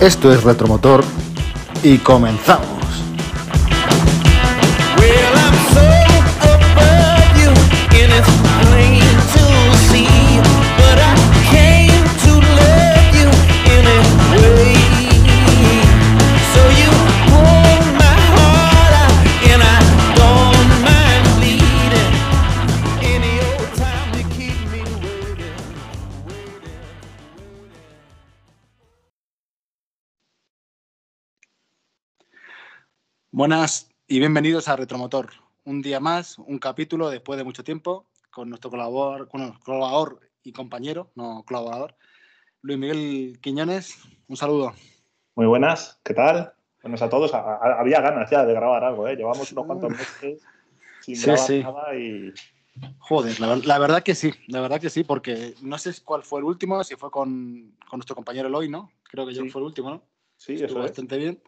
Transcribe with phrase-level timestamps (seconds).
[0.00, 1.04] Esto es Retromotor
[1.82, 2.69] y comenzamos.
[33.40, 35.30] Buenas y bienvenidos a Retromotor.
[35.64, 40.20] Un día más, un capítulo después de mucho tiempo con nuestro colaborador, con nuestro colaborador
[40.42, 41.94] y compañero, no colaborador,
[42.60, 43.96] Luis Miguel Quiñones.
[44.28, 44.74] Un saludo.
[45.36, 46.52] Muy buenas, ¿qué tal?
[46.82, 47.32] Buenos a todos.
[47.32, 49.16] A- a- había ganas ya de grabar algo, ¿eh?
[49.16, 50.42] Llevamos unos cuantos meses
[51.00, 51.62] sin Sí, grabar sí.
[51.62, 52.34] nada y
[52.98, 56.24] Joder, la, ver- la verdad que sí, la verdad que sí, porque no sé cuál
[56.24, 58.92] fue el último, si fue con, con nuestro compañero Eloy, ¿no?
[59.04, 59.48] Creo que yo Sí.
[59.48, 60.02] fue el último, ¿no?
[60.36, 60.90] sí, Estuvo eso es.
[60.90, 61.42] bastante bien.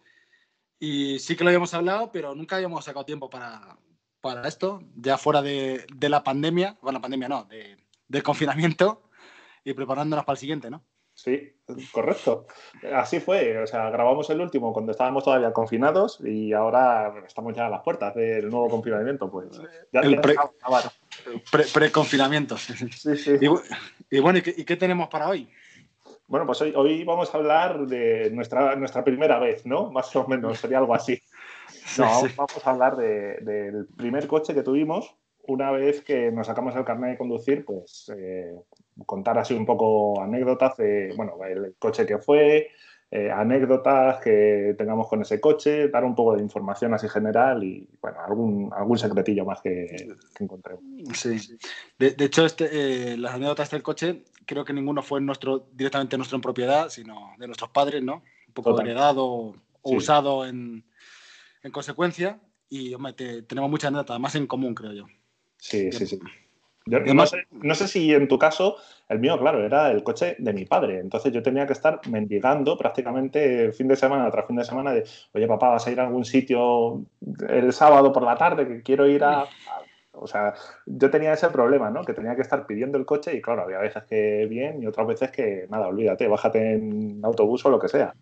[0.85, 3.79] Y sí que lo habíamos hablado, pero nunca habíamos sacado tiempo para,
[4.21, 7.77] para esto, ya fuera de, de la pandemia, bueno, pandemia no, de,
[8.09, 9.05] del confinamiento
[9.63, 10.83] y preparándonos para el siguiente, ¿no?
[11.15, 11.55] Sí,
[11.93, 12.49] correcto.
[12.97, 13.63] Así fue.
[13.63, 17.83] O sea, grabamos el último cuando estábamos todavía confinados y ahora estamos ya a las
[17.83, 19.31] puertas del nuevo confinamiento.
[19.31, 19.51] Pues
[19.93, 20.35] ya El ya pre-.
[21.53, 22.57] Pre- Pre-confinamiento.
[22.57, 22.75] Sí,
[23.17, 23.33] sí.
[23.41, 25.49] y, y bueno, ¿y qué, y qué tenemos para hoy?
[26.33, 29.91] Bueno, pues hoy, hoy vamos a hablar de nuestra, nuestra primera vez, ¿no?
[29.93, 31.21] Más o menos, sería algo así.
[31.99, 32.35] No, Sí, sí.
[32.35, 36.87] vamos a hablar de- del primer coche que tuvimos una vez que nos sacamos el
[36.87, 38.51] carnet de conducir, pues eh,
[39.05, 42.71] contar así un poco anécdotas de, bueno, el coche que fue,
[43.15, 47.87] eh, anécdotas que tengamos con ese coche, dar un poco de información así general y,
[48.01, 50.83] bueno, algún, algún secretillo más que, que encontremos.
[51.15, 51.37] Sí.
[51.99, 56.17] De, de hecho, este, eh, las anécdotas del coche, creo que ninguno fue nuestro, directamente
[56.17, 58.23] nuestro en propiedad, sino de nuestros padres, ¿no?
[58.49, 58.87] Un poco Total.
[58.87, 59.97] heredado o Sí.
[59.97, 60.85] usado en,
[61.63, 62.41] en consecuencia.
[62.71, 65.07] Y hombre, te- tenemos muchas anécdotas más en común, creo yo.
[65.59, 66.19] Sí, sí, sí.
[66.87, 68.77] Yo no, sé, no sé si en tu caso,
[69.09, 70.99] el mío, claro, era el coche de mi padre.
[70.99, 75.05] Entonces yo tenía que estar mendigando prácticamente fin de semana tras fin de semana de,
[75.33, 77.03] oye papá, vas a ir a algún sitio
[77.49, 79.47] el sábado por la tarde que quiero ir a-".
[80.15, 80.55] O sea,
[80.87, 82.05] yo tenía ese problema, ¿no?
[82.05, 85.07] Que tenía que estar pidiendo el coche y claro, había veces que bien y otras
[85.07, 88.13] veces que nada, olvídate, bájate en autobús o lo que sea.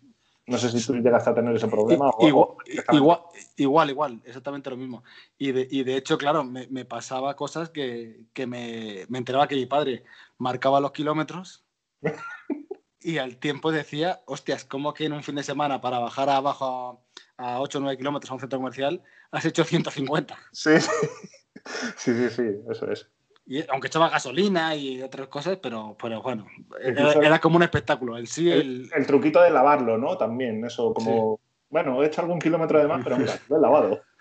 [0.47, 2.27] No sé si tú llegaste a tener ese problema o...
[2.27, 2.57] igual, o-
[2.95, 3.19] igual,
[3.57, 5.03] igual, igual, exactamente lo mismo.
[5.37, 9.47] Y de, y de hecho, claro, me, me pasaba cosas que, que me, me enteraba
[9.47, 10.03] que mi padre
[10.37, 11.63] marcaba los kilómetros
[13.01, 17.03] y al tiempo decía, hostias, ¿cómo que en un fin de semana para bajar abajo
[17.37, 20.37] a, a 8 o 9 kilómetros a un centro comercial has hecho 150?
[20.51, 20.89] Sí, sí,
[21.97, 23.07] sí, sí, sí, eso es.
[23.45, 26.45] Y, aunque echaba gasolina y otras cosas, pero, pero bueno,
[26.79, 28.17] era, como un espectáculo.
[28.17, 30.17] En sí, el, El, el truquito de lavarlo, ¿no?
[30.17, 31.39] También, eso como,
[31.71, 34.01] bueno, he hecho algún kilómetro de más, pero mira, lo he lavado.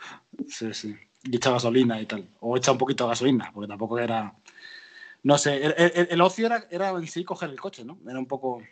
[0.48, 0.96] Sí, sí.
[1.24, 2.26] Y echa gasolina y tal.
[2.40, 4.34] O echa un poquito de gasolina, porque tampoco era.
[5.22, 5.60] No sé,
[6.08, 7.98] el ocio era, era en sí coger el coche, ¿no?
[8.08, 8.62] Era un poco.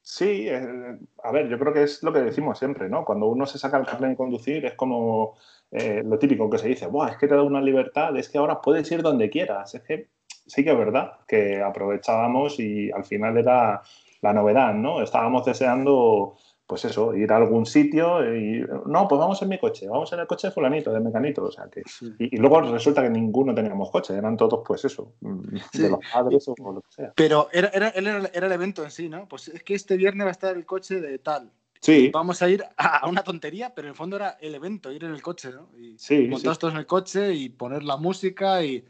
[0.00, 3.04] Sí, eh, a ver, yo creo que es lo que decimos siempre, ¿no?
[3.04, 5.38] Cuando uno se saca el carnet de conducir es como
[5.72, 8.36] eh, lo típico que se dice, Buah, es que te da una libertad, es que
[8.38, 9.74] ahora puedes ir donde quieras.
[9.74, 10.10] Es que
[10.46, 13.82] sí que es verdad que aprovechábamos y al final era
[14.20, 15.02] la novedad, ¿no?
[15.02, 19.88] Estábamos deseando, pues eso, ir a algún sitio y, no, pues vamos en mi coche,
[19.88, 21.82] vamos en el coche de fulanito, de mecanito, o sea que...
[22.18, 25.82] Y, y luego resulta que ninguno teníamos coche, eran todos, pues eso, mm, Sí.
[25.82, 27.12] de los padres o lo que sea.
[27.16, 29.26] Pero era, era, era, era el evento en sí, ¿no?
[29.26, 31.50] Pues es que este viernes va a estar el coche de tal.
[31.82, 34.92] Sí, Vamos a ir a, a una tontería, pero en el fondo era el evento,
[34.92, 35.68] ir en el coche, ¿no?
[35.76, 36.60] Y sí, montar sí.
[36.60, 38.84] todos en el coche y poner la música y.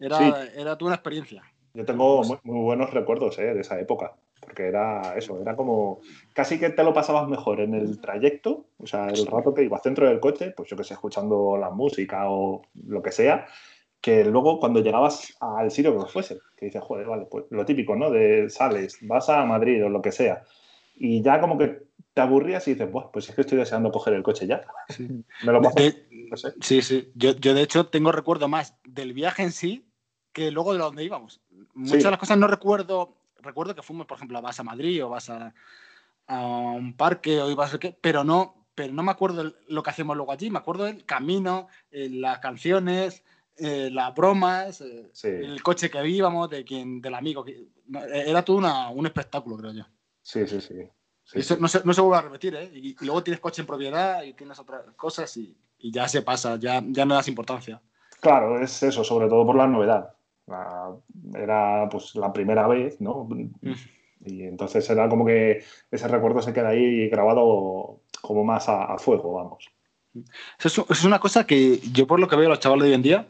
[0.00, 0.32] Era, Sí.
[0.56, 1.42] era toda una experiencia.
[1.74, 6.00] Yo tengo muy, muy buenos recuerdos eh, de esa época, porque era eso, era como
[6.32, 9.82] casi que te lo pasabas mejor en el trayecto, o sea, el rato que ibas
[9.84, 13.46] dentro del coche, pues yo que sé, escuchando la música o lo que sea,
[14.00, 17.94] que luego cuando llegabas al sitio que fuese, que dices, joder, vale, pues lo típico,
[17.94, 18.10] ¿no?
[18.10, 20.42] De sales, vas a Madrid o lo que sea,
[20.96, 21.87] y ya como que
[22.18, 24.66] te aburrías y dices, "Buah, pues es que estoy deseando coger el coche ya.
[25.44, 26.52] Me lo paso, De- no sé.
[26.60, 27.12] Sí, sí.
[27.14, 29.88] Yo, yo, de hecho, tengo recuerdo más del viaje en sí
[30.32, 31.40] que luego de donde íbamos.
[31.74, 32.04] Muchas Sí.
[32.04, 33.14] de las cosas no recuerdo.
[33.40, 35.54] Recuerdo que fuimos, por ejemplo, vas a Madrid o vas a,
[36.26, 39.90] a un parque o ibas a qué, pero no, pero no me acuerdo lo que
[39.90, 40.50] hacemos luego allí.
[40.50, 43.22] Me acuerdo del camino, eh, las canciones,
[43.58, 45.28] eh, las bromas, eh, Sí.
[45.28, 47.44] el coche que íbamos, de quien, del amigo.
[47.44, 49.84] que- no, era todo una- un espectáculo, creo yo.
[50.20, 50.74] Sí, sí, sí.
[51.30, 52.70] Sí, Eso no se, no se vuelve a repetir, ¿eh?
[52.74, 56.22] Y, y luego tienes coche en propiedad y tienes otras cosas y, y ya se
[56.22, 57.80] pasa, ya, ya no das importancia.
[58.20, 60.14] Claro, es eso, sobre todo por la novedad.
[60.46, 60.90] La-
[61.34, 63.28] era pues la primera vez, ¿no?
[64.24, 68.98] Y entonces era como que ese recuerdo se queda ahí grabado como más a, a
[68.98, 69.68] fuego, vamos.
[70.58, 72.88] Eso es, es una cosa que yo por lo que veo a los chavales de
[72.88, 73.28] hoy en día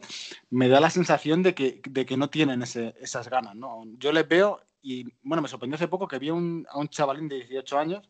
[0.49, 3.83] me da la sensación de que, de que no tienen ese- esas ganas, ¿no?
[3.99, 7.27] Yo les veo y, bueno, me sorprendió hace poco que vi un- a un chavalín
[7.27, 8.09] de 18 años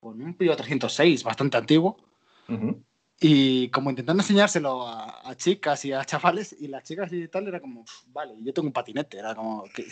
[0.00, 1.96] con un Pío 306, bastante antiguo,
[2.48, 2.82] Ujú.
[3.20, 7.46] y como intentando enseñárselo a, a chicas y a chavales, y las chicas y tal,
[7.46, 9.84] era como, "Uf, vale, yo tengo un patinete, era como que,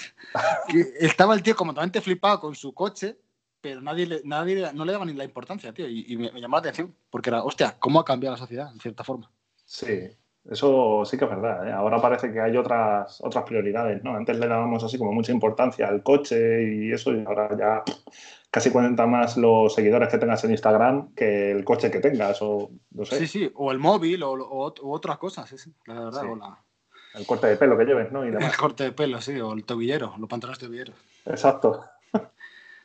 [0.69, 3.17] que estaba el tío completamente flipado con su coche,
[3.61, 6.41] pero nadie, le- nadie no le daba ni la importancia, tío, y, y me, me
[6.41, 9.31] llamó la atención, porque era, hostia, ¿cómo ha cambiado la sociedad, en cierta forma?
[9.65, 10.09] Sí,
[10.49, 11.69] eso sí que es verdad.
[11.69, 11.73] ¿eh?
[11.73, 14.15] Ahora parece que hay otras, otras prioridades, ¿no?
[14.17, 17.83] Antes le dábamos así como mucha importancia al coche y eso, y ahora ya
[18.51, 22.71] casi cuenta más los seguidores que tengas en Instagram que el coche que tengas, o
[22.93, 25.95] no sé, Sí, sí, o el móvil o, o- o otras cosas, sí, sí, la
[26.01, 26.29] verdad, Sí.
[26.31, 26.59] o la-
[27.15, 28.25] el corte de pelo que lleves, ¿no?
[28.25, 30.95] Y el corte de pelo, sí, o el tobillero, los pantalones tobilleros.
[31.27, 31.85] Exacto.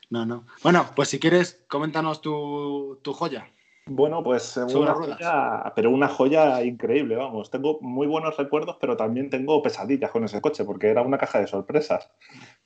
[0.10, 0.46] No, no.
[0.62, 3.48] Bueno, pues si quieres, coméntanos tu, tu joya.
[3.88, 7.52] Bueno, pues eh, una joya, pero una joya increíble, vamos.
[7.52, 11.40] Tengo muy buenos recuerdos, pero también tengo pesadillas con ese coche, porque era una caja
[11.40, 12.10] de sorpresas.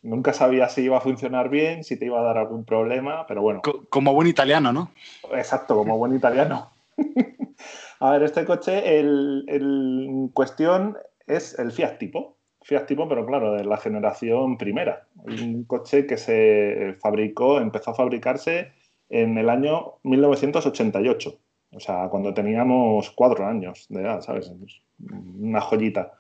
[0.01, 3.41] Nunca sabía si iba a funcionar bien, si te iba a dar algún problema, pero
[3.41, 4.91] bueno, Co- como buen italiano, ¿no?
[5.33, 6.71] exacto, como buen italiano.
[7.99, 12.37] a ver, este coche, el, el cuestión es el Fiat Tipo.
[12.61, 15.05] Fiat Tipo, pero claro, de la generación primera.
[15.15, 18.71] Un coche que se fabricó, empezó a fabricarse
[19.09, 21.37] en el año 1988.
[21.71, 24.51] O sea, cuando teníamos cuatro años de edad, ¿sabes?
[24.99, 26.13] Una joyita.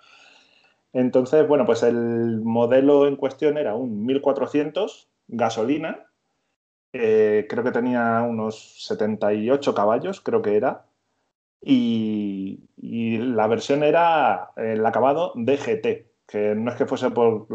[0.93, 6.05] Entonces, bueno, pues el modelo en cuestión era un 1400 gasolina.
[6.91, 10.85] creo que tenía unos 78 caballos, creo que era.
[11.61, 15.85] Y, y la versión era el acabado DGT,
[16.27, 17.47] que no es que fuese por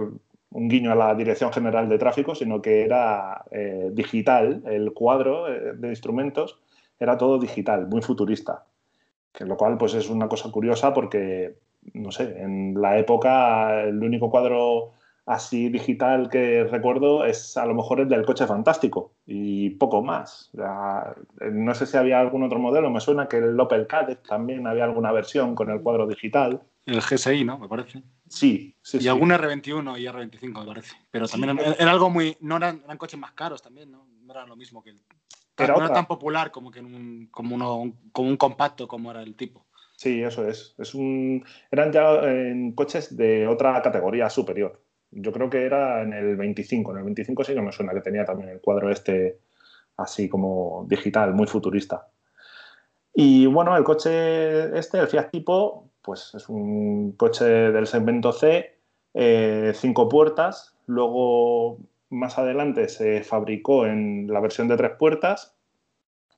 [0.54, 5.52] un guiño a la Dirección General de Tráfico, sino que era eh, digital, el cuadro
[5.52, 6.58] eh, de instrumentos
[6.98, 8.64] era todo digital, muy futurista.
[9.32, 11.56] Que lo cual pues es una cosa curiosa porque,
[11.92, 14.92] no sé, en la época el único cuadro
[15.26, 20.52] así digital que recuerdo es a lo mejor el del coche fantástico y poco más.
[20.52, 24.84] No sé si había algún otro modelo, me suena que el Opel Kadett también había
[24.84, 26.62] alguna versión con el cuadro digital.
[26.86, 27.58] El GSI, ¿no?
[27.58, 28.04] Me parece.
[28.34, 29.08] Sí, sí, y sí.
[29.08, 30.94] algún R21 y R25, me parece.
[31.10, 32.36] Pero también era, era algo muy.
[32.40, 34.06] No eran, eran coches más caros también, ¿no?
[34.22, 35.00] No era lo mismo que el.
[35.56, 38.88] Era no era tan popular como que en un, como uno, un- como un compacto
[38.88, 39.66] como era el tipo.
[39.96, 40.74] Sí, eso es.
[40.78, 41.44] es un...
[41.70, 44.82] Eran ya en coches de otra categoría superior.
[45.12, 46.90] Yo creo que era en el 25.
[46.90, 49.38] En el 25 sí que me suena que tenía también el cuadro este
[49.96, 52.08] así como digital, muy futurista.
[53.14, 58.78] Y bueno, el coche este, el Fiat Tipo, pues es un coche del segmento C,
[59.14, 60.76] eh, cinco puertas.
[60.86, 61.78] Luego,
[62.10, 65.56] más adelante, se fabricó en la versión de tres puertas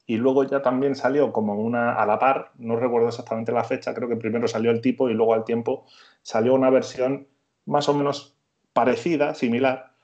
[0.07, 3.93] y luego ya también salió como una a la par, no recuerdo exactamente la fecha,
[3.93, 5.85] creo que primero salió el tipo y luego al tiempo
[6.23, 7.27] salió una versión
[7.65, 8.37] más o menos
[8.73, 9.95] parecida, similar,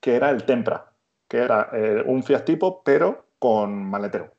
[0.00, 0.92] que era el Tempra,
[1.28, 4.32] que era eh, un Fiat tipo pero con maletero.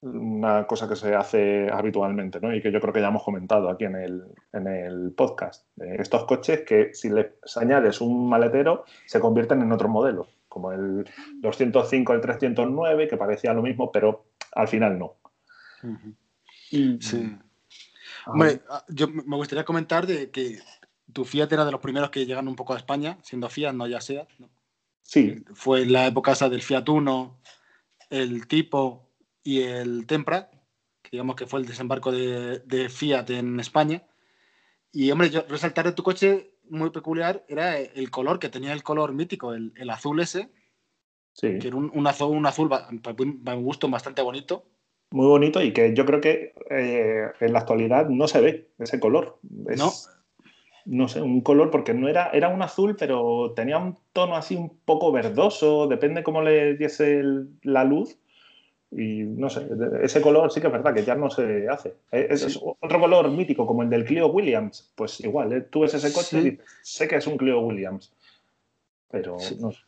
[0.00, 2.54] Una cosa que se hace habitualmente ¿no?
[2.54, 5.66] y que yo creo que ya hemos comentado aquí en el, en el podcast.
[5.80, 7.26] Eh, estos coches que si les
[7.56, 11.04] añades un maletero se convierten en otro modelo, como el
[11.40, 15.16] 205, el 309, que parecía lo mismo, pero al final no.
[16.70, 17.36] Sí.
[18.26, 20.58] Hombre, ah, yo me gustaría comentar de que
[21.12, 23.86] tu Fiat era de los primeros que llegan un poco a España, siendo Fiat, no
[23.86, 24.28] ya Seat.
[24.38, 24.48] ¿no?
[25.02, 27.40] sí, Fue en la época esa del Fiat Uno,
[28.10, 29.07] el Tipo
[29.42, 30.50] y el Tempra,
[31.02, 34.02] que digamos que fue el desembarco de, de Fiat en España.
[34.92, 38.82] Y, hombre, yo resaltar de tu coche muy peculiar era el color, que tenía el
[38.82, 40.50] color mítico, el, el azul ese,
[41.32, 41.58] sí.
[41.58, 44.64] que era un, un azul, un azul para mi gusto bastante bonito.
[45.10, 49.00] muy bonito y que yo creo que eh, en la actualidad no se ve ese
[49.00, 49.38] color.
[49.68, 49.90] Es, No.
[50.84, 54.56] no sé, un color porque no era, era un azul, pero tenía un tono así
[54.56, 58.18] un poco verdoso, depende cómo le diese el- la luz.
[58.90, 59.68] Y no sé,
[60.02, 61.90] ese color sí que es verdad que ya no se hace.
[62.10, 64.90] Eh, Es, es otro color mítico, como el del Clio Williams.
[64.94, 66.48] Pues igual, eh, tú ves ese coche Sí.
[66.48, 68.10] y sé que es un Clio Williams.
[69.10, 69.56] Pero Sí.
[69.60, 69.78] no sé.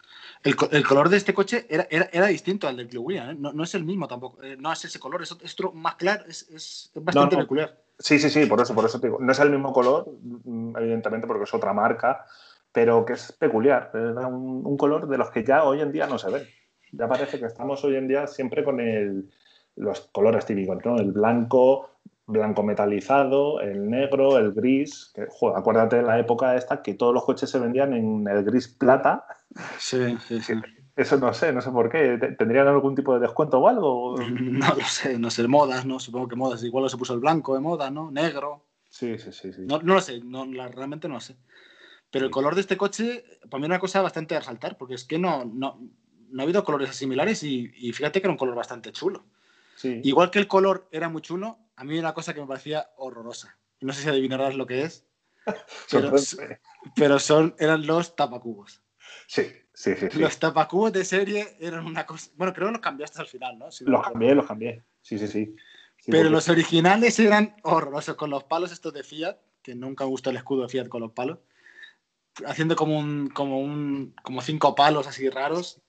[0.45, 3.37] El, el color de este coche era, era, era distinto al del Clio Williams, ¿eh?
[3.39, 5.73] no, no es el mismo tampoco, eh, no es ese color, es, ot- es otro
[5.73, 7.43] más claro, es, es- bastante no.
[7.43, 7.77] peculiar.
[7.99, 9.19] Sí, sí, sí, por eso, por eso te digo.
[9.21, 12.25] No es el mismo color, mm, evidentemente, porque es otra marca,
[12.73, 13.91] pero que es peculiar.
[13.93, 16.45] Era un, un color de los que ya hoy en día no se ven.
[16.93, 19.31] Ya parece que estamos hoy en día siempre con el,
[19.77, 20.97] los colores típicos, ¿no?
[20.97, 21.91] El blanco,
[22.27, 25.13] blanco metalizado, el negro, el gris.
[25.15, 28.45] Que, joder, acuérdate de la época esta que todos los coches se vendían en el
[28.45, 29.25] gris plata.
[29.79, 30.55] Sí, sí, sí.
[30.97, 32.19] Eso no sé, no sé por qué.
[32.19, 34.17] ¿Te- ¿Tendrían algún tipo de descuento o algo?
[34.41, 35.99] No lo sé, no sé, modas, ¿no?
[35.99, 36.63] Supongo que modas.
[36.65, 38.11] Igual se puso el blanco de moda, ¿no?
[38.11, 38.67] Negro.
[38.89, 39.53] Sí, sí, sí.
[39.53, 39.63] sí.
[39.65, 41.37] No, no lo sé, no, la- realmente no lo sé.
[42.11, 44.95] Pero el color de este coche, para mí, es una cosa bastante a resaltar, porque
[44.95, 45.79] es que no, no,
[46.31, 49.27] no ha habido colores similares y, y fíjate que era un color bastante chulo.
[49.77, 50.01] Sí.
[50.05, 53.59] Igual que el color era muy chulo, a mí una cosa que me parecía horrorosa.
[53.81, 55.07] No sé si adivinarás lo que es,
[55.91, 56.13] pero,
[56.95, 58.83] pero son, eran los tapacubos.
[59.27, 60.07] Sí, sí, sí.
[60.11, 60.19] sí.
[60.19, 62.31] Los tapacubos de serie eran una cosa.
[62.37, 63.71] Bueno, creo que los cambiaste al final, ¿no?
[63.73, 64.85] Si Los cambié, los cambié.
[65.01, 65.57] Sí, sí, sí.
[65.99, 70.05] Sí, Pero porque- los originales eran horrorosos, con los palos estos de Fiat, que nunca
[70.05, 71.39] me gustó el escudo de Fiat con los palos,
[72.47, 75.81] haciendo como un, como un, como cinco palos así raros,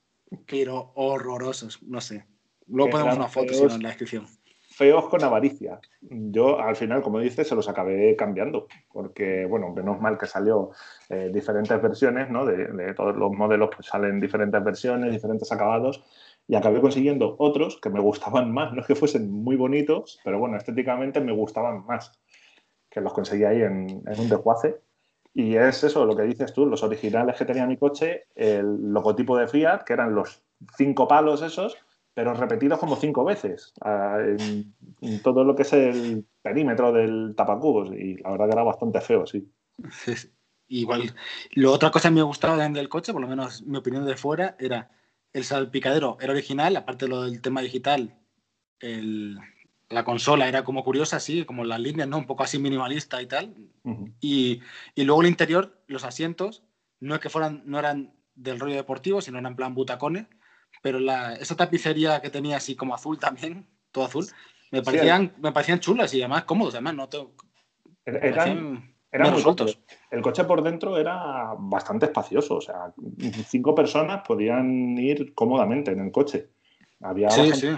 [0.47, 2.25] pero horrorosos, no sé.
[2.67, 3.75] Luego ponemos una foto feos.
[3.75, 4.25] en la descripción.
[4.69, 5.79] feos con avaricia.
[6.01, 10.71] Yo al final, como dices, se los acabé cambiando, porque, bueno, menos mal que salió
[11.09, 12.45] eh, diferentes versiones, ¿no?
[12.45, 16.03] De, de todos los modelos pues salen diferentes versiones, diferentes acabados,
[16.47, 20.39] y acabé consiguiendo otros que me gustaban más, no es que fuesen muy bonitos, pero
[20.39, 22.11] bueno, estéticamente me gustaban más,
[22.89, 24.81] que los conseguí ahí en, en un desguace.
[25.33, 29.37] Y es eso, lo que dices tú, los originales que tenía mi coche, el logotipo
[29.37, 30.43] de Fiat, que eran los
[30.77, 31.77] cinco palos esos,
[32.13, 37.91] pero repetidos como cinco veces en, en todo lo que es el perímetro del tapacubos.
[37.93, 39.49] Y la verdad que era bastante feo, sí.
[40.67, 41.13] Igual.
[41.53, 44.55] Lo otra cosa que me gustaba del coche, por lo menos mi opinión de fuera,
[44.59, 44.91] era
[45.33, 46.17] el salpicadero.
[46.19, 48.17] Era original, aparte de lo del tema digital,
[48.79, 49.37] el-
[49.91, 52.17] la consola era como curiosa, así, como las líneas, ¿no?
[52.17, 53.53] Un poco así minimalista y tal.
[54.19, 54.61] Y,
[54.95, 56.63] y luego el interior, los asientos,
[56.99, 60.27] no es que fueran, no eran del rollo deportivo, sino eran en plan butacones,
[60.81, 64.25] pero la, esa tapicería que tenía así como azul también, todo azul,
[64.71, 67.33] me parecían, me parecían chulas y además cómodos, además, no tengo,
[68.05, 69.79] me Eran, eran muy cómodos.
[70.09, 72.93] El coche por dentro era bastante espacioso, o sea,
[73.47, 76.49] cinco personas podían ir cómodamente en el coche.
[77.01, 77.69] Había Sí, sí.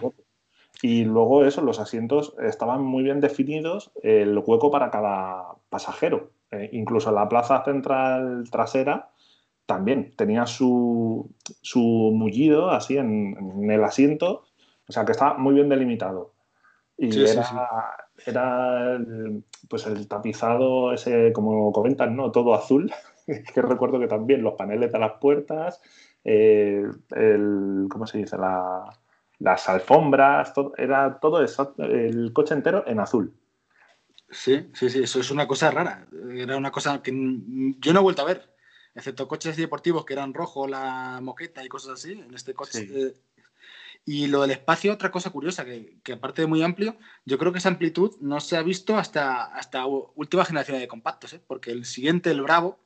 [0.85, 6.31] Y luego eso, los asientos estaban muy bien definidos, el hueco para cada pasajero.
[6.51, 9.09] Eh, incluso la plaza central trasera
[9.65, 11.79] también tenía su, su
[12.13, 14.43] mullido así en, en el asiento,
[14.85, 16.33] o sea que estaba muy bien delimitado.
[16.97, 17.55] Y Sí, sí, era, sí.
[18.29, 22.29] era el, pues el tapizado ese, como comentan, ¿no?
[22.33, 22.91] Todo azul,
[23.53, 25.81] que recuerdo que también los paneles de las puertas,
[26.25, 26.83] eh,
[27.15, 28.37] el, ¿cómo se dice?
[28.37, 28.83] La,
[29.43, 33.33] las alfombras, todo, era todo exacto, el coche entero en azul.
[34.29, 36.07] Sí, sí, sí, eso es una cosa rara.
[36.33, 38.55] Era una cosa que yo no he vuelto a ver,
[38.95, 42.13] excepto coches deportivos que eran rojo, la moqueta y cosas así.
[42.13, 42.87] En este coche.
[42.87, 42.91] Sí.
[42.95, 43.13] eh,
[44.05, 47.51] y lo del espacio, otra cosa curiosa, que, que aparte de muy amplio, yo creo
[47.51, 51.41] que esa amplitud no se ha visto hasta, hasta última generación de compactos, ¿eh?
[51.45, 52.79] porque el siguiente, el Bravo,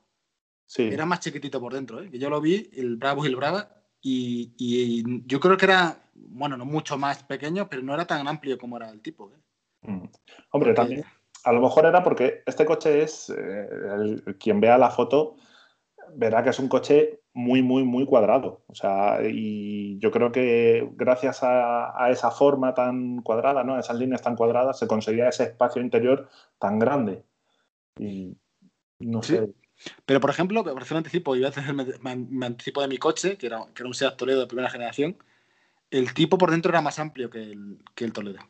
[0.66, 0.82] Sí.
[0.82, 2.02] era más chiquitito por dentro.
[2.02, 2.10] ¿eh?
[2.12, 3.77] Yo lo vi, el Bravo y el Brava,
[4.08, 8.26] y, y yo creo que era, bueno, no mucho más pequeño, pero no era tan
[8.28, 9.30] amplio como era el tipo.
[9.32, 9.38] ¿eh?
[9.90, 9.94] Mm.
[9.96, 10.10] Hombre,
[10.50, 11.04] Porque- también,
[11.44, 15.36] a lo mejor era porque este coche es, eh, el- quien vea la foto
[16.14, 18.62] verá que es un coche muy, muy, muy cuadrado.
[18.66, 23.74] O sea, y yo creo que gracias a, a esa forma tan cuadrada, ¿no?
[23.74, 27.24] a esas líneas tan cuadradas, se conseguía ese espacio interior tan grande.
[27.98, 28.36] Y
[29.00, 29.36] no Sí.
[29.36, 29.52] sé.
[30.06, 32.98] Pero, por ejemplo, por hacer un anticipo, y voy a hacer me, anticipo de mi
[32.98, 35.16] coche, que era, que era un Seat Toledo de primera generación,
[35.90, 38.40] el tipo por dentro era más amplio que el, que el Toledo.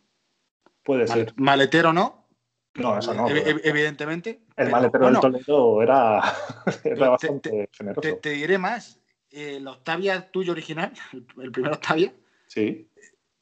[0.82, 1.34] Puede ser.
[1.36, 2.26] maletero no,
[2.74, 3.26] No, eso no.
[3.26, 4.30] pero evidentemente.
[4.30, 6.18] el pero, maletero bueno, del Toledo era,
[6.84, 8.00] era te- bastante generoso.
[8.00, 8.98] te, te diré más.
[9.30, 12.14] El Octavia tuyo original, el, el primer Octavia,
[12.46, 12.88] Sí.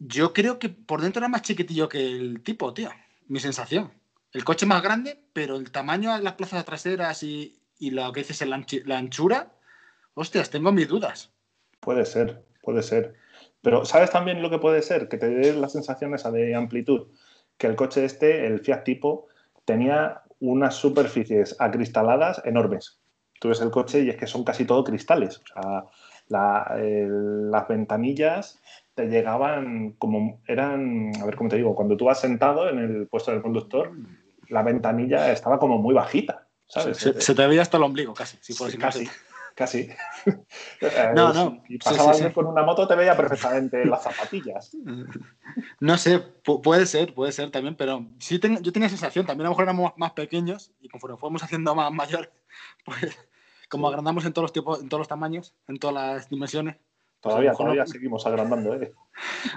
[0.00, 2.90] yo creo que por dentro era más chiquitillo que el tipo, tío.
[3.28, 3.92] Mi sensación.
[4.32, 8.20] El coche más grande, pero el tamaño de las plazas traseras y, y lo que
[8.20, 9.52] dices la, anchura,
[10.14, 11.32] hostias, tengo mis dudas.
[11.80, 13.14] Puede ser, puede ser.
[13.62, 15.08] Pero ¿sabes también lo que puede ser?
[15.08, 17.08] Que te dé la sensación esa de amplitud.
[17.58, 19.26] Que el coche este, el Fiat Tipo,
[19.64, 23.00] tenía unas superficies acristaladas enormes.
[23.40, 25.38] Tú ves el coche y es que son casi todo cristales.
[25.38, 25.84] O sea,
[26.28, 28.60] las ventanillas
[28.94, 33.08] te llegaban como eran, a ver cómo te digo, cuando tú vas sentado en el
[33.08, 33.92] puesto del conductor,
[34.48, 36.96] la ventanilla estaba como muy bajita, ¿sabes?
[36.98, 38.38] Se, se te veía hasta el ombligo, casi.
[38.40, 39.08] Si por Sí, casi,
[39.54, 39.88] casi.
[40.80, 41.62] Eh, No, no.
[41.66, 44.76] Si pasaba sí, con una moto, te veía perfectamente las zapatillas.
[45.80, 49.46] No sé, pu- puede ser, puede ser también, pero sí ten- yo tenía sensación, también
[49.46, 52.28] a lo mejor éramos más pequeños y conforme fuimos haciendo más mayores,
[52.84, 53.16] pues
[53.68, 56.76] como agrandamos en todos los tipos, en todos los tamaños, en todas las dimensiones,
[57.30, 58.92] Todavía, todavía no- seguimos agrandando, ¿eh?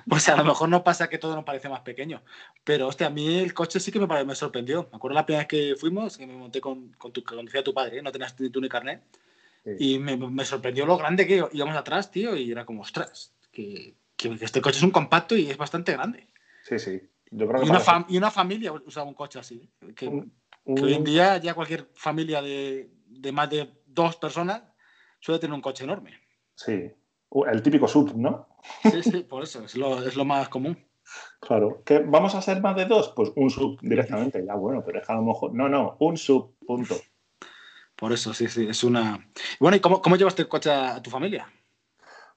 [0.08, 2.22] pues a lo mejor no pasa que todo nos parece más pequeño.
[2.64, 4.88] Pero, hostia, a mí el coche sí que me, me sorprendió.
[4.92, 7.74] Me acuerdo la primera vez que fuimos, que me monté con, con tu, conducía tu
[7.74, 8.02] padre, ¿eh?
[8.02, 9.02] no tenías ni tú ni carnet.
[9.66, 9.72] Sí.
[9.80, 13.96] Y me, me sorprendió lo grande que íbamos atrás, tío, y era como, ostras, que,
[14.16, 16.28] que este coche es un compacto y es bastante grande.
[16.64, 17.02] Sí, sí.
[17.32, 19.70] Yo creo que Y una, fam- y una familia usaba un coche así.
[19.96, 20.32] Que, un-
[20.66, 24.64] que hoy en un- día ya cualquier familia de, de más de dos personas
[25.20, 26.20] suele tener un coche enorme.
[26.56, 26.92] Sí.
[27.30, 28.48] Uh, El típico sub, ¿no?
[28.84, 30.78] Sí, sí, por eso, es lo, es lo más común.
[31.40, 31.82] Claro.
[31.86, 33.14] ¿Que ¿Vamos a ser más de dos?
[33.16, 34.44] Pues un sub directamente.
[34.46, 35.54] Ya, bueno, pero es que a lo mejor.
[35.54, 36.96] No, no, un sub, punto.
[37.96, 39.30] Por eso, sí, sí, es una...
[39.60, 41.48] Bueno, ¿y cómo, cómo llevaste el coche a, a tu familia?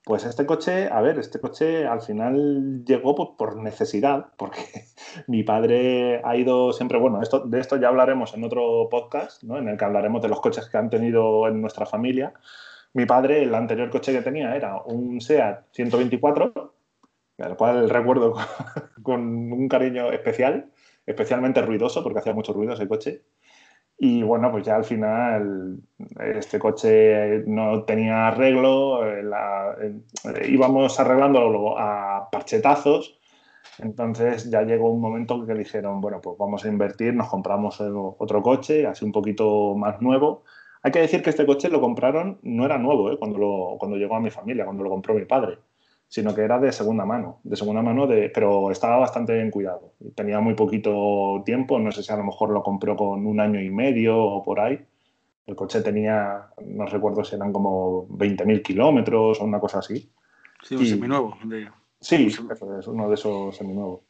[0.05, 4.61] Pues este coche, a ver, este coche al final llegó por, por necesidad, porque
[5.29, 9.59] mi padre ha ido siempre, bueno, esto, de esto ya hablaremos en otro podcast, ¿no?
[9.59, 12.35] En el que hablaremos de los coches que han tenido en nuestra familia.
[12.95, 16.75] Mi padre, el anterior coche que tenía era un SEAT 124,
[17.39, 18.35] al cual recuerdo
[19.03, 20.71] con, un cariño especial,
[21.07, 23.23] especialmente ruidoso, porque hacía mucho ruido ese coche.
[23.99, 25.79] Y bueno, pues ya al final
[26.21, 29.23] este coche no tenía arreglo, eh,
[30.25, 33.21] eh, íbamos arreglándolo a parchetazos,
[33.79, 38.43] entonces ya llegó un momento que dijeron, bueno, pues vamos a invertir, nos compramos otro
[38.43, 40.45] coche, así un poquito más nuevo.
[40.83, 43.97] Hay que decir que este coche lo compraron, no era nuevo, eh, cuando, lo, cuando
[43.97, 45.59] llegó a mi familia, cuando lo compró mi padre,
[46.09, 49.93] sino que era de segunda mano, de segunda mano, de, pero estaba bastante bien cuidado.
[50.17, 53.61] Tenía muy poquito tiempo, no sé si a lo mejor lo compró con un año
[53.61, 54.79] y medio o por ahí.
[55.47, 60.11] El coche tenía, no recuerdo si eran como 20.000 kilómetros o una cosa así.
[60.63, 61.37] Sí, un Y- seminuevo.
[61.45, 61.69] de-
[62.01, 64.01] Sí, es uno de esos seminuevos.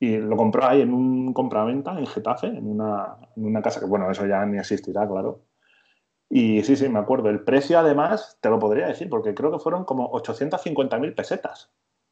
[0.00, 3.86] Y lo compró ahí en un compraventa en Getafe, en una, en una casa que,
[3.86, 5.40] bueno, eso ya ni existirá, claro.
[6.28, 7.30] Y sí, sí, me acuerdo.
[7.30, 11.70] El precio, además, te lo podría decir, porque creo que fueron como 850.000 pesetas.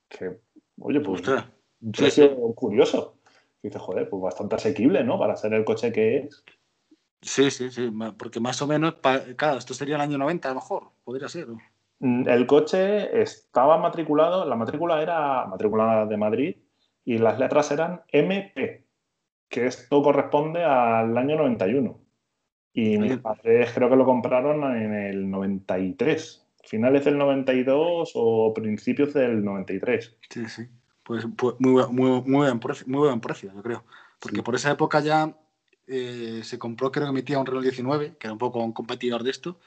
[0.08, 0.38] Que,
[0.80, 1.46] oye, pues Ostras,
[1.80, 3.18] un sí, precio curioso.
[3.62, 5.18] Y dices, joder, pues bastante asequible, ¿no?
[5.18, 6.44] Para ser el coche que es.
[7.22, 8.96] Sí, sí, sí, porque más o menos,
[9.36, 11.48] claro, esto sería el año 90 a lo mejor, podría ser.
[12.00, 16.56] Mm, El coche estaba matriculado, la matrícula era matrícula de Madrid
[17.04, 18.86] y las letras eran MP,
[19.48, 22.03] que esto corresponde al año 91.
[22.74, 29.14] Y mis padres creo que lo compraron en el 93, finales del 92 o principios
[29.14, 30.16] del 93.
[30.28, 30.66] Sí, sí.
[31.04, 33.84] Pues, pues muy, muy, muy, buen precio, muy buen precio, yo creo.
[34.18, 34.42] Porque Sí.
[34.42, 35.36] por esa época ya
[35.86, 38.72] eh, se compró, creo que mi tía un Renault 19, que era un poco un
[38.72, 39.60] competidor de esto.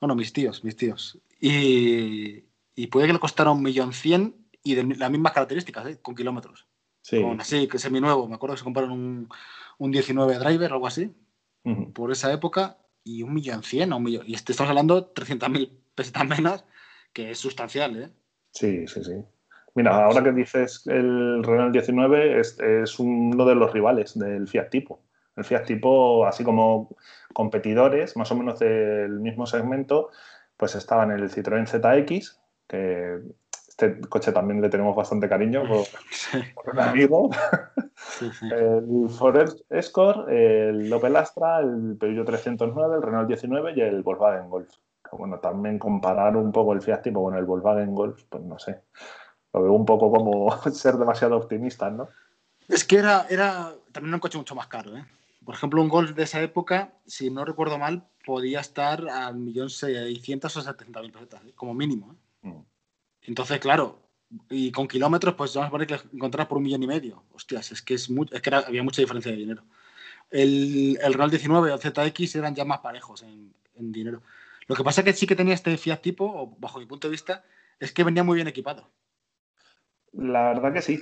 [0.00, 1.18] Bueno, mis tíos, mis tíos.
[1.40, 4.34] Y, y puede que le costara un millón cien
[4.64, 5.98] y de las mismas características, ¿eh?
[6.02, 6.66] con kilómetros.
[7.00, 7.22] Sí.
[7.22, 8.28] Con así, que seminuevo.
[8.28, 9.28] Me acuerdo que se compraron un,
[9.78, 11.10] un 19 Driver o algo así,
[11.94, 14.24] Por esa época, y un millón cien o un millón.
[14.26, 16.64] Y estamos hablando de 300.000 pesetas menos,
[17.12, 18.10] que es sustancial, ¿eh?
[18.52, 19.24] Sí, sí, sí.
[19.74, 24.68] Mira, ahora que dices el Renault 19 es, es uno de los rivales del Fiat
[24.68, 25.00] Tipo.
[25.36, 26.94] El Fiat Tipo, así como
[27.32, 30.10] competidores, más o menos del mismo segmento,
[30.58, 33.20] pues estaban el Citroën ZX, que
[33.72, 37.30] este coche también le tenemos bastante cariño por, Sí, por un amigo,
[37.96, 38.48] sí, sí.
[38.52, 44.50] el Ford Escort, el Opel Astra, el Peugeot 309, el Renault 19 y el Volkswagen
[44.50, 44.70] Golf.
[45.12, 48.80] Bueno, también comparar un poco el Fiat Tipo con el Volkswagen Golf, pues no sé.
[49.52, 52.08] Lo veo un poco como ser demasiado optimista, ¿no?
[52.68, 55.04] Es que era, era también un coche mucho más caro, ¿eh?
[55.44, 59.70] Por ejemplo, un Golf de esa época, si no recuerdo mal, podía estar al millón
[59.70, 61.52] seiscientos o setecientos mil pesetas, ¿eh?
[61.56, 62.12] como mínimo.
[62.12, 62.16] ¿eh?
[63.24, 64.00] Entonces, claro,
[64.50, 67.22] y con kilómetros, pues vamos a poner que encontrar por un millón y medio.
[67.32, 69.62] Hostias, es que, es mu- es que era- había mucha diferencia de dinero.
[70.30, 74.22] El, el Real 19 o el ZX eran ya más parejos en, en dinero.
[74.66, 77.12] Lo que pasa que sí que tenía este Fiat tipo, o bajo mi punto de
[77.12, 77.44] vista,
[77.78, 78.88] es que venía muy bien equipado.
[80.12, 81.00] La verdad que sí.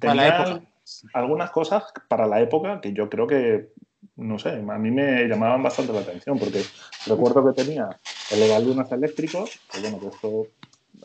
[0.00, 0.66] Para la Tenía época.
[1.14, 3.72] algunas cosas para la época que yo creo que,
[4.16, 6.62] no sé, a mí me llamaban bastante la atención, porque
[7.06, 7.88] recuerdo que tenía
[8.30, 10.46] elevalunas eléctricos, que bueno, que esto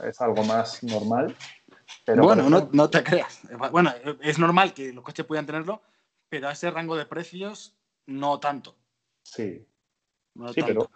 [0.04, 1.36] es algo más normal.
[2.06, 3.42] Pero bueno, no, no te creas.
[3.72, 5.82] Bueno, es normal que los coches puedan tenerlo,
[6.30, 8.76] pero a ese rango de precios no tanto.
[9.24, 9.66] Sí,
[10.36, 10.90] no sí, tanto.
[10.90, 10.92] pero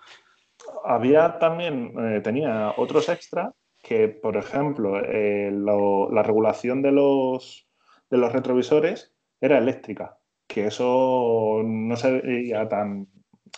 [0.86, 7.68] había también, eh, tenía otros extra que, por ejemplo, eh, lo- la regulación de los,
[8.10, 13.08] de los retrovisores era eléctrica, que eso no se veía tan,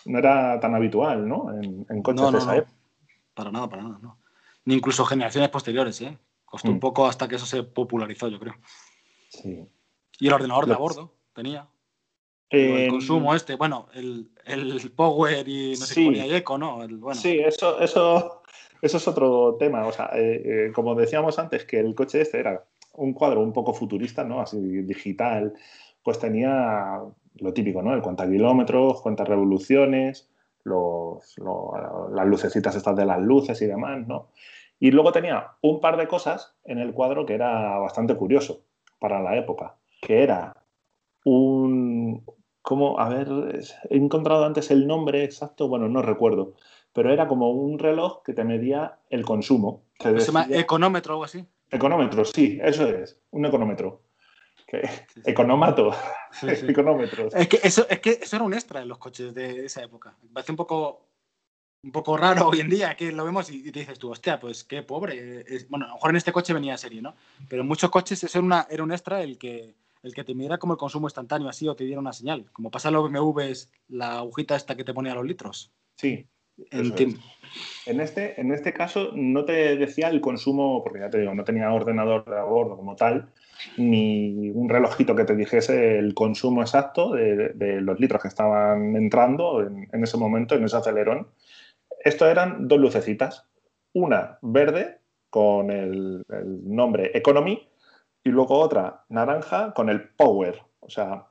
[0.06, 1.52] no era tan habitual, ¿no?
[1.52, 2.72] En, en coches No, de esa época.
[3.34, 4.18] Para nada, para nada, no.
[4.66, 6.16] Ni incluso generaciones posteriores, ¿eh?
[6.44, 6.80] Costó un Mm.
[6.80, 8.54] poco hasta que eso se popularizó, yo creo.
[9.28, 9.66] Sí.
[10.20, 11.68] Y el ordenador de a bordo tenía.
[12.50, 16.00] el consumo este, bueno, el, el Power y no sé Sí.
[16.00, 16.82] qué ponía Eco, ¿no?
[16.84, 18.42] El, bueno, Sí, eso, eso,
[18.80, 19.86] eso es otro tema.
[19.86, 23.52] O sea, eh, eh, como decíamos antes, que el coche este era un cuadro un
[23.52, 24.40] poco futurista, ¿no?
[24.40, 25.52] Así digital,
[26.04, 27.00] pues tenía
[27.40, 27.92] lo típico, ¿no?
[27.92, 30.28] El cuenta kilómetros, cuántas revoluciones,
[30.62, 34.28] los, lo- las lucecitas estas de las luces y demás, ¿no?
[34.78, 38.62] Y luego tenía un par de cosas en el cuadro que era bastante curioso
[38.98, 40.54] para la época, que era
[41.24, 42.24] un...
[42.62, 42.98] ¿Cómo?
[42.98, 43.28] A ver,
[43.90, 46.54] he encontrado antes el nombre exacto, bueno, no recuerdo,
[46.94, 49.82] pero era como un reloj que te medía el consumo.
[49.98, 51.44] Se llama económetro o algo así.
[51.70, 54.00] Económetro, sí, eso es, un económetro.
[55.24, 55.92] Economato,
[56.32, 56.66] Sí, sí.
[56.68, 57.34] económetros.
[57.34, 60.16] Es que, eso, es que eso era un extra en los coches de esa época.
[60.22, 61.06] Me parece un poco,
[61.84, 64.40] un poco raro hoy en día que lo vemos y, y te dices tú, hostia,
[64.40, 65.44] pues qué pobre.
[65.46, 67.14] Es- bueno, a lo mejor en este coche venía serie, ¿no?
[67.48, 70.34] Pero en muchos coches eso era, una, era un extra el que, el que te
[70.34, 72.46] midiera como el consumo instantáneo así o te diera una señal.
[72.52, 75.70] Como pasa en los BMWs, la agujita esta que te ponía los litros.
[75.96, 76.26] Sí,
[76.70, 76.94] En.
[77.86, 81.44] En este, en este caso no te decía el consumo, porque ya te digo, no
[81.44, 83.28] tenía ordenador de a bordo como tal,
[83.76, 88.96] ni un relojito que te dijese el consumo exacto de, de los litros que estaban
[88.96, 91.28] entrando en, en ese momento, en ese acelerón.
[92.04, 93.48] Esto eran dos lucecitas,
[93.94, 97.66] una verde con el, nombre Economy
[98.22, 100.62] y luego otra naranja con el Power.
[100.80, 101.28] O sea,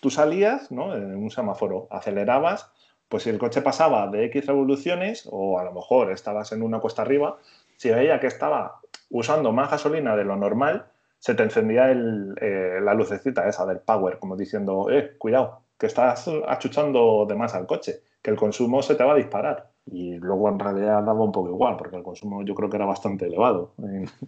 [0.00, 0.94] tú salías ¿no?
[0.94, 2.72] en un semáforo, acelerabas
[3.08, 6.80] pues si el coche pasaba de X revoluciones, o a lo mejor estabas en una
[6.80, 7.38] cuesta arriba,
[7.76, 10.86] si veía que estaba usando más gasolina de lo normal,
[11.20, 16.28] se te encendía eh, la lucecita esa del power, como diciendo, eh, cuidado, que estás
[16.48, 19.70] achuchando de más al coche, que el consumo se te va a disparar.
[19.88, 22.86] Y luego en realidad daba un poco igual, porque el consumo yo creo que era
[22.86, 23.72] bastante elevado,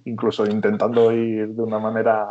[0.05, 2.29] incluso intentando ir de una manera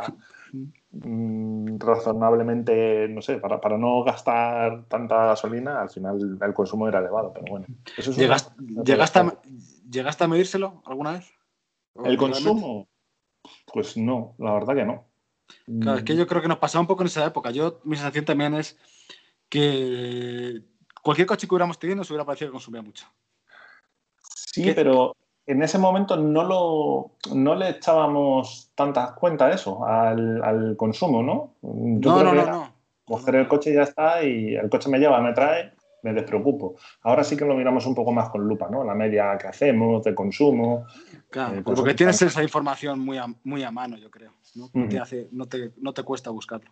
[0.92, 7.00] mm, razonablemente, no sé, para, para no gastar tanta gasolina, al final el consumo era
[7.00, 7.66] elevado, pero bueno.
[7.98, 8.52] Eso es una- ¿Llegaste,
[8.86, 9.38] llegaste, a,
[9.92, 11.30] ¿Llegaste a medírselo alguna vez?
[11.96, 12.88] ¿O ¿El consumo?
[13.74, 15.04] Pues no, la verdad que no.
[15.82, 17.52] Claro, es que yo creo que nos pasaba un poco en esa época.
[17.52, 18.78] Yo, mi sensación también es
[19.50, 20.62] que
[21.08, 23.06] cualquier coche que hubiéramos tenido nos hubiera parecido que consumía mucho.
[24.36, 24.74] Sí, ¿Qué?
[24.74, 25.15] pero
[25.46, 31.24] en ese momento no, lo, no le echábamos tantas cuenta a eso, al, al consumo,
[31.24, 31.54] ¿no?
[31.62, 32.74] Yo no, creo no, que no,
[33.06, 35.72] coger el coche y ya está, y el coche me lleva, me trae,
[36.04, 36.76] me despreocupo.
[37.04, 38.84] Ahora sí que lo miramos un poco más con lupa, ¿no?
[38.84, 40.88] La media que hacemos de consumo.
[41.30, 44.34] Claro, Eh, porque cosas tienes esa información muy a, muy a mano, yo creo.
[44.56, 44.70] ¿no?
[44.89, 46.70] Te hace, no, te, no te cuesta buscarlo.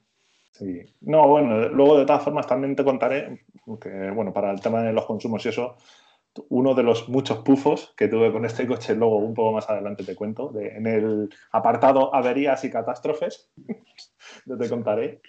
[0.58, 0.86] Sí.
[1.02, 3.42] No, bueno, luego de todas formas también te contaré
[3.82, 5.76] que, bueno, para el tema de los consumos y eso,
[6.48, 10.06] uno de los muchos pufos que tuve con este coche, luego un poco más adelante
[10.06, 13.52] te cuento, en el apartado averías y catástrofes,
[14.46, 15.22] te contaré.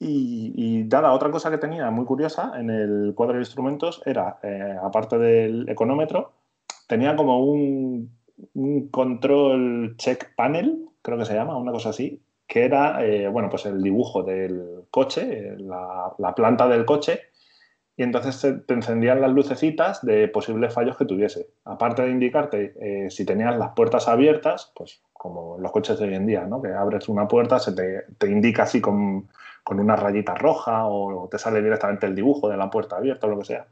[0.00, 4.76] Y, nada, otra cosa que tenía muy curiosa en el cuadro de instrumentos era, eh,
[4.82, 6.32] aparte del económetro,
[6.88, 8.10] tenía como un
[8.90, 12.20] control check panel, creo que se llama, una cosa así,
[12.52, 17.20] que era, eh, bueno, pues el dibujo del coche, la, la planta del coche,
[17.96, 21.48] y entonces te, te encendían las lucecitas de posibles fallos que tuviese.
[21.64, 26.14] Aparte de indicarte eh, si tenías las puertas abiertas, pues como los coches de hoy
[26.14, 26.60] en día, ¿no?
[26.62, 29.28] Que abres una puerta, se te, te indica así con,
[29.64, 33.30] con una rayita roja o te sale directamente el dibujo de la puerta abierta o
[33.30, 33.66] lo que sea.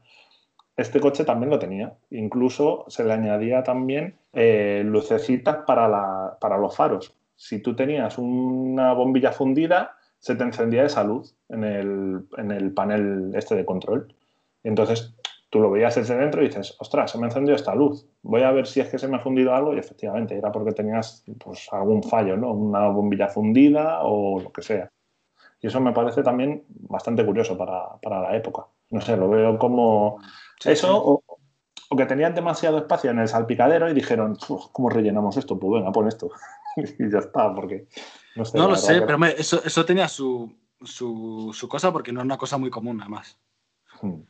[0.77, 1.93] Este coche también lo tenía.
[2.11, 7.13] Incluso se le añadía también eh, lucecitas para, la- para los faros.
[7.41, 12.71] Si tú tenías una bombilla fundida, se te encendía esa luz en el, en el
[12.71, 14.13] panel este de control.
[14.63, 15.15] Y entonces
[15.49, 18.05] tú lo veías desde dentro y dices, ostras, se me ha encendido esta luz.
[18.21, 20.71] Voy a ver si es que se me ha fundido algo y efectivamente era porque
[20.71, 22.51] tenías pues, algún fallo, ¿no?
[22.53, 24.91] Una bombilla fundida o lo que sea.
[25.61, 28.67] Y eso me parece también bastante curioso para, para la época.
[28.91, 30.19] No sé, lo veo como
[30.59, 30.93] Sí, eso sí.
[30.95, 31.23] o,
[31.89, 35.57] o que tenían demasiado espacio en el salpicadero y dijeron, "Uf, ¿cómo rellenamos esto?
[35.57, 36.29] Pues venga, pon esto.
[36.99, 37.87] y ya está, porque
[38.35, 38.57] no sé.
[38.57, 42.19] No lo sé, que- pero hombre, eso, eso tenía su, su, su cosa porque no
[42.21, 43.37] es una cosa muy común, además.
[44.01, 44.21] Hmm.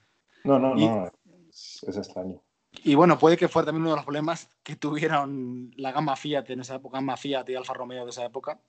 [0.43, 1.11] No, no, Y- no,
[1.49, 2.41] es, es extraño.
[2.83, 6.49] Y bueno, puede que fuera también uno de los problemas que tuvieron la gama Fiat
[6.51, 8.59] en esa época, gama Fiat y Alfa Romeo de esa época,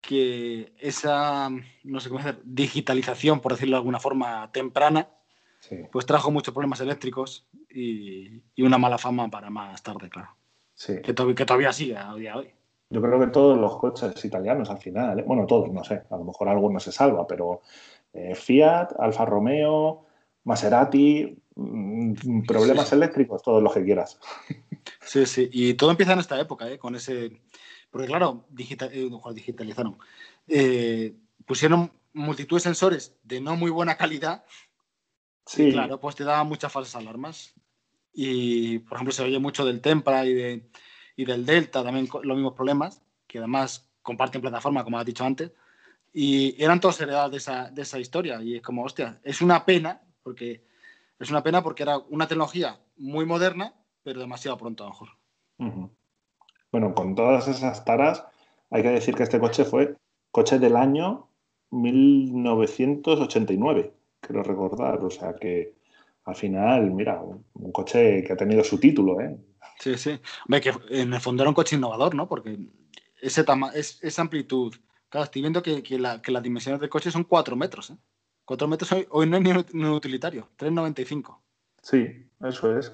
[0.00, 1.50] que esa,
[1.84, 5.08] no sé cómo decir, digitalización, por decirlo de alguna forma, temprana,
[5.60, 10.36] Sí, pues trajo muchos problemas eléctricos y, y una mala fama para más tarde, claro.
[10.74, 11.00] sí.
[11.02, 12.50] Que, to- que todavía sigue a día de hoy.
[12.92, 15.24] Yo creo que todos los coches italianos al final, ¿eh?
[15.26, 17.62] bueno, todos, no sé, a lo mejor alguno se salva, pero
[18.12, 20.04] eh, Fiat, Alfa Romeo,
[20.44, 24.20] Maserati, mm, problemas Sí, eléctricos, todos los que quieras.
[25.00, 26.78] Sí, sí, y todo empieza en esta época, ¿eh?
[26.78, 27.40] con ese.
[27.90, 29.98] Porque, claro, eh, digitalizaron.
[30.48, 31.14] Eh,
[31.46, 34.44] pusieron multitud de sensores de no muy buena calidad.
[35.46, 37.54] Sí, y claro, pues te daban muchas falsas alarmas.
[38.12, 40.68] Y, por ejemplo, se oye mucho del Tempra y, de,
[41.16, 45.52] y del Delta, también los mismos problemas, que además comparten plataforma, como has dicho antes.
[46.12, 48.42] Y eran todos heredados de esa, de esa historia.
[48.42, 50.64] Y es como, hostia, es una pena, porque
[51.18, 55.08] es una pena porque era una tecnología muy moderna, pero demasiado pronto a lo mejor.
[56.70, 58.24] Bueno, con todas esas taras,
[58.70, 59.96] hay que decir que este coche fue
[60.30, 61.28] coche del año
[61.70, 65.02] 1989, quiero recordar.
[65.04, 65.74] O sea que
[66.24, 69.36] al final, mira, un, un coche que ha tenido su título, ¿eh?
[69.78, 70.18] Sí, sí.
[70.46, 72.28] Hombre, que en el fondo era un coche innovador, ¿no?
[72.28, 72.58] Porque
[73.20, 74.74] ese tama es, esa amplitud.
[75.08, 77.96] Claro, estoy viendo que, que, la- que las dimensiones del coche son 4 metros, ¿eh?
[78.44, 81.40] 4 metros hoy, hoy no es ni, un- ni un utilitario, 3,95.
[81.82, 82.92] Sí, eso es.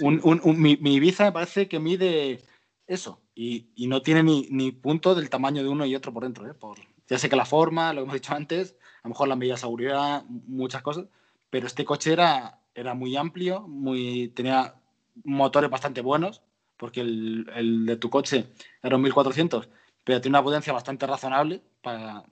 [0.00, 2.40] Un, un- un- mi, mi Ibiza me parece que mide
[2.86, 6.22] eso y, y no tiene ni, ni punto del tamaño de uno y otro por
[6.22, 6.48] dentro.
[6.48, 6.54] ¿eh?
[6.54, 9.36] Por, ya sé que la forma, lo que hemos dicho antes, a lo mejor la
[9.36, 11.06] medida de seguridad, muchas cosas,
[11.50, 14.74] pero este coche era, era muy amplio, muy, tenía
[15.24, 16.42] motores bastante buenos,
[16.76, 18.46] porque el, el de tu coche
[18.82, 19.68] era un 1400,
[20.02, 22.24] pero tiene una potencia bastante razonable para,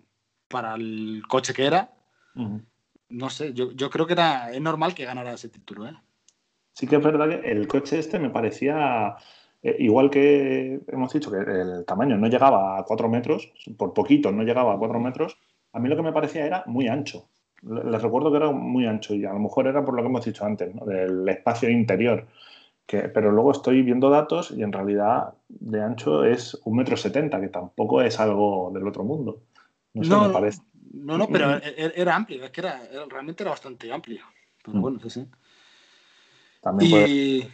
[0.48, 1.90] para el coche que era.
[3.08, 5.86] No sé, yo, yo creo que era, es normal que ganara ese título.
[5.86, 5.94] ¿eh?
[6.72, 9.16] Sí que es verdad que el coche este me parecía,
[9.62, 14.30] eh, igual que hemos dicho que el tamaño no llegaba a 4 metros, por poquito
[14.30, 15.38] no llegaba a 4 metros,
[15.72, 17.28] a mí lo que me parecía era muy ancho.
[17.62, 20.08] Le- Les recuerdo que era muy ancho y a lo mejor era por lo que
[20.08, 20.84] hemos dicho antes, ¿no?
[20.84, 22.26] del espacio interior.
[22.86, 27.40] Que, pero luego estoy viendo datos y en realidad de ancho es un metro setenta,
[27.40, 29.38] que tampoco es algo del otro mundo.
[29.94, 30.62] No sé, No, me parece.
[30.92, 34.20] No, no, pero e- e- era amplio, es que era, era- realmente era bastante amplio.
[34.64, 34.80] Pero Mm.
[34.80, 35.26] bueno, sí, sí.
[36.62, 37.44] También Y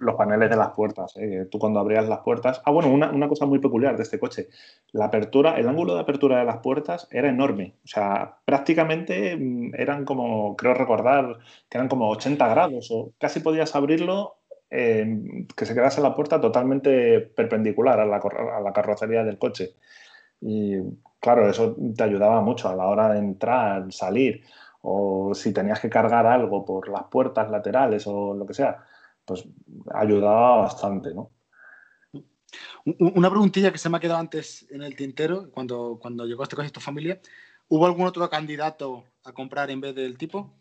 [0.00, 1.16] los paneles de las puertas.
[1.16, 1.46] ¿eh?
[1.50, 2.60] Tú cuando abrías las puertas.
[2.64, 4.48] Ah, bueno, una, una cosa muy peculiar de este coche.
[4.92, 7.74] La apertura, el ángulo de apertura de las puertas era enorme.
[7.84, 12.88] O sea, prácticamente mm, eran como, creo recordar, que eran como 80 grados.
[12.90, 14.36] O casi podías abrirlo
[14.68, 19.38] eh, que se quedase la puerta totalmente perpendicular a la, cor- a la carrocería del
[19.38, 19.74] coche.
[20.40, 20.74] Y
[21.20, 24.42] claro, eso te ayudaba mucho a la hora de entrar, salir.
[24.82, 28.84] O si tenías que cargar algo por las puertas laterales o lo que sea
[29.24, 29.44] pues
[29.92, 31.30] ayudaba bastante, ¿no?
[32.84, 36.54] una preguntilla que se me ha quedado antes en el tintero, cuando, cuando llegó este
[36.54, 37.20] coche a tu familia,
[37.68, 40.54] ¿hubo algún otro candidato a comprar en vez del tipo?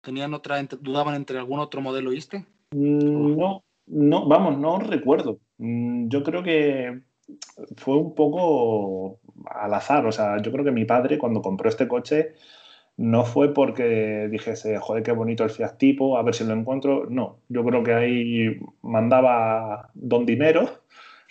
[0.00, 2.46] ¿Tenían otra, dudaban entre algún otro modelo y este?
[2.70, 5.38] Mm, No, no, vamos, no recuerdo.
[5.58, 7.02] Mm, Yo creo que
[7.76, 10.06] fue un poco al azar.
[10.06, 12.34] O sea, yo creo que mi padre cuando compró este coche
[13.02, 17.06] no fue porque dijese, joder, qué bonito el Fiat Tipo, a ver si lo encuentro.
[17.10, 20.82] No, yo creo que ahí mandaba don dinero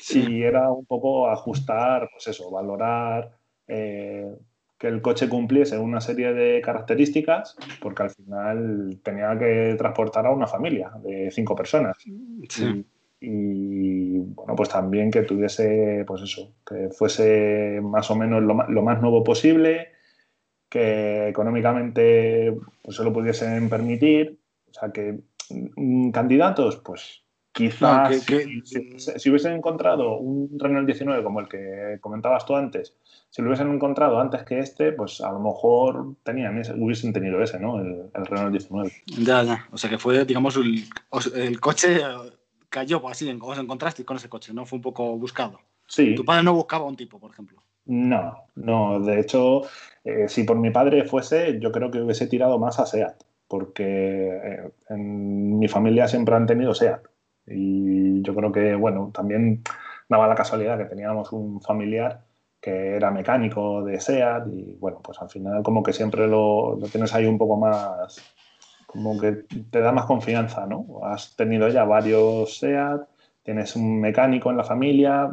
[0.10, 3.32] y era un poco ajustar, pues eso, valorar
[3.70, 4.36] eh,
[4.78, 10.32] que el coche cumpliese una serie de características, porque al final tenía que transportar a
[10.32, 11.96] una familia de cinco personas.
[12.50, 12.86] Sí.
[13.22, 18.68] Y, y, bueno, pues también que tuviese, pues eso, que fuese más o menos lo,
[18.68, 20.01] lo más nuevo posible,
[20.72, 24.40] que económicamente pues, se lo pudiesen permitir.
[24.70, 25.20] O sea, que
[25.76, 31.22] mm, candidatos, pues quizás No, que- si, que- si- si hubiesen encontrado un Renault 19
[31.24, 32.96] como el que comentabas tú antes,
[33.30, 37.42] si lo hubiesen encontrado antes que este, pues a lo mejor tenían ese, hubiesen tenido
[37.44, 37.80] ese, ¿no?
[37.82, 38.92] El, el Renault 19.
[39.20, 39.68] Ya, ya.
[39.74, 40.86] O sea que fue, digamos, el,
[41.36, 42.04] el coche eh,
[42.70, 44.66] cayó pues, así, os encontrasteis con ese coche, ¿no?
[44.66, 45.60] Fue un poco buscado.
[45.88, 46.16] Sí.
[46.16, 47.62] Tu padre no buscaba un tipo, por ejemplo.
[47.86, 49.64] No, no, de hecho,
[50.04, 53.84] eh, si por mi padre fuese, yo creo que hubiese tirado más a SEAT, porque
[54.44, 57.02] eh, en mi familia siempre han tenido SEAT.
[57.48, 59.64] Y yo creo que, bueno, también
[60.08, 62.24] daba la casualidad que teníamos un familiar
[62.62, 66.88] que era mecánico de SEAT y, bueno, pues al final como que siempre lo, lo
[66.88, 68.22] tienes ahí un poco más,
[68.86, 70.86] como que te da más confianza, ¿no?
[71.04, 73.02] Has tenido ya varios SEAT,
[73.44, 75.32] tienes un mecánico en la familia,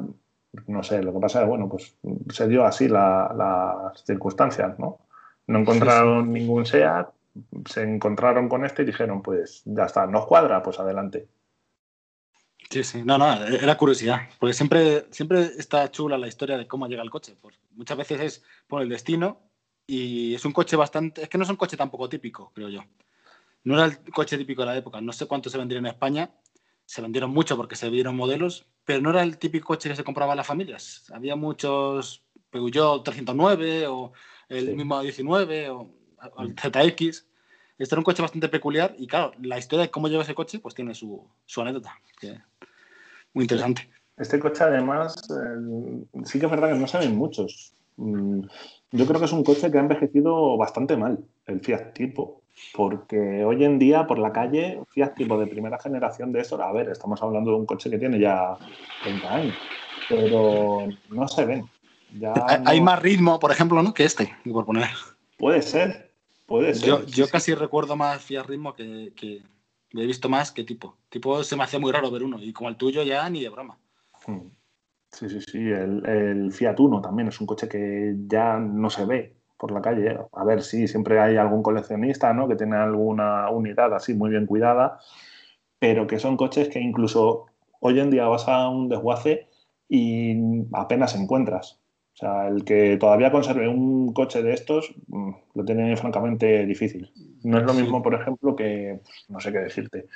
[0.66, 1.96] no sé, lo que pasa es, bueno, pues
[2.32, 4.98] se dio así la- las circunstancias, ¿no?
[5.46, 7.08] No encontraron ningún SEAT,
[7.66, 11.28] se encontraron con este y dijeron, pues ya está, nos cuadra, pues adelante.
[12.70, 13.02] Sí, sí.
[13.02, 14.28] No, no, era curiosidad.
[14.38, 17.34] Porque siempre, siempre está chula la historia de cómo llega el coche.
[17.40, 19.40] Pues muchas veces es por el destino
[19.86, 21.22] y es un coche bastante.
[21.22, 22.80] Es que no es un coche tampoco típico, creo yo.
[23.64, 25.00] No era el coche típico de la época.
[25.00, 26.30] No sé cuánto se vendría en España.
[26.84, 30.02] Se vendieron mucho porque se vendieron modelos, pero no era el típico coche que se
[30.02, 31.04] compraba en las familias.
[31.12, 34.12] Había muchos Peugeot 309 o
[34.48, 34.72] el Sí.
[34.74, 35.90] mismo 19 o
[36.38, 37.26] el ZX.
[37.76, 40.58] Este era un coche bastante peculiar y claro, la historia de cómo llegó ese coche
[40.58, 41.94] pues tiene su, su anécdota.
[42.18, 42.40] que-
[43.34, 43.90] muy interesante.
[44.16, 47.74] Este coche además, eh, sí que es verdad que no se ven muchos.
[48.90, 52.42] Yo creo que es un coche que ha envejecido bastante mal, el Fiat Tipo.
[52.74, 56.72] Porque hoy en día por la calle, Fiat Tipo de primera generación de eso, a
[56.72, 58.56] ver, estamos hablando de un coche que tiene ya
[59.02, 59.54] 30 años,
[60.08, 61.68] pero no se ven.
[62.18, 62.32] Ya
[62.64, 63.92] Hay- más ritmo, por ejemplo, ¿no?
[63.92, 64.88] que este, por poner.
[65.36, 66.08] Puede ser,
[66.46, 66.88] Puede ser.
[66.88, 67.32] Yo, sí, yo sí.
[67.32, 69.42] casi recuerdo más Fiat Ritmo que, que
[69.92, 70.96] he visto más que tipo.
[71.10, 73.50] Tipo se me hacía muy raro ver uno y como el tuyo ya ni de
[73.50, 73.78] broma.
[74.26, 74.46] Mm.
[75.10, 75.58] Sí, sí, sí.
[75.58, 79.82] El, el Fiat Uno también es un coche que ya no se ve por la
[79.82, 80.18] calle.
[80.32, 82.48] A ver, sí, siempre hay algún coleccionista, ¿no?
[82.48, 84.98] Que tiene alguna unidad así muy bien cuidada,
[85.78, 87.46] pero que son coches que incluso
[87.80, 89.48] hoy en día vas a un desguace
[89.88, 90.36] y
[90.72, 91.80] apenas encuentras.
[92.14, 97.12] O sea, el que todavía conserve un coche de estos mm, lo tiene francamente difícil.
[97.44, 100.06] No es lo mismo, por ejemplo, que, no sé qué decirte,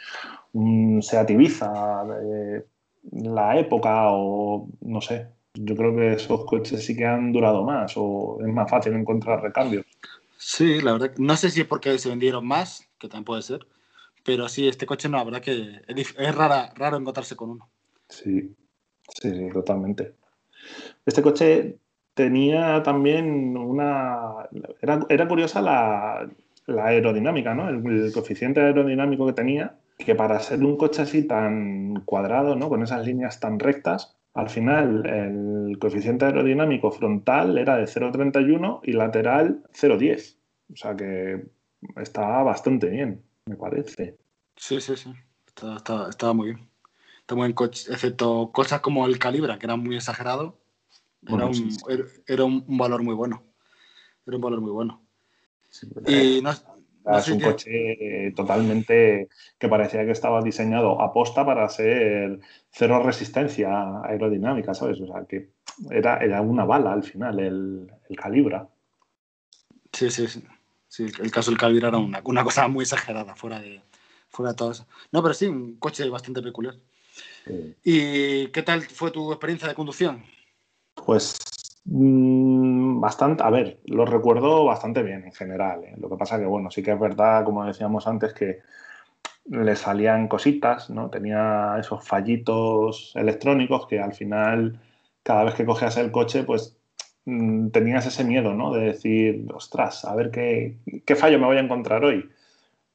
[0.52, 2.64] un Seat Ibiza de
[3.10, 5.28] la época o no sé.
[5.54, 9.42] Yo creo que esos coches sí que han durado más o es más fácil encontrar
[9.42, 9.84] recambios.
[10.38, 11.12] Sí, la verdad.
[11.18, 13.66] No sé si es porque se vendieron más, que también puede ser.
[14.24, 17.68] Pero sí, este coche no, la verdad que es, rara, raro encontrarse con uno.
[18.08, 18.54] Sí,
[19.20, 20.14] sí, sí, totalmente.
[21.04, 21.78] Este coche
[22.14, 24.48] tenía también una...
[24.80, 26.28] Era, era curiosa la,
[26.66, 27.68] la aerodinámica, ¿no?
[27.68, 32.68] El, el coeficiente aerodinámico que tenía, que para ser un coche así tan cuadrado, ¿no?
[32.68, 38.92] Con esas líneas tan rectas, al final el coeficiente aerodinámico frontal era de 0,31 y
[38.92, 40.36] lateral 0,10.
[40.72, 41.44] O sea que
[41.96, 44.16] estaba bastante bien, me parece.
[44.56, 45.12] Sí, sí, sí.
[45.46, 46.68] Estaba, muy bien.
[47.20, 50.58] Está muy bien coche, excepto cosas como el Calibra, que era muy exagerado.
[51.22, 51.84] Era, Bueno, un, sí, sí.
[51.88, 53.42] era- era un, valor muy bueno.
[54.26, 55.02] Era un valor muy bueno.
[55.68, 56.71] Sí, Y no, no
[57.18, 64.02] es un coche eh, totalmente que parecía que estaba diseñado aposta para ser cero resistencia
[64.04, 65.00] aerodinámica, ¿sabes?
[65.00, 65.50] O sea, que
[65.90, 68.68] era, era una bala al final el, el Calibra.
[69.92, 70.42] Sí, sí, sí.
[70.88, 73.80] Sí, el caso del Calibra era una, una cosa muy exagerada, fuera de,
[74.28, 74.86] fuera de todo eso.
[75.10, 76.74] No, pero sí, un coche bastante peculiar.
[77.82, 80.22] ¿Y qué tal fue tu experiencia de conducción?
[80.94, 81.38] Pues
[81.84, 85.84] bastante, a ver, lo recuerdo bastante bien en general.
[85.84, 85.94] ¿eh?
[85.98, 88.60] Lo que pasa que, bueno, sí que es verdad, como decíamos antes, que
[89.46, 91.10] le salían cositas, ¿no?
[91.10, 94.78] Tenía esos fallitos electrónicos que al final,
[95.22, 96.76] cada vez que cogías el coche, pues
[97.24, 98.72] mm, tenías ese miedo, ¿no?
[98.72, 102.30] De decir, ostras, a ver qué, qué fallo me voy a encontrar hoy.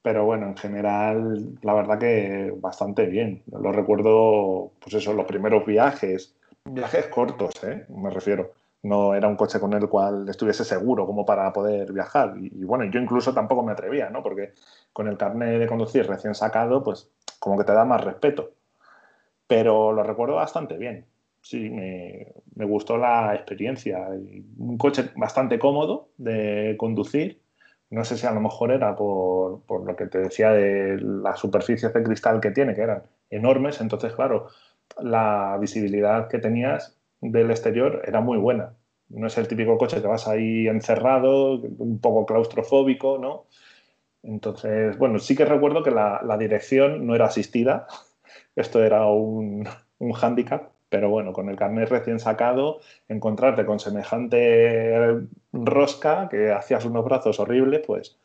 [0.02, 3.44] Pero bueno, en general, la verdad que bastante bien.
[3.52, 6.34] Lo recuerdo, pues eso, los primeros viajes,
[6.66, 7.86] viajes cortos, ¿eh?
[7.90, 8.54] Me refiero.
[8.84, 12.36] No era un coche con el cual estuviese seguro como para poder viajar.
[12.40, 14.24] Y, bueno, yo incluso tampoco me atrevía, ¿no?
[14.24, 14.54] Porque
[14.94, 17.10] con el carnet de conducir recién sacado, pues
[17.40, 18.52] como que te da más respeto.
[19.48, 21.06] Pero lo recuerdo bastante bien.
[21.42, 24.08] Sí, me, me gustó la experiencia.
[24.58, 27.42] Un coche bastante cómodo de conducir.
[27.90, 31.40] No sé si a lo mejor era por, por lo que te decía de las
[31.40, 33.80] superficies de cristal que tiene, que eran enormes.
[33.80, 34.48] Entonces, claro,
[35.00, 38.74] la visibilidad que tenías del exterior era muy buena.
[39.10, 43.46] No es el típico coche que vas ahí encerrado, un poco claustrofóbico, ¿no?
[44.24, 47.88] Entonces, bueno, sí que recuerdo que la, dirección no era asistida.
[48.56, 49.68] Esto era un,
[50.00, 55.22] un hándicap, pero bueno, con el carnet recién sacado, encontrarte con semejante
[55.54, 58.18] rosca que hacías unos brazos horribles, pues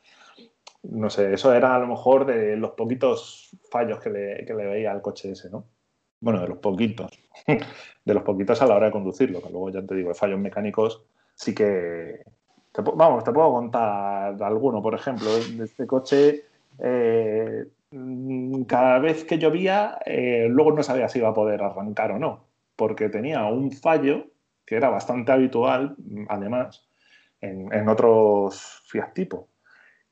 [0.83, 4.67] no sé, eso era a lo mejor de los poquitos fallos que le, que le
[4.67, 5.65] veía al coche ese, ¿no?
[6.23, 7.11] Bueno, de los poquitos.
[8.05, 10.39] De los poquitos a la hora de conducirlo, que luego ya te digo, de fallos
[10.39, 11.05] mecánicos
[11.35, 12.25] sí que...
[12.73, 16.45] te vamos, te puedo contar alguno, por ejemplo, de este coche.
[16.79, 17.65] eh,
[18.67, 22.45] cada vez que llovía, eh, luego no sabía si iba a poder arrancar o no,
[22.75, 24.27] porque tenía un fallo
[24.65, 25.95] que era bastante habitual,
[26.29, 26.89] además,
[27.41, 29.49] en, en otros Fiat tipo,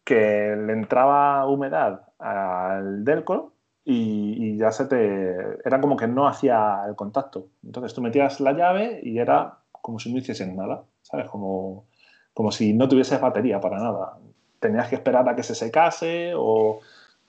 [0.04, 3.54] que le entraba humedad al Delco
[3.84, 5.58] y, ya se te.
[5.64, 7.48] Era como que no hacía el contacto.
[7.64, 11.28] Entonces tú metías la llave y era como si no hiciesen nada, ¿sabes?
[11.30, 11.86] Como,
[12.34, 14.18] como si no tuvieses batería para nada.
[14.60, 16.80] Tenías que esperar a que se secase o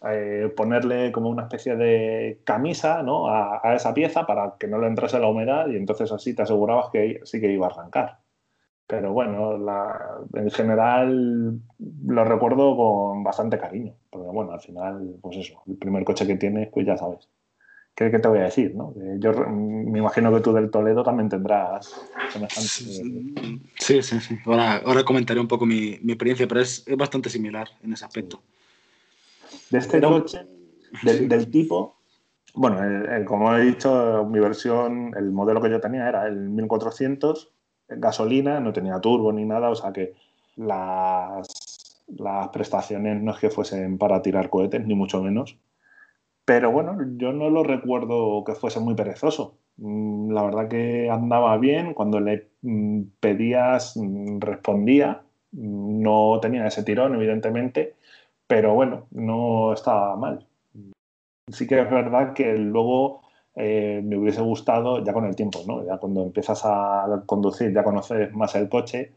[0.09, 3.27] eh, ponerle como una especie de camisa ¿no?
[3.27, 6.41] a, a esa pieza para que no le entrase la humedad y entonces así te
[6.41, 8.19] asegurabas que sí que iba a arrancar.
[8.91, 11.61] Pero bueno, la- en general
[12.05, 13.93] lo recuerdo con bastante cariño.
[14.09, 17.29] Porque bueno, al final, pues eso, el primer coche que tienes, pues ya sabes.
[17.95, 18.75] ¿Qué, qué te voy a decir?
[18.75, 18.93] ¿no?
[19.19, 22.67] Yo me imagino que tú del Toledo también tendrás semejante.
[23.79, 24.37] Sí, sí, sí.
[24.45, 28.03] Ahora, ahora comentaré un poco mi, mi experiencia, pero es, es bastante similar en ese
[28.03, 28.41] aspecto.
[29.69, 30.45] De este coche,
[31.03, 31.95] del, del tipo,
[32.55, 36.49] bueno, el- el- como he dicho, mi versión, el modelo que yo tenía era el
[36.49, 37.53] 1400,
[37.97, 40.13] gasolina, no tenía turbo ni nada, o sea que
[40.55, 42.03] las,
[42.51, 45.57] prestaciones no es que fuesen para tirar cohetes, ni mucho menos.
[46.45, 49.57] Pero bueno, yo no lo recuerdo que fuese muy perezoso.
[49.77, 56.83] Mm, La verdad que andaba bien, cuando le mm, pedías mm, respondía No tenía ese
[56.83, 57.95] tirón, evidentemente,
[58.47, 60.47] pero bueno, no estaba mal.
[61.51, 63.20] Sí que es verdad que luego
[63.55, 65.85] eh, me hubiese gustado, ya con el tiempo, ¿no?
[65.85, 69.11] Ya cuando empiezas a conducir, ya conoces más el coche,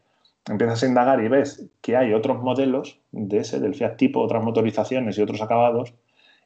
[0.47, 4.43] empiezas a indagar y ves que hay otros modelos de ese, del Fiat tipo, otras
[4.43, 5.93] motorizaciones y otros acabados,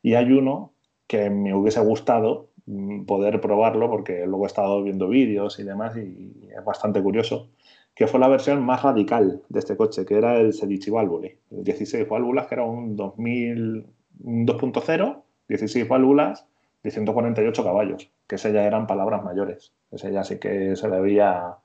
[0.01, 0.71] y hay uno
[1.07, 5.97] que me hubiese gustado mm, poder probarlo porque luego he estado viendo vídeos y demás
[5.97, 7.49] y es bastante curioso,
[7.95, 11.63] que fue la versión más radical de este coche, que era el Sedici Válvule, el
[11.63, 13.85] 16 válvulas, que era un 2000,
[14.23, 16.45] un 2.0, 16 válvulas
[16.83, 20.99] de 148 caballos, que ese ya eran palabras mayores, ese ya sí que se le
[20.99, 21.57] veía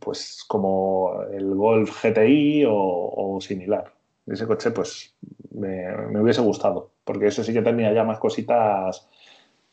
[0.00, 3.92] pues como el Golf GTI o, similar.
[4.26, 5.14] Ese coche pues
[5.52, 9.08] me, hubiese gustado, porque ese sí que tenía ya más cositas,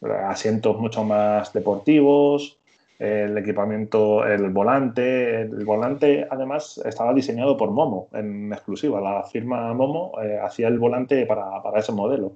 [0.01, 2.59] asientos mucho más deportivos,
[2.99, 5.41] el equipamiento, el volante.
[5.41, 9.01] El volante, además, estaba diseñado por Momo en exclusiva.
[9.01, 12.33] La firma Momo eh, hacía el volante para, para, ese modelo.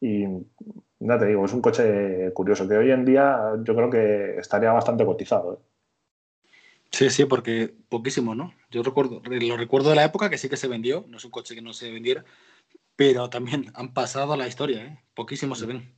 [0.00, 0.26] Y
[1.00, 4.70] ya te digo, es un coche curioso que hoy en día yo creo que estaría
[4.70, 5.54] bastante cotizado.
[5.54, 5.70] ¿eh?
[6.90, 8.52] Sí, sí, porque poquísimo, ¿no?
[8.70, 11.30] Yo recuerdo, lo recuerdo de la época que sí que se vendió, no es un
[11.30, 12.24] coche que no se vendiera,
[12.96, 15.02] pero también han pasado a la historia, ¿eh?
[15.14, 15.94] Poquísimos se ven.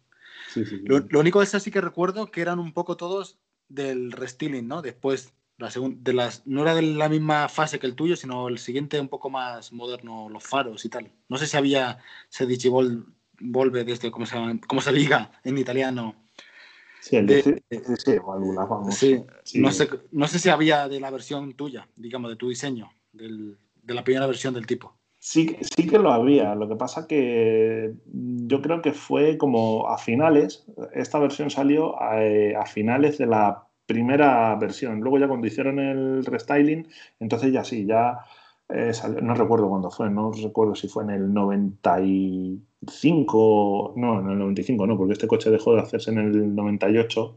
[0.49, 0.85] Sí, sí, sí.
[0.85, 3.39] Lo, lo, único de eso sí que recuerdo que eran un poco todos
[3.69, 4.83] del restyling, ¿no?
[4.83, 8.59] Después, la de las, no era de la misma fase que el tuyo, sino el
[8.59, 11.11] siguiente un poco más moderno, los faros y tal.
[11.29, 11.99] No sé si había
[12.29, 13.07] Sedici Vol,
[13.45, 14.59] Volve desde, ¿cómo se, llama?
[14.69, 16.15] ¿cómo se diga en italiano?
[17.01, 18.95] Sí, el De- de, sí, sí, válvulas, vamos.
[18.95, 19.61] Sí, Sí.
[19.61, 23.59] No, sé, no sé si había de la versión tuya, digamos, de tu diseño, del-
[23.83, 24.97] de la primera versión del tipo.
[25.19, 26.55] Sí, sí que lo había.
[26.55, 30.65] Lo que pasa que yo creo que fue como a finales.
[30.95, 35.01] Esta versión salió a, eh, a finales de la primera versión.
[35.01, 36.89] Luego ya cuando hicieron el restyling,
[37.21, 38.19] entonces ya sí, ya
[38.69, 38.93] eh,
[39.23, 44.87] no recuerdo cuándo fue, no recuerdo si fue en el 95, no, en el 95
[44.87, 47.37] no, porque este coche dejó de hacerse en el 98.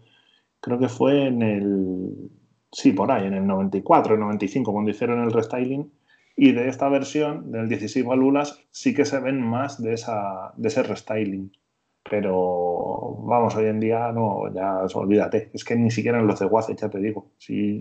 [0.61, 2.31] Creo que fue en el,
[2.71, 5.91] sí, por ahí, en el 94, el 95, cuando hicieron el restyling.
[6.37, 10.67] Y de esta versión, del 16 válvulas, sí que se ven más de, esa, de
[10.67, 11.51] ese restyling.
[12.09, 15.49] Pero vamos, hoy en día no, ya olvídate.
[15.53, 17.31] Es que ni siquiera en los de Waze, ya te digo.
[17.37, 17.79] Si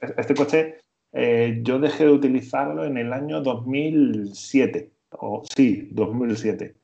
[0.00, 0.78] este coche
[1.12, 4.90] eh, yo dejé de utilizarlo en el año 2007.
[5.18, 6.76] O, sí, 2007.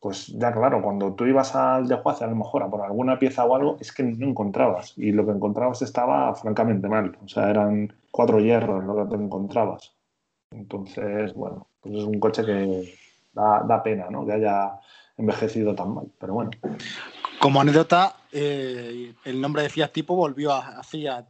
[0.00, 3.18] Pues ya claro, cuando tú ibas al de Juace, a lo mejor a por alguna
[3.18, 4.94] pieza o algo, es que no encontrabas.
[4.96, 7.16] Y lo que encontrabas estaba francamente mal.
[7.24, 9.92] O sea, eran cuatro hierros lo que te encontrabas.
[10.50, 12.94] Entonces, bueno, pues es un coche que
[13.32, 14.24] da, da pena, ¿no?
[14.24, 14.78] Que haya
[15.16, 16.06] envejecido tan mal.
[16.18, 16.50] Pero bueno,
[17.40, 21.26] Como anécdota, eh, el nombre de Fiat Tipo volvió a Fiat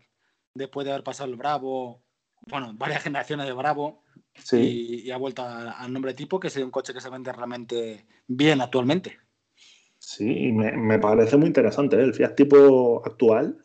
[0.54, 2.02] después de haber pasado el Bravo,
[2.48, 4.02] bueno, varias generaciones de Bravo,
[4.34, 4.56] sí.
[4.56, 8.06] y, y ha vuelto al nombre Tipo, que es un coche que se vende realmente
[8.26, 9.18] bien actualmente.
[9.98, 11.96] Sí, y me, me parece muy interesante.
[11.96, 12.02] ¿eh?
[12.02, 13.58] El Fiat tipo actual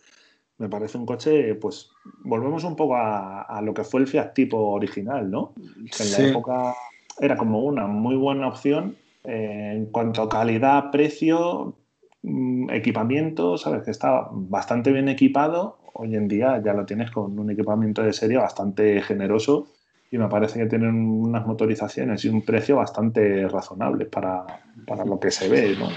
[0.57, 1.89] me parece un coche, pues
[2.23, 5.53] volvemos un poco a, a lo que fue el Fiat tipo original, ¿no?
[5.55, 6.75] Que en la época
[7.19, 11.75] era como una muy buena opción eh, en cuanto a calidad, precio,
[12.23, 15.79] equipamiento, sabes que está bastante bien equipado.
[15.93, 19.67] Hoy en día ya lo tienes con un equipamiento de serie bastante generoso
[20.09, 24.45] y me parece que tienen unas motorizaciones y un precio bastante razonable para,
[24.87, 25.89] para lo que se ve, ¿no?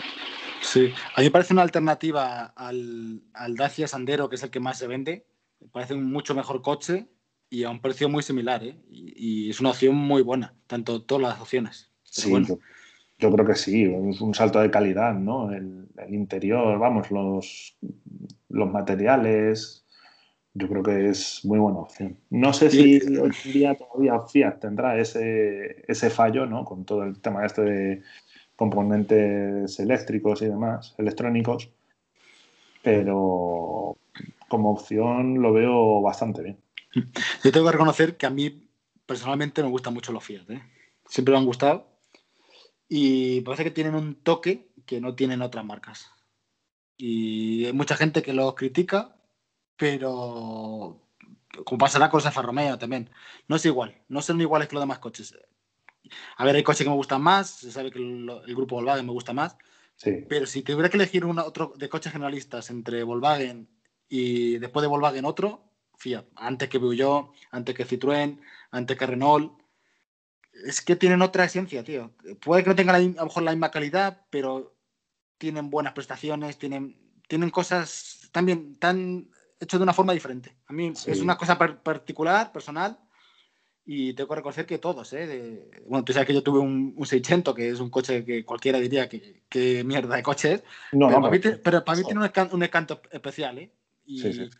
[0.62, 4.58] Sí, a mí me parece una alternativa al, al Dacia Sandero, que es el que
[4.58, 5.26] más se vende.
[5.60, 7.06] Me parece un mucho mejor coche
[7.48, 8.76] y a un precio muy similar, ¿eh?
[8.90, 11.90] Y, y es una opción muy buena, tanto todas las opciones.
[12.14, 12.58] Pero Sí, bueno, yo,
[13.18, 15.52] yo creo que sí, es un salto de calidad, ¿no?
[15.52, 17.76] El, el interior, vamos, los,
[18.48, 19.86] los materiales,
[20.54, 22.18] yo creo que es muy buena opción.
[22.30, 26.64] No sé si hoy en día todavía Fiat tendrá ese, ese fallo, ¿no?
[26.64, 28.02] Con todo el tema este de
[28.54, 31.70] componentes eléctricos y demás, electrónicos,
[32.82, 33.96] pero
[34.48, 36.58] como opción lo veo bastante bien.
[37.44, 38.62] yo tengo que reconocer que a mí
[39.04, 40.62] personalmente me gustan mucho los Fiat, ¿eh?
[41.06, 41.95] Siempre me han gustado
[42.88, 46.10] y parece que tienen un toque que no tienen otras marcas.
[46.96, 49.16] Y hay mucha gente que los critica,
[49.76, 51.00] pero
[51.64, 53.10] como pasará con Alfa Romeo también,
[53.48, 55.36] no es igual, no son iguales que los demás coches.
[56.36, 59.06] A ver, hay coches que me gustan más, se sabe que el, el grupo Volkswagen
[59.06, 59.56] me gusta más,
[59.96, 63.68] Sí, pero si tuviera que elegir uno, otro de coches generalistas entre Volkswagen
[64.08, 68.38] y después de Volkswagen otro, Fiat, antes que Peugeot, antes que Citroën,
[68.70, 69.58] antes que Renault,
[70.64, 72.12] es que tienen otra esencia, tío.
[72.40, 74.76] Puede que no tengan la a lo mejor la misma calidad, pero
[75.38, 76.96] tienen buenas prestaciones, tienen,
[77.28, 79.28] tienen cosas también tan
[79.60, 80.56] hechas de una forma diferente.
[80.66, 81.10] A mí Sí.
[81.10, 82.98] es una cosa par- particular, personal,
[83.88, 85.28] Y tengo que reconocer que todos, ¿eh?
[85.28, 88.44] De- bueno, tú sabes que yo tuve un, un 600, que es un coche que
[88.44, 90.62] cualquiera diría que, que mierda de coche es.
[90.90, 93.70] No, pero, no, para mí, pero- para mí tiene un encanto, un encanto especial, ¿eh?
[94.04, 94.50] Y Sí, sí.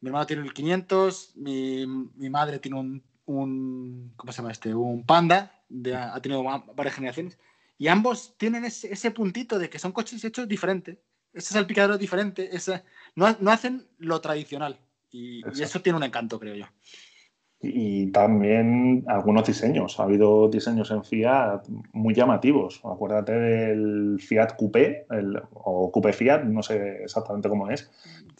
[0.00, 4.74] mi hermano tiene el 500, mi, mi madre tiene un, un- ¿cómo se llama este?
[4.74, 7.38] Un Panda, de- ha tenido va- varias generaciones.
[7.78, 10.98] Y ambos tienen ese, ese puntito de que son coches hechos diferentes.
[11.32, 12.54] Ese salpicadero es diferente.
[12.56, 12.82] ese-
[13.14, 14.78] no, no hacen lo tradicional.
[15.10, 16.66] Y, y eso tiene un encanto, creo yo.
[17.60, 19.98] Y también algunos diseños.
[19.98, 21.62] Ha habido diseños en Fiat
[21.92, 22.80] muy llamativos.
[22.84, 27.90] Acuérdate del Fiat Coupé el- o Coupé Fiat, no sé exactamente cómo es.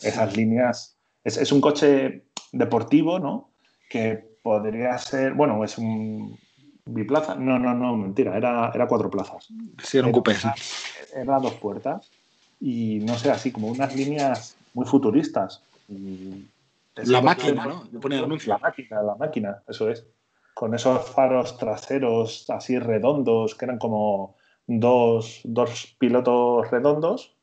[0.02, 0.98] Esas líneas.
[1.24, 3.50] Es, es un coche deportivo, ¿no?
[3.90, 5.34] Que podría ser.
[5.34, 6.38] Bueno, es un
[6.84, 7.34] biplaza.
[7.34, 8.36] No, no, no, mentira.
[8.36, 9.48] Era, era cuatro plazas.
[9.82, 10.34] Sí, era un coupé.
[10.34, 10.54] Era,
[11.16, 12.08] era dos puertas.
[12.60, 15.64] Y no sé, así como unas líneas muy futuristas.
[15.88, 16.46] Y
[16.94, 17.88] La máquina, ¿no?
[17.90, 18.52] Le pone el anuncio.
[18.52, 20.06] la máquina, la máquina, eso es.
[20.54, 24.36] Con esos faros traseros así redondos, que eran como
[24.68, 27.34] dos, dos pilotos redondos,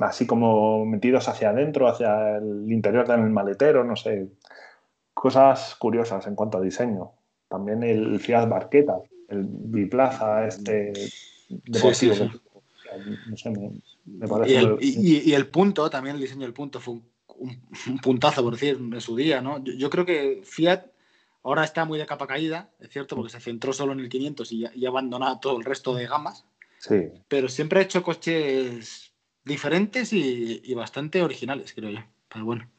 [0.00, 4.26] así como metidos hacia adentro, hacia el interior del maletero, no sé.
[5.14, 7.12] Cosas curiosas en cuanto a diseño.
[7.48, 8.98] También el Fiat Barqueta,
[9.28, 10.92] el biplaza este
[11.48, 12.14] deportivo.
[12.14, 12.40] Sí, sí, sí.
[13.26, 13.70] No sé, me,
[14.06, 16.80] me parece Y el, muy- y- y- y el punto, también el diseño del punto
[16.80, 17.04] fue un,
[17.38, 19.62] un- un puntazo, por decir, en su día, ¿no?
[19.62, 20.84] Yo, yo creo que Fiat
[21.42, 24.52] ahora está muy de capa caída, es cierto, porque se centró solo en el 500
[24.52, 26.44] y, y ha abandonado todo el resto de gamas,
[26.78, 29.12] Sí, pero siempre ha hecho coches
[29.44, 32.00] diferentes y, bastante originales, creo yo.
[32.32, 32.70] Pero bueno,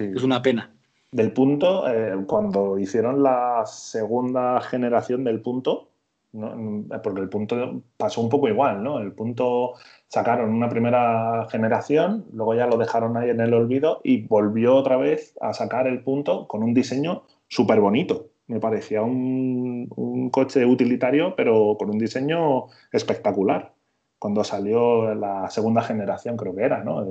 [0.00, 0.72] es una pena.
[1.12, 5.88] Del punto, eh, cuando hicieron la segunda generación del punto,
[6.32, 6.84] ¿no?
[7.02, 9.00] porque el punto pasó un poco igual, ¿no?
[9.00, 9.74] El punto
[10.08, 14.96] sacaron una primera generación, luego ya lo dejaron ahí en el olvido y volvió otra
[14.96, 18.28] vez a sacar el punto con un diseño súper bonito.
[18.46, 23.72] Me parecía un, coche utilitario, pero con un diseño espectacular.
[24.18, 27.04] Cuando salió la segunda generación, creo que era, ¿no?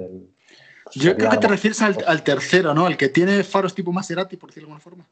[0.94, 2.88] Yo creo que te refieres al, al tercero, ¿no?
[2.88, 5.08] El que tiene faros tipo Maserati, por decirlo de alguna forma.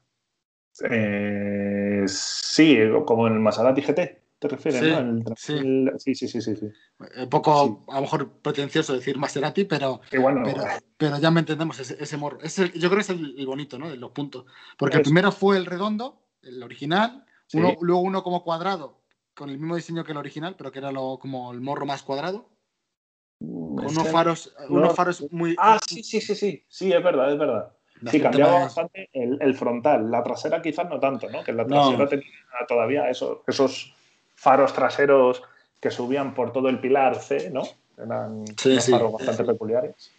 [0.89, 4.79] Eh, sí, como el Maserati GT, ¿te refieres?
[4.81, 4.99] Sí, no?
[4.99, 6.67] El 3000 sí, sí, sí, sí, sí.
[7.17, 11.39] Un poco, a lo mejor, pretencioso decir Maserati, pero, bueno, pero, eh, pero ya me
[11.39, 12.39] entendemos ese, ese morro.
[12.41, 13.89] Es el- yo creo que es el, bonito, ¿no?
[13.89, 14.45] De los puntos.
[14.77, 17.57] Porque el primero fue el redondo, el original, Sí.
[17.57, 19.01] uno, luego uno como cuadrado,
[19.33, 22.03] con el mismo diseño que el original, pero que era lo, como el morro más
[22.03, 22.49] cuadrado,
[23.39, 25.55] unos que- faros, no- unos faros muy.
[25.59, 26.63] Ah, sí, sí, sí, sí.
[26.67, 27.71] Sí, es verdad, es verdad.
[27.93, 30.11] Sí, bastante cambiaba bastante el, el frontal.
[30.11, 31.43] La trasera quizás no tanto, ¿no?
[31.43, 31.89] Que la No.
[31.89, 32.27] trasera tenía
[32.67, 33.93] todavía eso- esos
[34.35, 35.41] faros traseros
[35.79, 37.63] que subían por todo el pilar C, ¿no?
[37.97, 38.91] Eran Sí, unos sí.
[38.91, 40.11] faros bastante peculiares.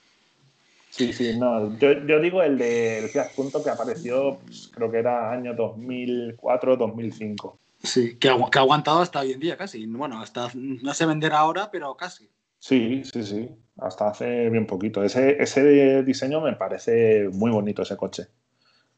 [0.91, 1.79] Sí, sí, no.
[1.79, 7.59] Yo, yo digo el del Fiat Punto que apareció, pues, creo que era año 2004-2005.
[7.83, 9.87] Sí, que, agu- que ha aguantado hasta hoy en día casi.
[9.87, 12.29] Bueno, hasta no sé vender ahora, pero casi.
[12.59, 13.51] Sí, sí, sí.
[13.79, 15.03] Hasta hace bien poquito.
[15.03, 18.29] Ese, ese diseño me parece muy bonito, ese coche.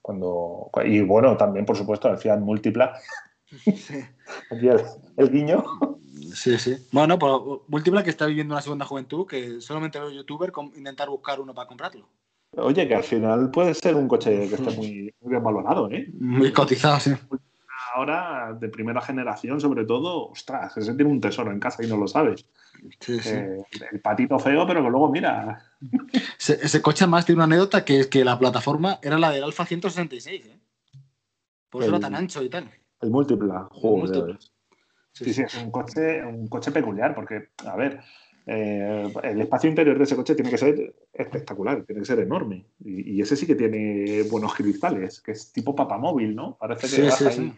[0.00, 2.98] Cuando, y bueno, también, por supuesto, el Fiat Múltipla.
[3.46, 3.74] Sí,
[4.50, 4.80] el,
[5.16, 5.64] el guiño.
[6.34, 6.58] sí.
[6.58, 6.76] sí.
[6.92, 7.32] Bueno, pues
[7.68, 11.68] Múltipla que está viviendo una segunda juventud, que solamente veo youtuber intentar buscar uno para
[11.68, 12.08] comprarlo.
[12.56, 16.10] Oye, que al final puede ser un coche que esté muy, muy bien valorado, ¿eh?
[16.18, 17.12] Muy cotizado, sí.
[17.94, 21.96] Ahora, de primera generación, sobre todo, ostras, ese tiene un tesoro en casa y no
[21.96, 22.46] lo sabes.
[23.00, 23.28] Sí, sí.
[23.30, 23.62] Eh,
[23.92, 25.62] el patito feo, pero que luego, mira,
[26.38, 29.44] Ese, ese coche además tiene una anécdota que es que la plataforma era la del
[29.44, 30.58] Alfa 166, ¿eh?
[31.68, 32.70] Por eso El- era tan ancho y tal.
[33.00, 33.68] el múltipla.
[33.82, 34.38] múltipla.
[35.12, 38.00] Sí, sí, es un coche, un coche peculiar, porque, a ver,
[38.46, 42.64] eh, el espacio interior de ese coche tiene que ser espectacular, tiene que ser enorme.
[42.84, 46.56] Y, y ese sí que tiene buenos cristales, que es tipo papamóvil, ¿no?
[46.56, 47.52] Parece que Sí, vas sí, ahí sí.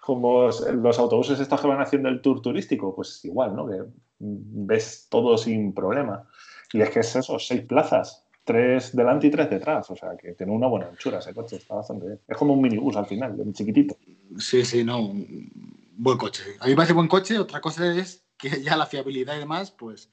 [0.00, 3.66] como los autobuses estos que van haciendo el tour turístico, pues igual, ¿no?
[3.68, 3.82] Que
[4.18, 6.28] ves todo sin problema.
[6.72, 10.32] Y es que es eso, seis plazas, tres delante y tres detrás, o sea que
[10.32, 12.20] tiene una buena anchura ese coche, está bastante bien.
[12.26, 13.96] Es como un minibús al final, un chiquitito.
[14.38, 15.00] Sí, sí, no.
[15.00, 15.50] un
[15.98, 16.42] Buen coche.
[16.60, 17.38] A mí me parece buen coche.
[17.38, 20.10] Otra cosa es que ya la fiabilidad y demás, pues,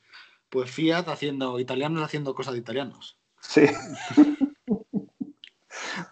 [0.50, 3.18] pues Fiat haciendo, italianos haciendo cosas de italianos.
[3.42, 3.64] Sí.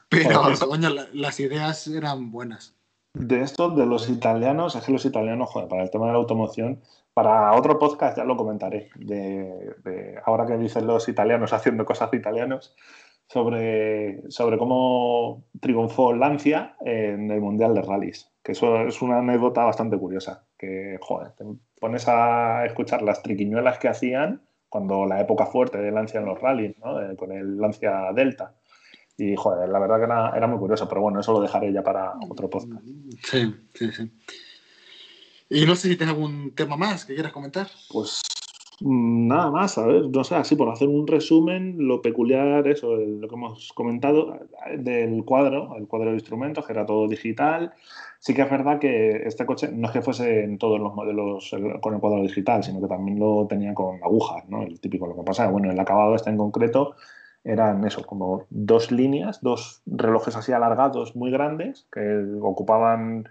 [0.09, 2.75] Pero, coño, la- las ideas eran buenas.
[3.13, 6.17] De esto, de los italianos, es que los italianos, joder, para el tema de la
[6.17, 6.81] automoción,
[7.13, 12.17] para otro podcast ya lo comentaré, de, ahora que dicen los italianos haciendo cosas de
[12.17, 12.75] italianos,
[13.27, 19.63] sobre, sobre cómo triunfó Lancia en el Mundial de Rallys, que eso es una anécdota
[19.63, 21.45] bastante curiosa, que, joder, te
[21.79, 24.41] pones a escuchar las triquiñuelas que hacían
[24.71, 26.77] cuando la época fuerte de Lancia en los rallies.
[26.77, 28.55] Eh, con el Lancia Delta.
[29.17, 31.83] Y, joder, la verdad que era, era muy curioso, pero bueno, eso lo dejaré ya
[31.83, 32.83] para otro podcast.
[33.23, 34.11] Sí, sí, sí.
[35.49, 37.67] Y no sé si tienes algún tema más que quieras comentar.
[37.91, 38.21] Pues
[38.79, 42.95] mm, nada más, a ver, no sé, así por hacer un resumen, lo peculiar, eso,
[42.95, 44.39] lo que hemos comentado
[44.77, 47.73] del cuadro, el cuadro de instrumentos, que era todo digital.
[48.19, 51.51] Sí que es verdad que este coche no es que fuese en todos los modelos
[51.53, 54.63] el- con el cuadro digital, sino que también lo tenía con agujas, ¿no?
[54.63, 56.95] El típico, lo que pasa, bueno, el acabado este en concreto
[57.43, 63.27] eran eso, como dos líneas, dos relojes así alargados muy grandes que ocupaban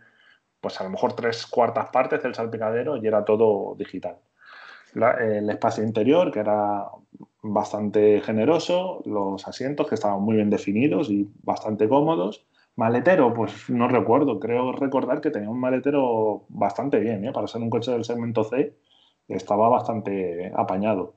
[0.61, 4.17] pues a lo mejor tres cuartas partes del salpicadero y era todo digital.
[4.95, 6.87] El espacio interior, que era
[7.43, 12.45] bastante generoso, los asientos que estaban muy bien definidos y bastante cómodos.
[12.77, 17.33] Maletero, pues no recuerdo, creo recordar que tenía un maletero bastante bien, ¿eh?
[17.33, 18.75] para ser un coche del segmento C,
[19.29, 21.15] estaba bastante apañado.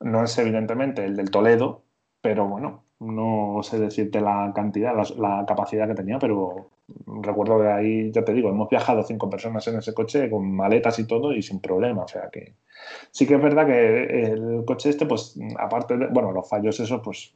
[0.00, 1.82] No es evidentemente el del Toledo,
[2.28, 6.68] pero bueno, no sé decirte la cantidad, la, la capacidad que tenía, pero
[7.22, 10.98] recuerdo que ahí, ya te digo, hemos viajado cinco personas en ese coche con maletas
[10.98, 12.52] y todo y sin problema, o sea que
[13.10, 17.00] sí que es verdad que el coche este, pues aparte de, bueno, los fallos esos,
[17.02, 17.32] pues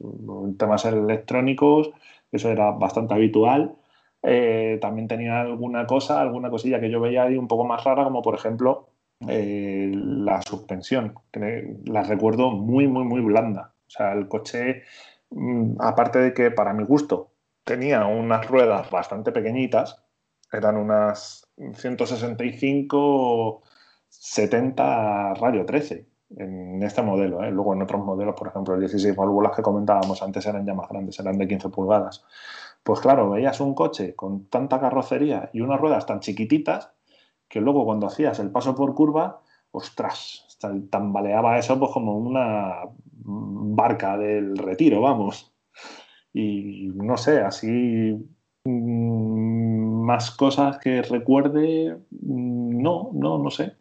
[0.59, 1.89] temas electrónicos,
[2.31, 3.75] eso era bastante habitual.
[4.21, 8.03] Eh, también tenía alguna cosa, alguna cosilla que yo veía ahí un poco más rara,
[8.03, 8.89] como por ejemplo
[9.27, 13.72] eh, la suspensión, que la recuerdo muy, muy, muy blanda.
[13.87, 14.83] O sea, el coche,
[15.29, 17.31] mm, aparte de que para mi gusto
[17.63, 20.03] tenía unas ruedas bastante pequeñitas,
[20.51, 23.63] eran unas 165
[24.09, 26.07] 70 radio 13
[26.37, 27.43] en este modelo.
[27.43, 27.51] ¿eh?
[27.51, 30.89] Luego en otros modelos, por ejemplo, el 16 válvulas que comentábamos antes eran ya más
[30.89, 32.23] grandes, eran de 15 pulgadas.
[32.83, 36.91] Pues claro, veías un coche con tanta carrocería y unas ruedas tan chiquititas
[37.47, 40.57] que luego cuando hacías el paso por curva, ostras,
[40.89, 42.81] tambaleaba eso pues como una
[43.25, 45.53] barca del retiro, vamos.
[46.33, 48.17] Y no sé, así
[48.65, 53.75] mm, más cosas que recuerde, mm, no, no, no sé.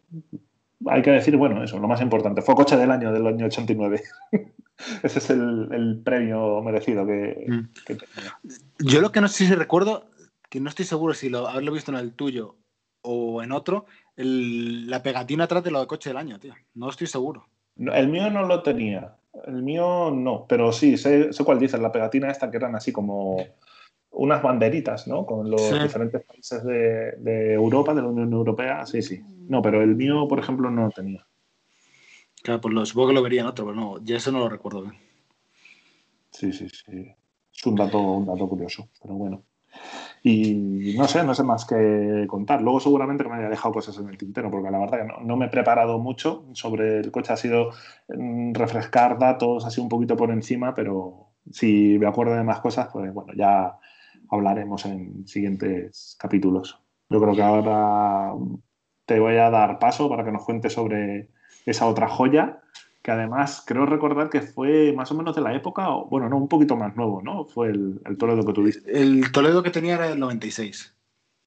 [0.87, 4.03] Hay que decir, bueno, eso, lo más importante, fue coche del año, del año 89.
[5.03, 7.69] Ese es el, el premio merecido que, Mm.
[7.87, 8.39] que tenía.
[8.81, 10.07] Yo lo que no sé si recuerdo,
[10.51, 12.57] que no estoy seguro si lo haberlo visto en el tuyo
[13.03, 13.87] o en otro,
[14.17, 16.55] el- la pegatina atrás de lo de coche del año, tío.
[16.75, 17.47] No estoy seguro.
[17.77, 19.15] No, El mío no lo tenía.
[19.47, 22.93] El mío no, pero sí, sé, sé cuál dices, la pegatina esta que eran así
[22.93, 23.47] como
[24.11, 25.25] unas banderitas, ¿no?
[25.25, 25.79] Con los Sí.
[25.81, 29.23] diferentes países de, de Europa, de la Unión Europea, sí, sí.
[29.49, 31.27] No, pero el mío, por ejemplo, no lo tenía.
[32.43, 34.49] Claro, pues lo, supongo que lo vería en otro, pero no, ya eso no lo
[34.49, 34.97] recuerdo bien.
[36.31, 37.15] Sí, sí, sí.
[37.55, 39.43] Es un dato, un dato curioso, pero bueno.
[40.25, 42.63] Y no sé, no sé más que contar.
[42.63, 45.21] Luego seguramente que me haya dejado cosas en el tintero, porque la verdad que no,
[45.21, 47.33] no me he preparado mucho sobre el coche.
[47.33, 47.71] Ha sido
[48.09, 52.89] mm, refrescar datos así un poquito por encima, pero si me acuerdo de más cosas,
[52.93, 53.79] pues bueno, ya
[54.31, 56.79] hablaremos en siguientes capítulos.
[57.09, 58.33] Yo creo que ahora
[59.05, 61.31] te voy a dar paso para que nos cuentes sobre
[61.67, 62.61] esa otra joya
[63.03, 66.37] que además creo recordar que fue más o menos de la época, o bueno, no,
[66.37, 67.45] un poquito más nuevo, ¿no?
[67.45, 69.01] Fue el, el Toledo que tuviste.
[69.01, 70.95] El Toledo que tenía era el 96.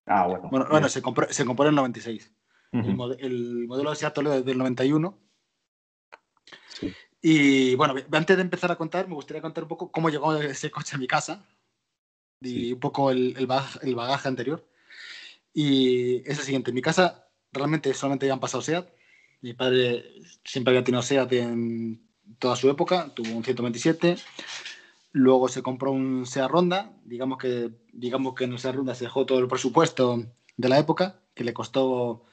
[0.06, 0.50] Ah, bueno.
[0.50, 2.32] Bueno, bueno se, compró, se compró en el 96.
[2.74, 5.18] Ujú, El, mode- el modelo de Seat Toledo es del 91.
[6.68, 6.94] sí.
[7.22, 10.70] Y bueno, antes de empezar a contar, me gustaría contar un poco cómo llegó ese
[10.70, 11.44] coche a mi casa
[12.42, 12.74] y Sí.
[12.74, 14.64] un poco el, el bagaje, el bagaje anterior.
[15.54, 18.88] Y es el siguiente: en mi casa realmente solamente habían pasado SEAT.
[19.46, 20.04] Mi padre
[20.44, 22.02] siempre había tenido SEAT en
[22.40, 24.18] toda su época, tuvo un 127.
[25.12, 29.04] Luego se compró un SEAT Ronda, digamos que, digamos que en el SEAT Ronda se
[29.04, 30.26] dejó todo el presupuesto
[30.58, 32.26] de la época, que le costó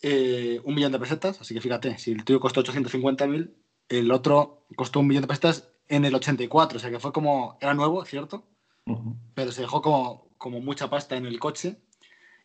[0.00, 1.38] eh, un millón de pesetas.
[1.38, 3.52] Así que fíjate, si el tuyo costó 850.000,
[3.90, 6.78] el otro costó un millón de pesetas en el 84.
[6.78, 8.42] O sea que fue como, era nuevo, ¿cierto?
[8.86, 9.18] Ujú.
[9.34, 11.76] Pero se dejó como, como mucha pasta en el coche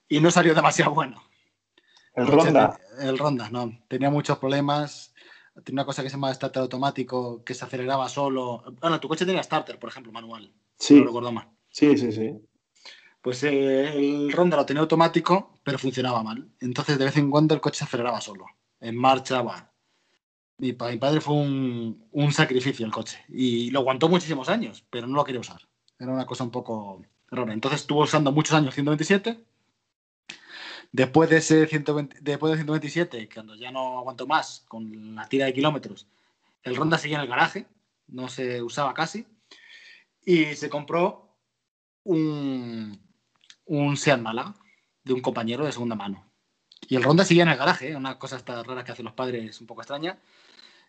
[0.09, 1.23] y no salió demasiado bueno.
[2.15, 2.79] El Ronda.
[2.99, 3.79] El Ronda, no.
[3.87, 5.13] Tenía muchos problemas.
[5.63, 8.63] Tenía una cosa que se llama starter automático que se aceleraba solo.
[8.81, 10.51] Bueno, tu coche tenía starter, por ejemplo, manual.
[10.77, 11.49] Sí, No lo recuerdo mal.
[11.69, 12.33] sí, sí, sí.
[13.21, 16.49] Pues eh, el Ronda lo tenía automático, pero funcionaba mal.
[16.59, 18.45] Entonces, de vez en cuando el coche se aceleraba solo.
[18.81, 19.71] En marcha, va.
[20.57, 23.19] Mi, pa- mi padre fue un, un sacrificio el coche.
[23.29, 25.61] Y lo aguantó muchísimos años, pero no lo quería usar.
[25.99, 27.53] Era una cosa un poco rara.
[27.53, 29.41] Entonces estuvo usando muchos años 127.
[30.93, 35.47] Después de ese 120 después de 127, cuando ya no aguantó más con la tira
[35.47, 36.07] de kilómetros,
[36.61, 37.65] el Ronda seguía en el garaje,
[38.07, 39.25] no se usaba casi.
[40.23, 41.35] Y se compró
[42.03, 43.01] un,
[43.65, 44.53] un Seat Málaga
[45.03, 46.31] de un compañero de segunda mano.
[46.87, 47.95] Y el Ronda seguía en el garaje, ¿eh?
[47.95, 50.19] una cosa esta rara que hacen los padres un poco extraña.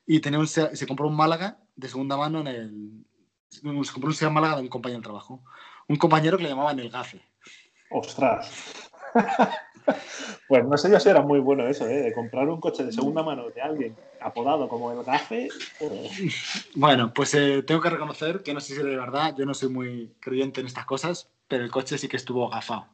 [0.06, 3.06] Y tenía un se compró un Málaga de segunda mano en el
[3.48, 5.42] se compró un Seat Málaga de un compañero de trabajo.
[5.88, 7.22] Un compañero que le llamaban el gafe.
[7.90, 8.90] Ostras.
[10.46, 12.02] Pues no sé yo si era muy bueno eso, ¿eh?
[12.02, 15.48] De comprar un coche de segunda mano de alguien apodado como el gafe.
[16.74, 19.68] Bueno, pues eh, tengo que reconocer que no sé si de verdad, yo no soy
[19.68, 22.86] muy creyente en estas cosas, pero el coche sí que estuvo gafado.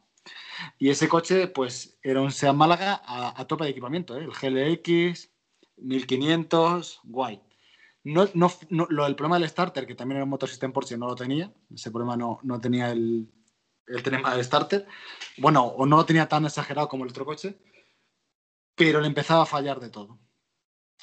[0.77, 4.23] Y ese coche, pues, era un Seat Málaga a, a tope de equipamiento, ¿eh?
[4.25, 5.29] El GLX,
[5.77, 7.41] 1500, guay.
[8.03, 10.97] No, no, no- lo, el problema del starter, que también era un motor system Porsche,
[10.97, 11.51] no lo tenía.
[11.73, 13.27] Ese problema no, no tenía el,
[13.95, 14.87] el tema del starter.
[15.37, 17.57] Bueno, o no lo tenía tan exagerado como el otro coche,
[18.75, 20.19] pero le empezaba a fallar de todo.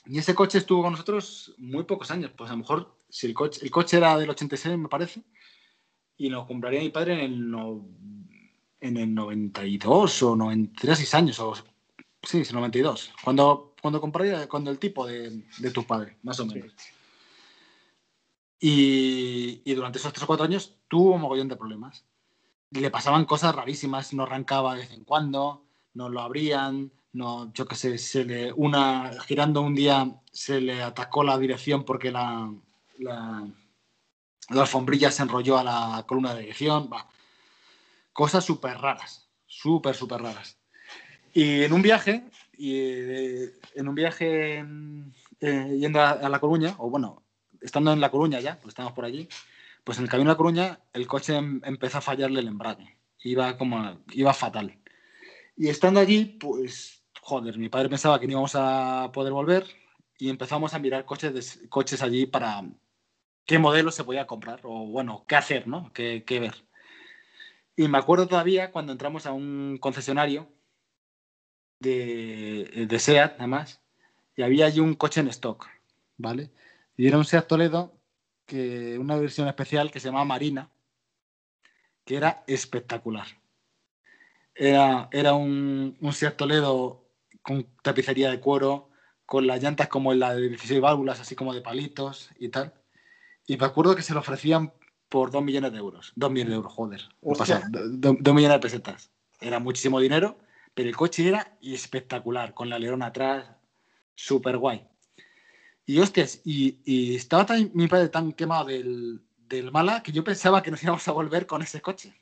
[0.07, 2.31] Y ese coche estuvo con nosotros muy pocos años.
[2.37, 5.23] Pues a lo mejor, si el coche, el coche era del 86, me parece,
[6.17, 7.87] y lo compraría mi padre en el, no-
[8.81, 11.39] en el 92 o 93 años.
[11.41, 11.55] O,
[12.23, 13.13] sí, sí, 92.
[13.23, 16.73] Cuando, cuando compraría, cuando el tipo de, de tu padre, más o menos.
[18.61, 22.05] Y, y durante esos 3 o 4 años tuvo un mogollón de problemas.
[22.71, 25.65] Le pasaban cosas rarísimas, no arrancaba de vez en cuando,
[25.95, 30.83] no lo abrían, no, yo qué sé, se le, una, girando un día se le
[30.83, 32.53] atacó la dirección porque la,
[32.99, 33.49] la,
[34.51, 37.09] la alfombrilla se enrolló a la columna de dirección, va.
[38.13, 40.59] Cosas súper raras, súper, súper raras.
[41.33, 42.25] Y en un viaje,
[42.57, 44.65] y, eh, en un viaje
[45.41, 47.23] eh, yendo a, a La Coruña, o bueno,
[47.61, 49.29] estando en La Coruña ya, pues estamos por allí,
[49.85, 52.97] pues en el camino a Coruña el coche em- empezó a fallarle el embrague.
[53.23, 54.79] Iba como, iba fatal.
[55.57, 59.67] Y estando allí, pues, joder, mi padre pensaba que no íbamos a poder volver
[60.19, 62.63] y empezamos a mirar coches, coches allí para
[63.45, 65.93] qué modelo se podía comprar o, bueno, qué hacer, ¿no?
[65.93, 66.55] Qué, qué ver.
[67.77, 70.49] Y me acuerdo todavía cuando entramos a un concesionario
[71.81, 73.81] de, de SEAT, nada más,
[74.37, 75.67] y había allí un coche en stock,
[76.17, 76.51] ¿vale?
[76.97, 77.98] Y era un SEAT Toledo,
[78.49, 80.71] que, una versión especial que se llamaba Marina,
[82.05, 83.27] que era espectacular.
[84.57, 87.05] Era, era un, un Seat Toledo
[87.43, 88.89] con tapicería de cuero,
[89.27, 92.75] con las llantas como en la de 16 válvulas, así como de palitos y tal.
[93.47, 94.73] Y me acuerdo que se lo ofrecían
[95.09, 96.13] por 2 millones de euros.
[96.17, 97.03] 2 millones de euros, joder.
[97.21, 99.11] 2 millones de pesetas.
[99.41, 100.39] Era muchísimo dinero,
[100.75, 103.47] pero el coche era espectacular, con la leona atrás,
[104.15, 104.88] súper guay.
[105.89, 110.23] Y hostias, y, y estaba tan- mi padre tan quemado del, del mala que yo
[110.23, 112.13] pensaba que nos íbamos a volver con ese coche.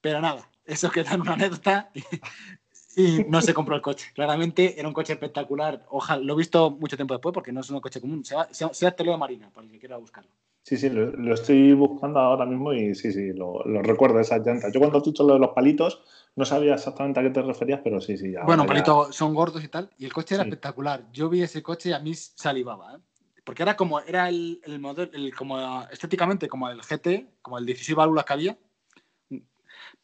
[0.00, 2.02] Pero nada, eso queda en una anécdota y,
[2.96, 4.06] y no se compró el coche.
[4.14, 5.84] Claramente era un coche espectacular.
[5.90, 8.24] Ojalá, lo he visto mucho tiempo después porque no es un coche común.
[8.24, 10.30] Se llama, Toledo Marina, para el que quiera buscarlo.
[10.62, 14.46] Sí, sí, lo, lo estoy buscando ahora mismo y sí, sí, lo, lo recuerdo, esas
[14.46, 14.72] llantas.
[14.72, 16.02] Yo cuando has dicho lo de los palitos,
[16.34, 19.62] no sabía exactamente a qué te referías, pero sí, sí, bueno, ya- palitos son gordos
[19.62, 19.90] y tal.
[19.98, 20.48] Y el coche era Sí.
[20.50, 21.06] espectacular.
[21.12, 22.94] Yo vi ese coche y a mí salivaba.
[22.94, 22.98] ¿eh?
[23.44, 27.66] Porque era como, era el, el modelo, el, como estéticamente como el GT, como el
[27.66, 28.58] 16 válvulas que había,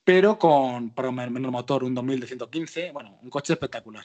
[0.05, 4.05] pero con para menor motor, un 2000 de 115, bueno, un coche espectacular.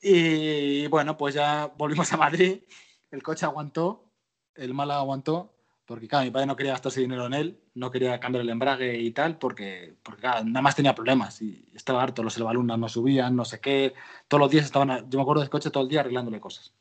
[0.00, 2.62] Y bueno, pues ya volvimos a Madrid,
[3.10, 4.10] el coche aguantó,
[4.54, 5.54] el Málaga aguantó,
[5.92, 8.98] porque claro, mi padre no quería gastarse dinero en él, no quería cambiar el embrague
[8.98, 13.44] y tal, porque, nada más tenía problemas y estaba harto, los elbalunas no subían, no
[13.44, 13.92] sé qué,
[14.26, 16.72] todos los días estaban, yo me acuerdo del coche todo el día arreglándole cosas.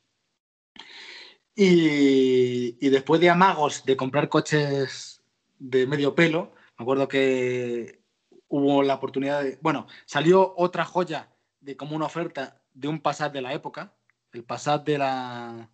[1.53, 5.21] Y, y después de amagos de comprar coches
[5.59, 7.99] de medio pelo, me acuerdo que
[8.47, 11.27] hubo la oportunidad de, bueno, salió otra joya
[11.59, 13.93] de como una oferta de un Passat de la época,
[14.31, 15.69] el Passat de la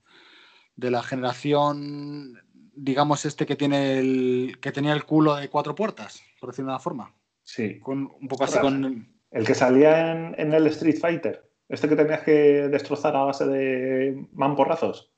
[0.77, 2.39] de la generación,
[2.77, 6.75] digamos este que tiene el que tenía el culo de cuatro puertas, por decirlo de
[6.75, 7.13] una forma,
[7.43, 7.79] Sí.
[7.79, 11.95] con un poco así con El que salía en, en el Street Fighter, este que
[11.95, 12.31] tenías que
[12.69, 15.11] destrozar a base de mamporrazos.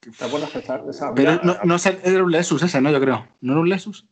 [0.00, 0.78] ¿Te acuerdas de esa?
[0.78, 2.90] de esa- pero Mira, no, no sé, era un Lexus ese, ¿no?
[2.90, 3.28] Yo creo.
[3.40, 4.08] ¿No era un Lexus?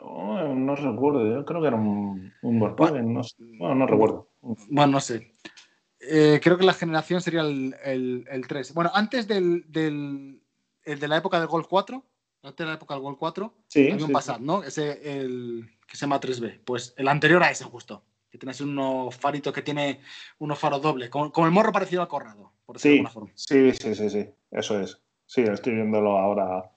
[0.00, 3.22] no, no recuerdo, yo creo que era un, un Volkswagen, no.
[3.58, 4.28] Bueno, no recuerdo.
[4.68, 5.34] Bueno, no sé.
[6.00, 8.72] Eh, creo que la generación sería el, el, el 3.
[8.74, 10.40] Bueno, antes del, del
[10.84, 12.04] el de la época del Golf 4,
[12.42, 14.62] antes de la época del Golf 4, Sí, había un sí, Passat, ¿no?
[14.62, 16.60] Ese, el que se llama 3B.
[16.64, 18.04] Pues el anterior a ese justo.
[18.30, 20.02] Que tiene así unos faritos que tiene
[20.38, 23.10] unos faros dobles, como, como el morro parecido al corrado, por decirlo de Sí, alguna
[23.10, 23.32] forma.
[23.34, 25.00] sí, sí, sí, sí, eso es.
[25.24, 26.70] Sí, estoy viéndolo ahora.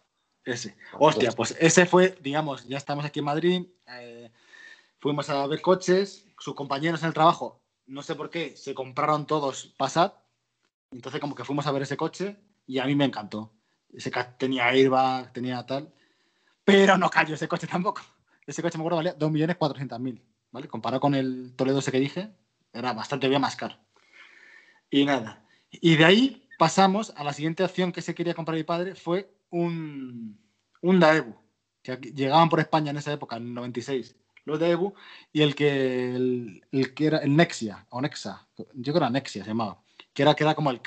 [0.46, 0.78] Ese.
[0.98, 3.66] Hostia, pues ese fue, digamos, ya estamos aquí en Madrid,
[4.00, 4.32] eh,
[5.00, 9.28] fuimos a ver coches, sus compañeros en el trabajo, no sé por qué, se compraron
[9.28, 10.16] todos Passat,
[10.92, 13.52] entonces como que fuimos a ver ese coche y a mí me encantó.
[13.94, 15.94] Ese tenía airbag, tenía tal,
[16.64, 18.02] pero no cayó ese coche tampoco.
[18.46, 20.22] Ese coche me acuerdo valía 2.400.000,
[20.52, 20.68] ¿vale?
[20.68, 22.32] Comparado con el Toledo ese que dije,
[22.74, 23.78] era bastante bien más caro.
[24.90, 25.46] Y nada.
[25.70, 29.34] Y de ahí pasamos a la siguiente opción que se quería comprar mi padre, fue
[29.50, 30.40] un,
[30.82, 31.42] un Daewoo,
[31.82, 34.16] que llegaban por España en esa época, en el 96,
[34.46, 34.94] los Daewoo,
[35.32, 39.44] y el que, el, que era el Nexia, o Nexa, yo creo que era Nexia
[39.44, 39.82] se llamaba,
[40.14, 40.82] que era, que era como el.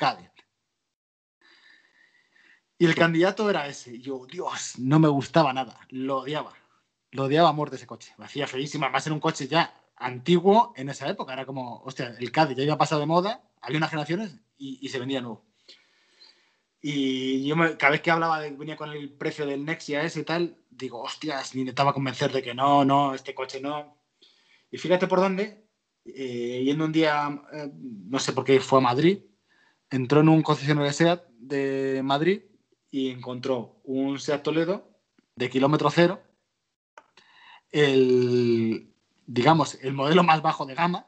[2.77, 3.99] Y el candidato era ese.
[3.99, 5.79] Yo, Dios, no me gustaba nada.
[5.89, 6.53] Lo odiaba.
[7.11, 8.13] Lo odiaba a muerte ese coche.
[8.17, 8.87] Me hacía feísima.
[8.87, 11.33] Además, era un coche ya antiguo en esa época.
[11.33, 13.41] Era como, hostia, el Caddy ya iba pasado de moda.
[13.61, 15.45] Había unas generaciones y, y se vendía nuevo.
[16.81, 20.19] Y yo me- cada vez que hablaba, de, venía con el precio del Nexia ese
[20.19, 23.97] y tal, digo, hostias, intentaba convencer de que no, no, este coche no.
[24.69, 25.65] Y fíjate por dónde,
[26.05, 29.19] eh, yendo un día, eh, no sé por qué fue a Madrid,
[29.89, 32.41] entró en un concesionario de SEAT de Madrid
[32.95, 34.87] y encontró un SEAT Toledo
[35.35, 36.21] de kilómetro cero,
[37.69, 38.89] el,
[39.27, 41.05] digamos, el modelo más bajo de gama,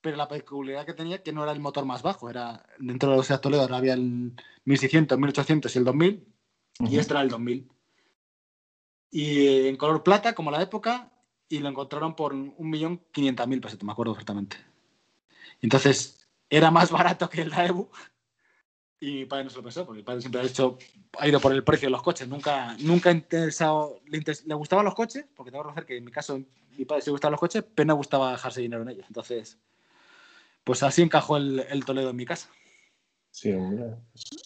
[0.00, 3.18] pero la peculiaridad que tenía que no era el motor más bajo, era dentro de
[3.18, 4.32] los SEAT Toledo había el
[4.64, 6.26] 1600, 1800 y el 2000,
[6.88, 7.68] y este era el 2000.
[9.10, 11.12] Y eh, en color plata, como la época,
[11.46, 14.56] y lo encontraron por 1.500.000 pesos, me acuerdo perfectamente.
[15.60, 17.90] Entonces, era más barato que el Daewoo.
[19.00, 20.76] Y mi padre no se lo pensó, porque mi padre siempre ha, hecho,
[21.18, 22.26] ha ido por el precio de los coches.
[22.26, 26.40] Nunca, nunca interesado, le, gustaban los coches, porque tengo que reconocer que en mi caso
[26.76, 29.06] mi padre sí gustaban los coches, pero no gustaba dejarse dinero en ellos.
[29.06, 29.58] Entonces,
[30.64, 32.48] pues así encajó el, el Toledo en mi casa.
[33.30, 33.94] Sí, hombre.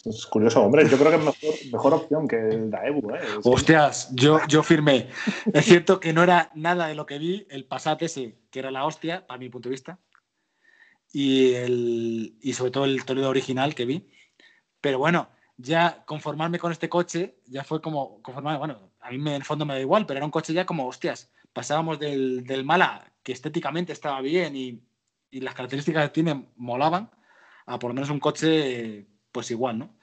[0.05, 0.87] Es, curioso, hombre.
[0.89, 3.21] Yo creo que es mejor, mejor opción que el Daewoo, ¿eh?
[3.43, 5.09] Hostias, yo, yo firmé.
[5.55, 8.71] Es cierto que no era nada de lo que vi, el Passat ese, que era
[8.71, 9.99] la hostia, para mi punto de vista,
[11.11, 14.11] y, el, y sobre todo el Toledo original que vi.
[14.83, 19.31] Pero bueno, ya conformarme con este coche, ya fue como conformarme, bueno, a mí me,
[19.31, 22.45] en el fondo me da igual, pero era un coche ya como, hostias, pasábamos del,
[22.45, 24.83] del Mala, que estéticamente estaba bien y,
[25.31, 27.11] y las características que tiene molaban,
[27.67, 29.97] a por lo menos un coche, pues igual, ¿no?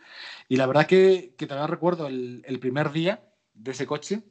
[0.48, 3.22] Y la verdad que, que todavía recuerdo el, el primer día
[3.54, 4.24] de ese coche,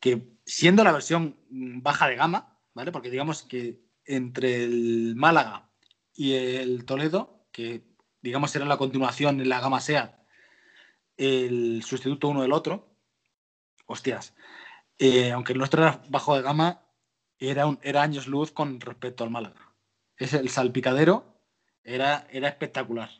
[0.00, 2.90] que siendo la versión baja de gama, ¿vale?
[2.90, 5.70] Porque digamos que entre el Málaga
[6.14, 7.91] y el Toledo, que
[8.22, 10.14] digamos era la continuación en la gama SEAT,
[11.16, 12.88] el sustituto uno del otro,
[13.86, 14.34] hostias,
[14.98, 16.82] eh, aunque el nuestro era bajo de gama,
[17.38, 19.72] era, un- era años luz con respecto al Málaga.
[20.16, 21.24] Es el salpicadero
[21.84, 23.10] era, era espectacular.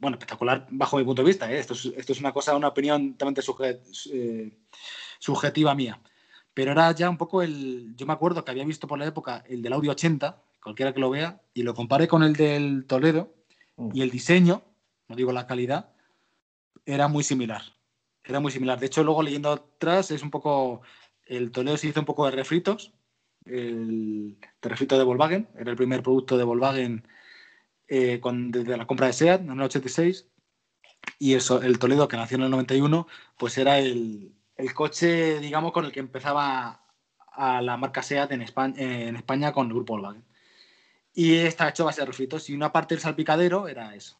[0.00, 1.50] Bueno, espectacular bajo mi punto de vista.
[1.50, 1.58] ¿eh?
[1.58, 3.40] Esto, es, esto es una cosa, una opinión totalmente
[4.12, 4.58] eh,
[5.18, 6.00] subjetiva mía.
[6.54, 7.94] Pero era ya un poco el.
[7.96, 11.00] Yo me acuerdo que había visto por la época el del Audi 80, cualquiera que
[11.00, 13.32] lo vea, y lo comparé con el del Toledo,
[13.92, 14.62] y el diseño,
[15.08, 15.90] no digo la calidad,
[16.86, 17.62] era muy similar.
[18.24, 18.78] Era muy similar.
[18.78, 20.82] De hecho, luego leyendo atrás, es un poco.
[21.26, 22.92] El Toledo se hizo un poco de refritos.
[23.44, 25.48] El de refrito de Volkswagen.
[25.58, 27.06] Era el primer producto de Volkswagen
[27.88, 30.28] eh, con- desde la compra de SEAT en el 86.
[31.18, 33.06] Y eso, el Toledo, que nació en el 91,
[33.38, 36.84] pues era el, el coche, digamos, con el que empezaba
[37.32, 40.24] a la marca SEAT en España, en España con el grupo Volkswagen.
[41.14, 42.48] Y está hecho base de refritos.
[42.50, 44.18] Y una parte del salpicadero era eso.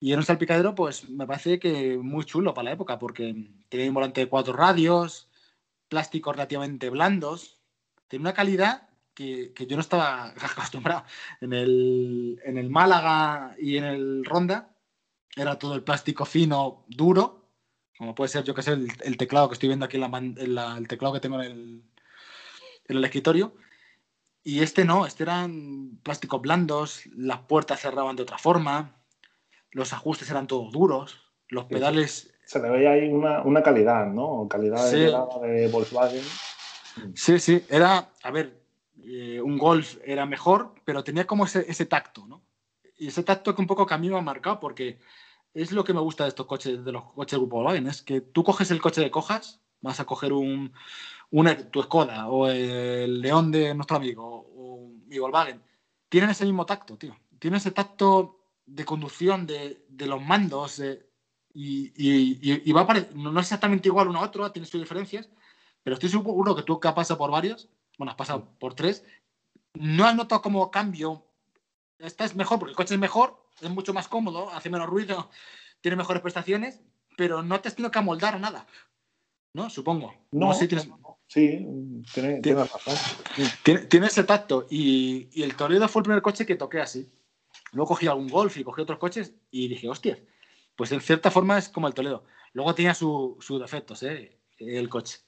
[0.00, 3.34] Y era un salpicadero, pues me parece que muy chulo para la época, porque
[3.68, 5.28] tenía un volante de cuatro radios,
[5.88, 7.58] plásticos relativamente blandos,
[8.08, 11.04] tenía una calidad que, que yo no estaba acostumbrado.
[11.40, 14.74] En el, en el Málaga y en el Ronda
[15.34, 17.48] era todo el plástico fino, duro,
[17.98, 20.18] como puede ser, yo que sé, el, el teclado que estoy viendo aquí, en la
[20.18, 21.82] en la- el teclado que tengo en el,
[22.88, 23.54] en el escritorio.
[24.46, 28.94] Y este no, este eran plásticos blandos, las puertas cerraban de otra forma,
[29.72, 34.46] los ajustes eran todos duros, los pedales Se le veía ahí una, una calidad, ¿no?
[34.48, 34.98] Calidad Sí.
[34.98, 36.22] de de Volkswagen.
[37.16, 38.62] Sí, sí, era, a ver,
[39.02, 42.44] eh, un Golf era mejor, pero tenía como ese, ese tacto, ¿no?
[42.96, 45.00] Y ese tacto que un poco que a mí me ha marcado, porque
[45.54, 48.20] es lo que me gusta de estos coches, de los coches Grupo Volkswagen, es que
[48.20, 50.72] tú coges el coche de cojas, vas a coger un,
[51.30, 54.24] una, tu Skoda o el León de nuestro amigo
[54.56, 55.62] o mi Volkswagen,
[56.08, 57.16] tienen ese mismo tacto, tío.
[57.38, 60.80] Tienen ese tacto de conducción de, de los mandos
[61.54, 65.28] y, y- va a no no es exactamente igual uno a otro, tiene sus diferencias,
[65.82, 67.68] pero estoy seguro que tú que has pasado por varios,
[67.98, 69.04] bueno, has pasado por tres,
[69.74, 71.24] no has notado como cambio.
[71.98, 75.30] Esta es mejor porque el coche es mejor, es mucho más cómodo, hace menos ruido,
[75.80, 76.80] tiene mejores prestaciones,
[77.16, 78.66] pero no te has tenido que amoldar a nada.
[79.54, 79.70] ¿No?
[79.70, 80.12] Supongo.
[80.32, 80.88] No, No sé si tienes-
[81.28, 81.66] sí,
[82.14, 82.94] tiene, tiene razón.
[83.62, 84.66] tiene, tiene ese tacto.
[84.70, 87.10] Y, y el Toledo fue el primer coche que toqué así.
[87.72, 90.18] Luego cogí algún Golf y cogí otros coches y dije, hostia,
[90.76, 92.24] pues en cierta forma es como el Toledo.
[92.52, 94.38] Luego tenía su- sus defectos, ¿eh?
[94.58, 95.18] el coche.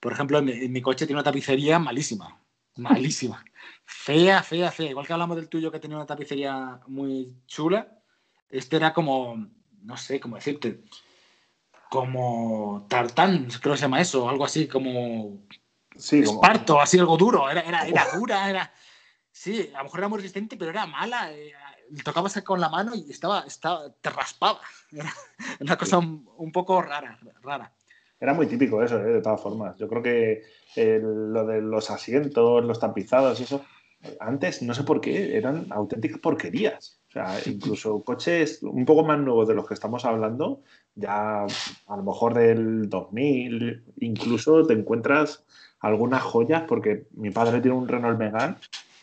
[0.00, 2.40] Por ejemplo, en mi, en mi coche tiene una tapicería malísima.
[2.76, 3.42] Malísima.
[3.86, 4.90] Fea, fea, fea.
[4.90, 7.98] Igual que hablamos del tuyo que tenía una tapicería muy chula,
[8.50, 9.48] este era como,
[9.82, 10.82] no sé cómo decirte.
[11.90, 15.40] Como tartán, creo que se llama eso, algo así como
[15.96, 18.72] Sí, como- esparto, así algo duro, era, era, era dura, era...
[19.32, 21.30] Sí, a lo mejor era muy resistente, pero era mala.
[21.32, 21.52] eh,
[22.02, 24.60] tocabas con la mano y estaba, estaba, te raspaba.
[24.90, 25.12] Era
[25.60, 27.70] una cosa un, un poco rara, rara.
[28.18, 29.12] Era muy típico eso, ¿eh?
[29.12, 29.76] de todas formas.
[29.76, 30.42] Yo creo que
[30.76, 33.62] eh, lo de los asientos, los tapizados y eso,
[34.20, 37.00] antes, no sé por qué, eran auténticas porquerías.
[37.10, 40.62] O sea, incluso coches un poco más nuevos de los que estamos hablando,
[40.96, 45.44] ya a lo mejor del 2000, incluso te encuentras
[45.80, 48.56] algunas joyas, porque mi padre tiene un Renault Megane,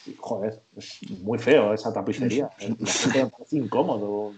[0.06, 2.50] y, joder, es muy feo esa tapicería.
[2.60, 4.34] La gente me parece incómodo,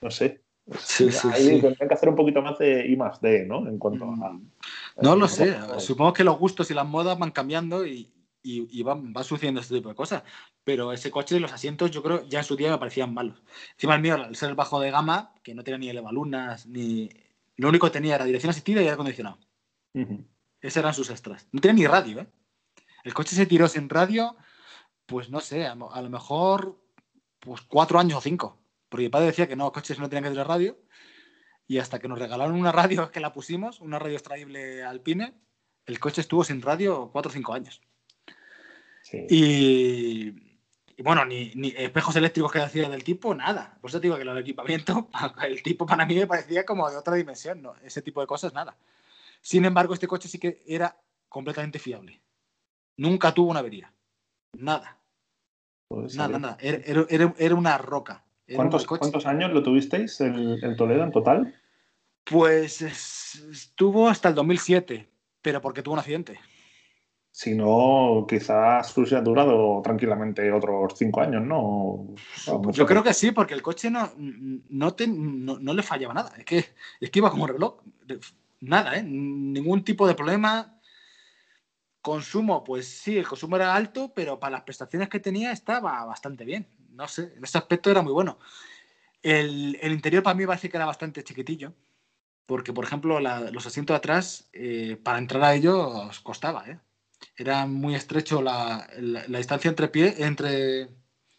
[0.00, 0.40] no sé.
[0.78, 1.60] Sí, sí, Ahí sí.
[1.60, 3.66] tendrían que hacer un poquito más de I más D, ¿no?
[3.66, 4.38] En cuanto a.
[5.02, 8.08] No lo sé, supongo que los gustos y las modas van cambiando y,
[8.42, 10.22] y, y va sucediendo este tipo de cosas.
[10.64, 13.42] Pero ese coche y los asientos, yo creo, ya en su día me parecían malos.
[13.72, 17.08] Encima el mío, al ser el bajo de gama, que no tenía ni elevalunas, ni.
[17.56, 19.38] Lo único que tenía era dirección asistida y aire acondicionado.
[19.94, 20.24] Ujú.
[20.60, 21.48] Esos eran sus extras.
[21.52, 22.26] No tenía ni radio, ¿eh?
[23.04, 24.36] El coche se tiró sin radio,
[25.06, 26.78] pues no sé, a lo mejor
[27.40, 28.58] pues cuatro años o cinco.
[28.88, 30.78] Porque mi padre decía que no, los coches no tenían que tener radio.
[31.66, 35.34] Y hasta que nos regalaron una radio que la pusimos, una radio extraíble alpine,
[35.86, 37.80] el coche estuvo sin radio cuatro o cinco años.
[39.10, 39.26] Sí.
[39.28, 43.76] Y, bueno, ni, ni espejos eléctricos que hacía del tipo, nada.
[43.80, 45.08] Por eso te digo que el equipamiento,
[45.42, 47.74] el tipo para mí me parecía como de otra dimensión, ¿no?
[47.82, 48.76] Ese tipo de cosas, nada.
[49.40, 50.96] Sin embargo, este coche sí que era
[51.28, 52.20] completamente fiable.
[52.98, 53.92] Nunca tuvo una avería.
[54.58, 54.98] Nada,
[56.14, 56.56] nada, nada.
[56.60, 57.06] Era,
[57.38, 58.24] era- una roca.
[58.46, 61.54] Era ¿Cuántos, cuántos años lo tuvisteis el, el Toledo en total?
[62.24, 65.08] Pues es- estuvo hasta el 2007,
[65.40, 66.38] pero porque tuvo un accidente.
[67.32, 72.14] Si no, quizás hubiera durado tranquilamente otros cinco años, ¿no?
[72.72, 76.32] Yo creo que sí, porque el coche no, no, te- no, no le fallaba nada.
[76.36, 76.58] Es que,
[77.00, 77.76] es que iba como un reloj.
[78.60, 79.02] Nada, ¿eh?
[79.04, 80.76] Ningún tipo de problema.
[82.02, 86.44] Consumo, pues sí, el consumo era alto, pero para las prestaciones que tenía estaba bastante
[86.44, 86.66] bien.
[86.92, 88.38] No sé, en ese aspecto era muy bueno.
[89.22, 91.74] El, el interior para mí parece que era bastante chiquitillo,
[92.46, 96.78] porque, por ejemplo, la- los asientos de atrás, eh, para entrar a ellos costaba, ¿eh?
[97.40, 100.88] Era muy estrecho la, la- la distancia entre, pie, entre,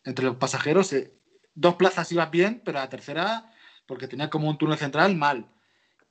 [0.04, 0.92] entre los pasajeros.
[0.94, 1.14] eh,
[1.54, 3.54] dos plazas ibas bien, pero la tercera,
[3.86, 5.46] porque tenía como un túnel central, mal.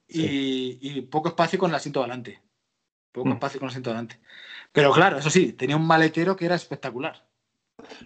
[0.07, 2.41] Y, y poco espacio con el asiento delante.
[3.11, 3.33] Poco Mm.
[3.33, 4.21] espacio con el asiento delante.
[4.71, 7.27] Pero claro, eso sí, tenía un maletero que era espectacular.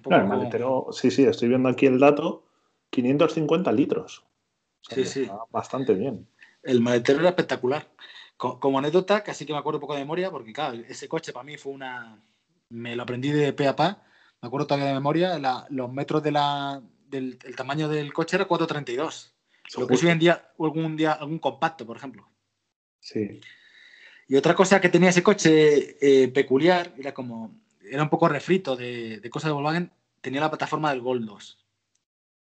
[0.03, 2.47] Claro, el como- maletero, sí, sí, estoy viendo aquí el dato,
[2.89, 4.21] 550 litros.
[4.21, 5.31] O sea, Sí, sí.
[5.51, 6.27] bastante bien.
[6.63, 7.91] El maletero era espectacular.
[8.37, 11.33] Co- Como, anécdota, casi que me acuerdo un poco de memoria, porque claro, ese coche
[11.33, 12.21] para mí fue una.
[12.69, 14.03] Me lo aprendí de pe a pa.
[14.43, 15.39] Me acuerdo todavía de memoria.
[15.39, 19.35] la- los metros de la, del el tamaño del coche era 432.
[19.81, 22.29] Lo que es hoy en día algún día algún compacto, por ejemplo.
[23.01, 23.41] Sí,
[24.29, 27.55] Y otra cosa que tenía ese coche eh, peculiar era como.
[27.83, 29.93] Era un poco refrito de, de cosas de Volkswagen.
[30.21, 31.64] Tenía la plataforma del Gol 2.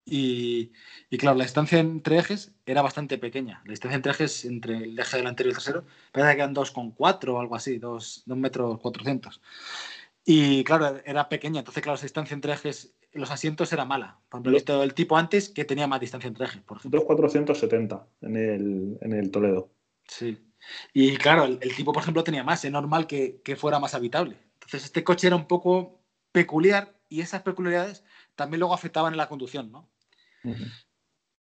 [0.05, 0.73] Y,
[1.11, 3.63] y claro, la distancia entre ejes era bastante pequeña.
[3.65, 7.29] La distancia entre ejes, entre el eje delantero y el trasero, parece que eran 2,4
[7.29, 9.41] o algo así, 2, metros 400.
[10.25, 11.61] Y claro, era pequeña.
[11.61, 14.21] Entonces, claro, esa distancia entre ejes, los asientos era mala.
[14.29, 17.01] Por ejemplo, he visto el tipo antes que tenía más distancia entre ejes, por ejemplo.
[17.01, 19.71] 2,470 en el, en el Toledo.
[20.07, 20.39] Sí.
[20.93, 22.65] Y claro, el, el tipo, por ejemplo, tenía más.
[22.65, 24.37] Es normal que, que fuera más habitable.
[24.55, 26.01] Entonces, este coche era un poco
[26.33, 29.92] peculiar y esas peculiaridades también luego afectaban en la conducción, ¿no?
[30.45, 30.65] Ujú.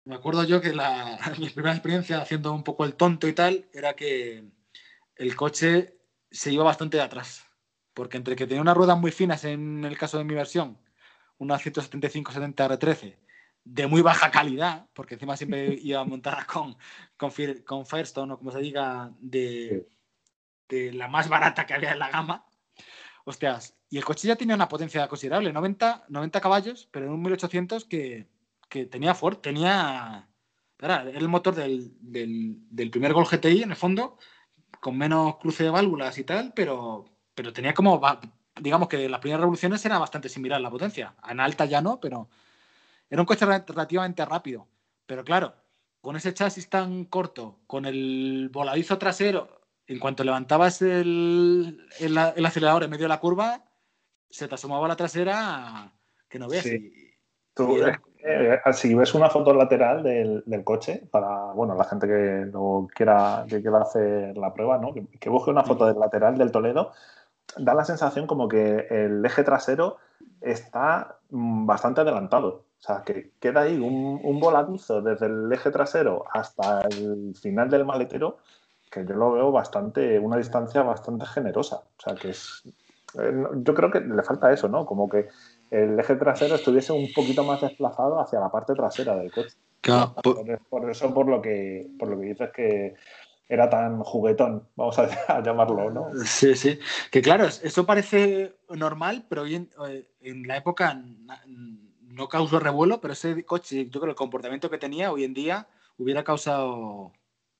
[0.04, 3.68] Me acuerdo yo que la, mi primera experiencia haciendo un poco el tonto y tal
[3.72, 4.44] era que
[5.16, 5.98] el coche
[6.30, 7.46] se iba bastante de atrás.
[7.94, 10.78] Porque entre que tenía unas ruedas muy finas en el caso de mi versión,
[11.38, 13.18] una 175-70 R13
[13.64, 16.76] de muy baja calidad, porque encima siempre iba montada con,
[17.16, 17.32] con,
[17.64, 19.88] con Firestone o como se diga, de,
[20.68, 22.46] de la más barata que había en la gama.
[23.24, 27.22] Hostias, y el coche ya tenía una potencia considerable, 90, 90 caballos, pero en un
[27.22, 28.28] 1800 que,
[28.74, 30.28] que tenía Ford, tenía.
[30.80, 34.18] Era, el motor del, del, del primer Gol GTI en el fondo,
[34.80, 37.04] con menos cruce de válvulas y tal, pero,
[37.36, 38.02] pero tenía como.
[38.60, 41.14] Digamos que las primeras revoluciones era bastante similar la potencia.
[41.28, 42.28] En alta ya no, pero
[43.08, 44.66] era un coche re- relativamente rápido.
[45.06, 45.54] Pero claro,
[46.00, 52.46] con ese chasis tan corto, con el voladizo trasero, en cuanto levantabas el, el, el
[52.46, 53.64] acelerador en medio de la curva,
[54.28, 55.92] se te asomaba la trasera
[56.28, 56.64] que no ves.
[56.64, 57.03] Sí.
[57.54, 57.92] Tú, eh,
[58.64, 62.88] eh, si ves una foto lateral del, del coche, para bueno, la gente que no
[62.94, 64.92] quiera, que quiera hacer la prueba, ¿no?
[64.92, 66.92] que, que busque una foto del lateral del Toledo,
[67.58, 69.98] da la sensación como que el eje trasero
[70.40, 72.64] está mm, bastante adelantado.
[72.80, 77.70] O sea, que queda ahí un, un voladizo desde el eje trasero hasta el final
[77.70, 78.38] del maletero,
[78.90, 81.76] que yo lo veo bastante, una distancia bastante generosa.
[81.76, 82.62] O sea, que es.
[83.18, 84.84] eh, Yo creo que le falta eso, ¿no?
[84.86, 85.28] Como que
[85.74, 89.56] el eje trasero estuviese un poquito más desplazado hacia la parte trasera del coche.
[89.80, 92.94] Claro, po- Por, por eso, por lo que por lo que dices que
[93.48, 96.06] era tan juguetón, vamos a, a llamarlo, ¿no?
[96.24, 96.78] Sí, sí.
[97.10, 100.98] Que claro, es- eso parece normal, pero hoy en, eh, en la época
[102.00, 105.34] no causó revuelo, pero ese coche, yo creo que el comportamiento que tenía hoy en
[105.34, 105.66] día
[105.98, 107.12] hubiera causado.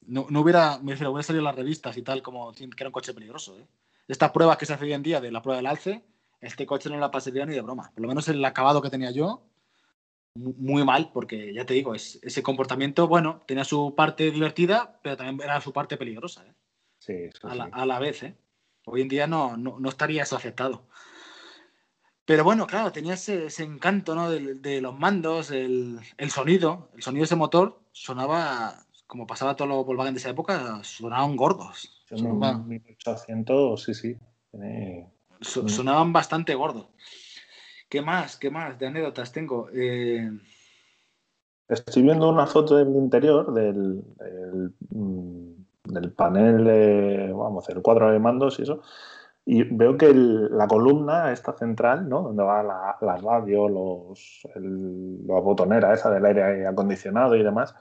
[0.06, 2.88] No, no hubiera, me refiero, hubiera salido en las revistas y tal, como que era
[2.88, 3.58] un coche peligroso.
[3.58, 3.66] ¿eh?
[4.06, 6.02] Estas pruebas que se hacen hoy en día de la prueba del alce,
[6.44, 7.90] este coche no la pasaría ni de broma.
[7.94, 9.42] Por lo menos el acabado que tenía yo,
[10.34, 14.98] mu- muy mal, porque ya te digo, es, ese comportamiento, bueno, tenía su parte divertida,
[15.02, 16.44] pero también era su parte peligrosa.
[16.46, 16.52] ¿eh?
[16.98, 17.70] Sí, sí, a la, sí.
[17.72, 18.22] a la vez.
[18.22, 18.36] ¿eh?
[18.86, 20.86] Hoy en día no, no, no estaría eso aceptado.
[22.26, 24.30] Pero bueno, claro, tenía ese, ese encanto ¿no?
[24.30, 26.88] de, de los mandos, el, el sonido.
[26.94, 31.36] El sonido de ese motor sonaba, como pasaba todos los Volkswagen de esa época, sonaban
[31.36, 32.02] gordos.
[32.08, 34.16] Sonaba- un 1800, sí, sí.
[34.50, 35.10] Tiene-
[35.44, 36.86] so- sonaban bastante gordos.
[37.88, 38.36] ¿Qué más?
[38.36, 39.68] ¿Qué más de anécdotas tengo?
[39.72, 40.30] Eh,
[41.68, 45.52] Estoy viendo una foto del interior del, del, mm,
[45.84, 48.82] del panel, de, vamos, el cuadro de mandos y eso,
[49.46, 52.20] y veo que el- la columna, esta central, ¿no?
[52.22, 57.74] Donde va la, la radio, los, el- la botonera esa del aire acondicionado y demás,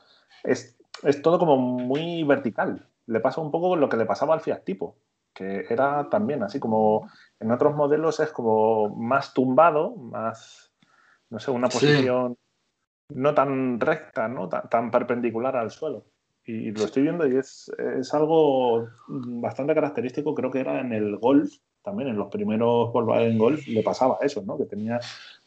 [0.43, 2.87] es, es todo como muy vertical.
[3.07, 4.95] Le pasa un poco lo que le pasaba al Fiat Tipo,
[5.33, 7.09] que era también así como
[7.43, 10.73] en otros modelos es como más tumbado, más,
[11.29, 11.79] no sé, una Sí.
[11.79, 12.37] posición
[13.09, 14.49] no tan recta, ¿no?
[14.49, 16.05] Tan, tan perpendicular al suelo.
[16.45, 21.17] Y lo estoy viendo y es, es algo bastante característico, creo que era en el
[21.17, 24.57] Golf, también en los primeros Volkswagen Golf le pasaba eso, ¿no?
[24.57, 24.99] Que tenía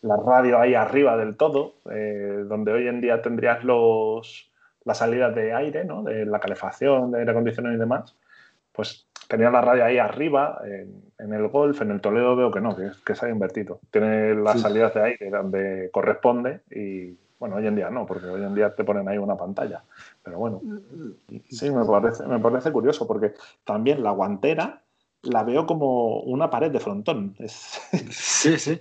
[0.03, 4.51] la radio ahí arriba del todo, eh, donde hoy en día tendrías los,
[4.85, 6.03] las salidas de aire, ¿no?
[6.03, 8.17] De la calefacción, de aire acondicionado y demás,
[8.73, 12.61] pues tenía la radio ahí arriba, en, en el Golf, en el Toledo veo que
[12.61, 13.81] no, que, que se ha invertido.
[13.91, 14.61] Tiene las Sí.
[14.62, 18.74] salidas de aire donde corresponde y, bueno, hoy en día no, porque hoy en día
[18.74, 19.83] te ponen ahí una pantalla.
[20.22, 20.62] Pero bueno,
[21.49, 24.83] sí, me parece, me parece curioso, porque también la guantera
[25.22, 27.35] la veo como una pared de frontón.
[27.39, 28.79] Es- sí, sí.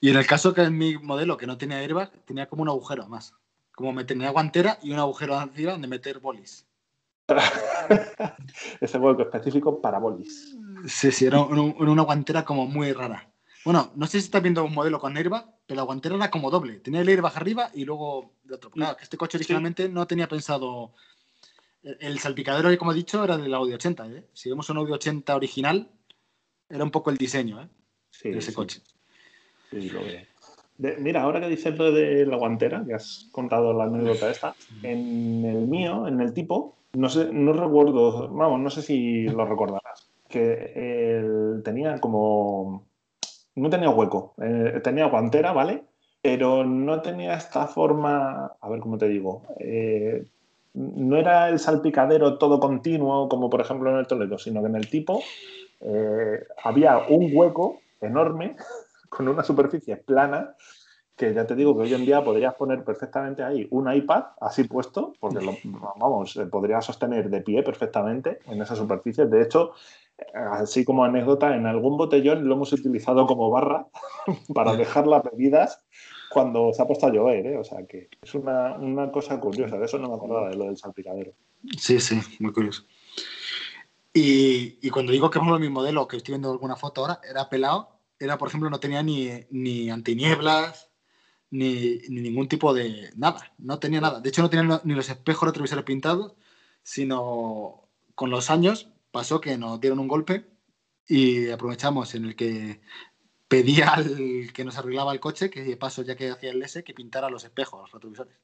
[0.00, 2.68] Y en el caso que en mi modelo, que no tenía airbag, tenía como un
[2.68, 3.34] agujero más.
[3.74, 6.66] Como me tenía guantera y un agujero arriba donde meter bolis.
[8.80, 10.56] ese hueco específico para bolis.
[10.86, 13.28] Sí, sí, era un- un- una guantera como muy rara.
[13.64, 16.50] Bueno, no sé si estás viendo un modelo con airbag, pero la guantera era como
[16.50, 16.80] doble.
[16.80, 18.70] Tenía el airbag arriba y luego de otro.
[18.70, 20.94] Claro, que este coche originalmente no tenía pensado.
[21.82, 24.06] El el salpicadero, como he dicho, era del Audi 80.
[24.08, 24.26] ¿eh?
[24.32, 25.88] Si vemos un Audi 80 original,
[26.68, 27.68] era un poco el diseño ¿eh?
[28.10, 28.80] Sí, de ese sí, coche.
[29.70, 30.20] sí, lo veo.
[30.78, 34.56] De- mira, ahora que dices lo de la guantera, que has contado la anécdota esta,
[34.82, 39.46] en el mío, en el tipo, no sé, no recuerdo, vamos, no sé si lo
[39.46, 42.84] recordarás, que él tenía como,
[43.54, 45.84] no tenía hueco, eh, tenía guantera, ¿vale?
[46.20, 50.24] Pero no tenía esta forma, a ver cómo te digo, eh,
[50.74, 54.76] no era el salpicadero todo continuo como por ejemplo en el Toledo, sino que en
[54.76, 55.22] el tipo
[55.80, 58.56] eh, había un hueco enorme
[59.08, 60.54] con una superficie plana
[61.22, 64.64] que ya te digo que hoy en día podrías poner perfectamente ahí un iPad así
[64.64, 65.56] puesto, porque lo,
[65.96, 69.26] vamos, eh, podría sostener de pie perfectamente en esa superficie.
[69.26, 69.72] De hecho,
[70.34, 73.86] así como anécdota, en algún botellón lo hemos utilizado como barra
[74.54, 75.84] para dejar las bebidas
[76.28, 77.56] cuando se ha puesto a llover, ¿eh?
[77.56, 80.64] O sea que es una, una cosa curiosa, de eso no me acordaba de lo
[80.64, 81.34] del salpicadero.
[81.78, 82.82] Sí, sí, muy curioso.
[84.12, 87.20] Y, y cuando digo que por ejemplo, mi modelo, que estoy viendo alguna foto ahora,
[87.28, 90.91] era pelado, era, por ejemplo, no tenía ni, ni antinieblas,
[91.52, 94.20] ni, ni ningún tipo de nada, no tenía nada.
[94.20, 96.34] De hecho, no tenía ni los espejos retrovisores pintados,
[96.82, 100.46] sino con los años pasó que nos dieron un golpe
[101.06, 102.80] y aprovechamos en el que
[103.48, 106.82] pedía al que nos arreglaba el coche, que de paso ya que hacía el S,
[106.82, 108.34] que pintara los espejos, los retrovisores.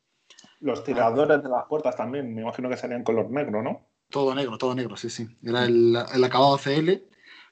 [0.61, 3.89] Los tiradores de las puertas también, me imagino que serían color negro, ¿no?
[4.11, 5.27] Todo negro, todo negro, sí, sí.
[5.43, 7.09] Era el, el acabado CL,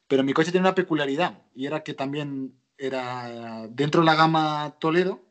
[0.06, 4.76] pero mi coche tiene una peculiaridad y era que también era dentro de la gama
[4.78, 5.25] Toledo,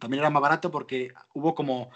[0.00, 1.90] también era más barato porque hubo como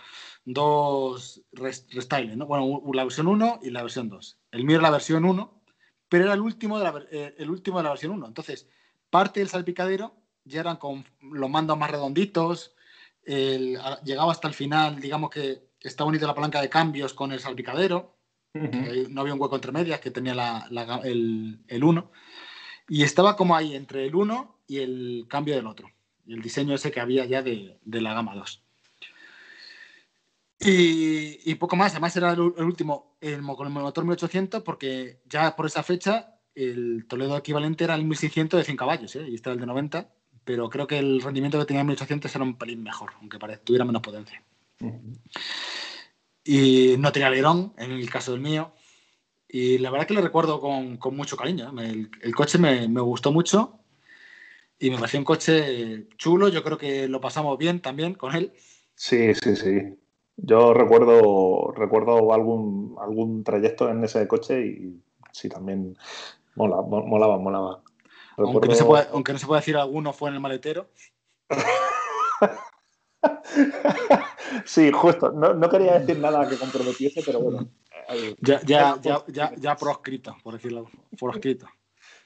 [0.44, 2.46] dos res- restyles, ¿no?
[2.46, 4.38] Bueno, la versión 1 y la versión 2.
[4.50, 5.62] El mío era la versión 1,
[6.08, 8.26] pero era el último de la, eh, el último de la versión 1.
[8.26, 8.68] Entonces,
[9.10, 10.14] parte del salpicadero
[10.44, 12.74] ya eran con los mandos más redonditos,
[13.22, 17.40] el- llegaba hasta el final, digamos que estaba unido la palanca de cambios con el
[17.40, 18.16] salpicadero,
[18.52, 22.10] que no había un hueco entre medias que tenía la- la el, el 1.
[22.88, 25.88] Y estaba como ahí entre el 1 y el cambio del otro.
[26.26, 28.62] El diseño ese que había ya de, de la gama 2.
[30.62, 35.56] Y, y poco más, además era el, último el, con el motor 1800 porque ya
[35.56, 39.26] por esa fecha el Toledo equivalente era el 1600 de 100 caballos ¿eh?
[39.26, 40.12] y este era el de 90,
[40.44, 43.86] pero creo que el rendimiento que tenía el 1800 era un pelín mejor, aunque tuviera
[43.86, 44.42] menos potencia.
[46.44, 48.74] Y no tenía alerón, en el caso del mío.
[49.48, 51.72] Y la verdad que lo recuerdo con, con mucho cariño.
[51.80, 51.88] ¿eh?
[51.90, 53.79] El, el coche me, me gustó mucho
[54.80, 56.48] y me pareció un coche chulo.
[56.48, 58.52] Yo creo que lo pasamos bien también con él.
[58.94, 59.94] Sí, sí, sí.
[60.36, 65.02] Yo recuerdo, recuerdo algún, algún trayecto en ese coche y
[65.32, 65.96] sí, también
[66.56, 67.82] mola, mo- molaba, molaba.
[68.38, 70.88] Aunque, no se Recuerdo- puede, aunque no se puede decir alguno fue en el maletero.
[74.64, 75.30] Sí, justo.
[75.32, 77.68] No, no quería decir nada que comprometiese, pero bueno.
[78.40, 80.86] Ya, ya, ya, ya, ya proscrito, por decirlo.
[81.18, 81.66] Proscrito.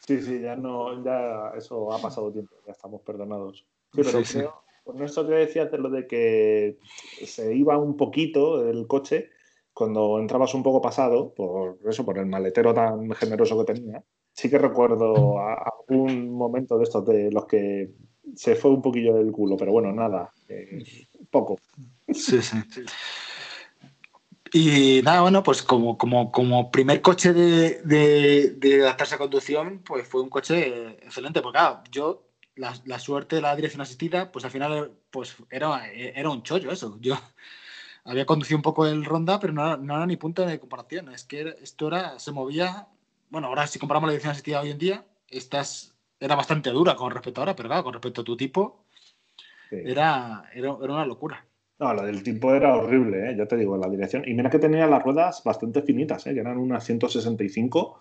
[0.07, 3.65] Sí, sí, ya no, ya eso ha pasado tiempo, ya estamos perdonados.
[3.93, 4.39] Sí, pero Sí, sí.
[4.39, 4.55] creo,
[4.85, 6.79] con esto que decías de lo de que
[7.25, 9.31] se iba un poquito el coche
[9.73, 14.49] cuando entrabas un poco pasado, por eso, por el maletero tan generoso que tenía, sí
[14.51, 17.91] que recuerdo algún momento de estos de los que
[18.37, 20.85] se fue un poquillo del culo, pero bueno, nada, eh,
[21.31, 21.59] poco.
[22.13, 22.59] Sí, sí.
[24.57, 29.81] Y nada, bueno, pues como, como, como primer coche de, de, de adaptarse a conducción,
[29.85, 31.43] pues fue un coche excelente.
[31.43, 35.91] Porque claro, yo, la, la suerte de la dirección asistida, pues al final pues era,
[35.93, 36.97] era un chollo eso.
[37.01, 37.19] Yo
[38.05, 41.09] había conducido un poco el Ronda, pero no era, no era ni punto de comparación.
[41.13, 42.87] Es que esto era, se movía,
[43.31, 46.95] bueno, ahora si comparamos la dirección asistida hoy en día, esta es- era bastante dura
[46.95, 48.85] con respecto a ahora, pero claro, con respecto a tu tipo,
[49.69, 49.79] Sí.
[49.85, 51.45] era, era, era una locura.
[51.85, 53.37] No, la del tipo era horrible, ¿eh?
[53.37, 54.23] ya te digo, la dirección.
[54.27, 56.33] Y mira que tenía las ruedas bastante finitas, ¿eh?
[56.33, 57.99] que eran unas 165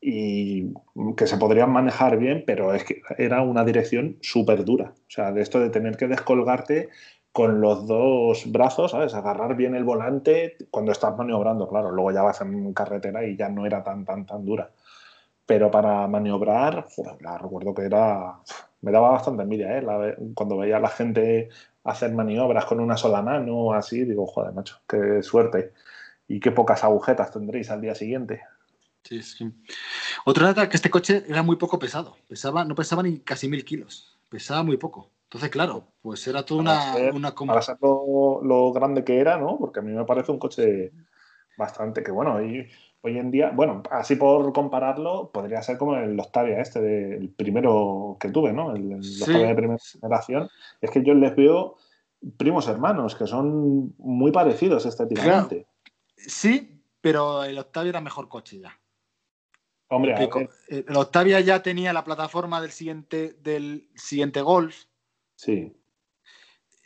[0.00, 0.72] y
[1.14, 4.94] que se podrían manejar bien, pero es que era una dirección súper dura.
[4.96, 6.88] O sea, de esto de tener que descolgarte
[7.30, 9.12] con los dos brazos, ¿sabes?
[9.12, 11.90] Agarrar bien el volante cuando estás maniobrando, claro.
[11.90, 14.70] Luego ya vas en carretera y ya no era tan, tan, tan dura.
[15.44, 18.38] Pero para maniobrar, joder, la recuerdo que era.
[18.80, 20.16] Me daba bastante envidia, ¿eh?
[20.34, 21.50] Cuando veía a la gente
[21.90, 25.72] hacer maniobras con una sola mano o así, digo, joder, macho, qué suerte.
[26.26, 28.42] Y qué pocas agujetas tendréis al día siguiente.
[29.02, 29.50] Sí, sí.
[30.26, 32.16] Otra nota que este coche era muy poco pesado.
[32.28, 34.18] Pesaba, no pesaba ni casi mil kilos.
[34.28, 35.10] Pesaba muy poco.
[35.24, 39.18] Entonces, claro, pues era toda Para una, ser- una Para ser lo, lo grande que
[39.18, 39.58] era, ¿no?
[39.58, 40.92] Porque a mí me parece un coche
[41.56, 42.42] bastante que bueno.
[42.42, 42.68] Y
[43.02, 47.28] hoy en día, bueno, así por compararlo, podría ser como el Octavia este, de- el
[47.30, 48.74] primero que tuve, ¿no?
[48.74, 49.22] El, el Sí.
[49.22, 50.48] Octavia de primera generación.
[50.80, 51.76] Es que yo les veo
[52.36, 55.66] primos hermanos, que son muy parecidos estéticamente.
[56.16, 58.76] Sí, pero el Octavia era mejor coche ya.
[59.90, 64.84] Hombre, ver, El Octavia ya tenía la plataforma del siguiente, del siguiente Golf.
[65.36, 65.72] sí.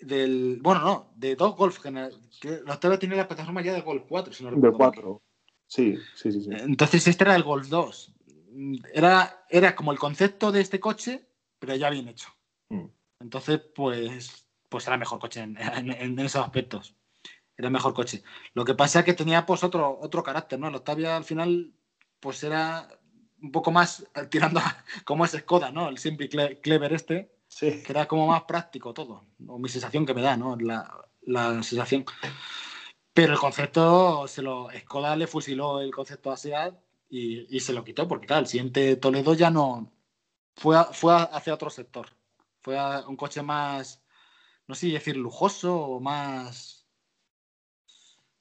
[0.00, 1.78] Del, bueno, no, de dos Golf.
[1.86, 4.92] El Octavia tenía la plataforma ya de Golf 4, si no De recuerdo mal.
[4.92, 5.22] cuatro.
[5.74, 6.42] Sí, sí, sí.
[6.42, 6.50] sí.
[6.52, 8.12] Entonces este era el Golf 2.
[8.92, 11.26] Era, era como el concepto de este coche,
[11.58, 12.28] pero ya bien hecho.
[12.68, 12.84] Mm.
[13.20, 16.94] Entonces, pues, pues era mejor coche en, en- en esos aspectos.
[17.56, 18.22] Era mejor coche.
[18.52, 20.68] Lo que pasa es que tenía pues otro, otro carácter, ¿no?
[20.68, 21.72] El Octavia al final,
[22.20, 22.86] pues era
[23.40, 25.88] un poco más tirando a, como es Skoda, ¿no?
[25.88, 27.82] El Simply Cle- Clever este, Sí.
[27.82, 29.24] que era como más práctico todo.
[29.46, 30.54] O mi sensación que me da, ¿no?
[30.56, 30.90] La,
[31.22, 32.04] la sensación.
[33.14, 36.74] Pero el concepto, se lo, Skoda le fusiló el concepto a SEAT
[37.10, 39.90] y, y se lo quitó, porque claro, el siguiente Toledo ya no.
[40.56, 42.08] Fue, a- fue hacia otro sector.
[42.62, 44.02] Fue a un coche más,
[44.66, 46.86] no sé si decir lujoso o más.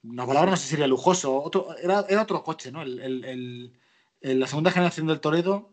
[0.04, 1.42] Una palabra no sé si sería lujoso.
[1.42, 2.82] Otro, era, era otro coche, ¿no?
[2.82, 3.00] El,
[4.22, 5.72] el- la segunda generación del Toledo,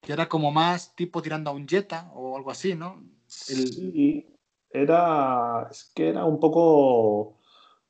[0.00, 3.02] que era como más tipo tirando a un Jetta o algo así, ¿no?
[3.26, 4.26] Sí,
[4.70, 5.66] era.
[5.70, 7.37] Es que era un poco.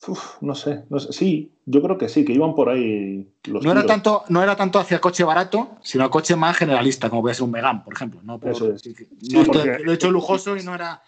[0.07, 1.12] Uf, no sé, no sé.
[1.12, 4.55] Sí, yo creo que sí, que iban por ahí los No era, tanto, no era
[4.57, 8.20] tanto hacia coche barato, sino coche más generalista, como puede ser un Megane, por ejemplo.
[8.23, 8.87] No, por- Eso es.
[8.87, 9.07] no Sí,
[9.41, 11.03] estoy- porque- lo he hecho lujoso y no era.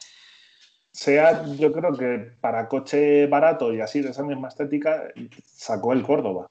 [0.93, 5.05] Sea, yo creo que para coche barato y así de esa misma estética,
[5.47, 6.47] sacó el Córdoba.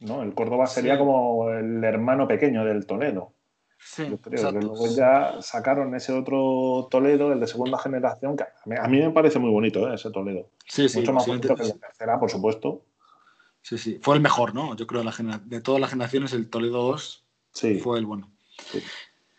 [0.00, 0.22] ¿no?
[0.22, 0.98] El Córdoba sería Sí.
[0.98, 3.32] como el hermano pequeño del Toledo.
[3.86, 4.60] Sí, Yo creo exacto.
[4.66, 9.38] luego ya sacaron ese otro Toledo, el de segunda generación, que a mí, me parece
[9.38, 9.94] muy bonito ¿eh?
[9.94, 10.48] ese Toledo.
[10.66, 12.82] Sí, sí, Mucho más bonito que el de tercera, por supuesto.
[13.60, 13.98] sí, sí.
[14.02, 14.74] Fue el mejor, ¿no?
[14.74, 17.78] Yo creo de, la de todas las generaciones, el Toledo 2 Sí.
[17.78, 18.32] fue el bueno.
[18.72, 18.82] Sí.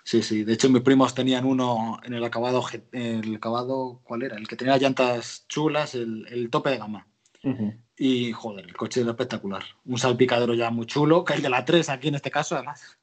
[0.04, 0.44] Sí, sí.
[0.44, 4.38] De hecho, mis primos tenían uno en el acabado, el acabado, ¿cuál era?
[4.38, 7.08] El que tenía llantas chulas, el, el tope de gama.
[7.44, 7.74] Ujú.
[7.98, 9.64] Y joder, el coche era espectacular.
[9.86, 13.00] Un salpicadero ya muy chulo, que el de la 3 aquí en este caso, además.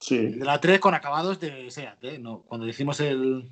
[0.00, 0.16] Sí.
[0.28, 2.18] De la 3 con acabados de SEAT, ¿eh?
[2.18, 3.50] No, cuando hicimos el,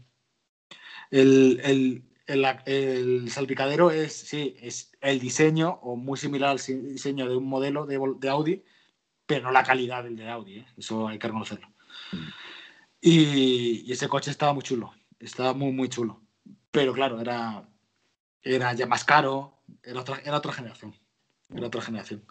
[1.10, 7.28] el, el, el, el salpicadero es, sí, es el diseño o muy similar al diseño
[7.28, 8.62] de un modelo de, Audi,
[9.26, 10.66] pero no la calidad del de Audi, ¿eh?
[10.76, 11.68] eso hay que reconocerlo.
[13.00, 16.22] Y, y ese coche estaba muy chulo, estaba muy, muy chulo.
[16.70, 17.68] Pero claro, era,
[18.42, 20.94] era ya más caro, era otra, era otra generación.
[21.54, 22.24] Era otra generación.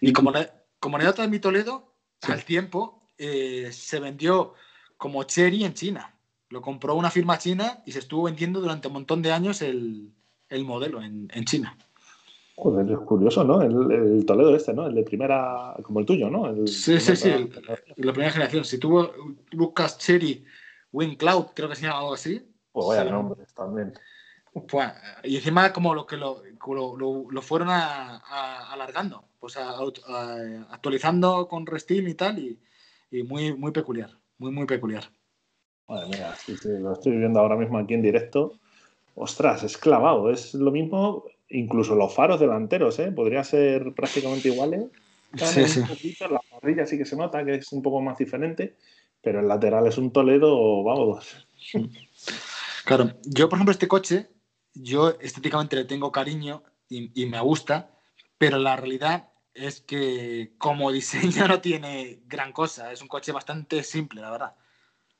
[0.00, 0.50] Y como, ne-
[0.80, 1.92] como anécdota de mi Toledo,
[2.22, 2.32] Sí.
[2.32, 4.54] al tiempo eh, se vendió
[4.96, 6.14] como Cherry en China.
[6.50, 10.10] Lo compró una firma china y se estuvo vendiendo durante un montón de años el,
[10.48, 11.76] el modelo en, en China.
[12.56, 13.60] Joder, es curioso, ¿no?
[13.62, 14.86] El, el Toledo este, ¿no?
[14.86, 16.46] El de primera, como el tuyo, ¿no?
[16.48, 17.50] El Sí, sí, sí.
[17.96, 18.64] La primera generación.
[18.64, 19.10] Si tú
[19.52, 20.44] buscas Cherry
[20.92, 22.46] Wing Cloud, creo que se llama algo así.
[22.70, 23.10] Pues vaya Sí.
[23.10, 23.92] nombres también.
[24.68, 24.88] Pues,
[25.24, 26.42] y encima como lo que lo,
[26.96, 29.74] lo, lo- fueron a- a- alargando, pues a-
[30.70, 32.60] actualizando con Restil y tal, y,
[33.14, 35.04] y muy, muy peculiar, muy, muy peculiar.
[35.86, 38.58] Madre mía, sí, sí, lo estoy viendo ahora mismo aquí en directo.
[39.14, 40.30] Ostras, es clavado.
[40.30, 43.12] Es lo mismo, incluso los faros delanteros, ¿eh?
[43.12, 44.86] Podría ser prácticamente iguales.
[45.34, 45.80] Sí, Cambian sí.
[45.82, 48.76] poquito, la parrilla sí que se nota que es un poco más diferente,
[49.20, 51.46] pero el lateral es un Toledo, vamos.
[52.84, 54.28] Claro, yo por ejemplo este coche,
[54.74, 57.90] yo estéticamente le tengo cariño y, y me gusta,
[58.38, 63.82] pero la realidad es que como diseño no tiene gran cosa, es un coche bastante
[63.82, 64.56] simple, la verdad.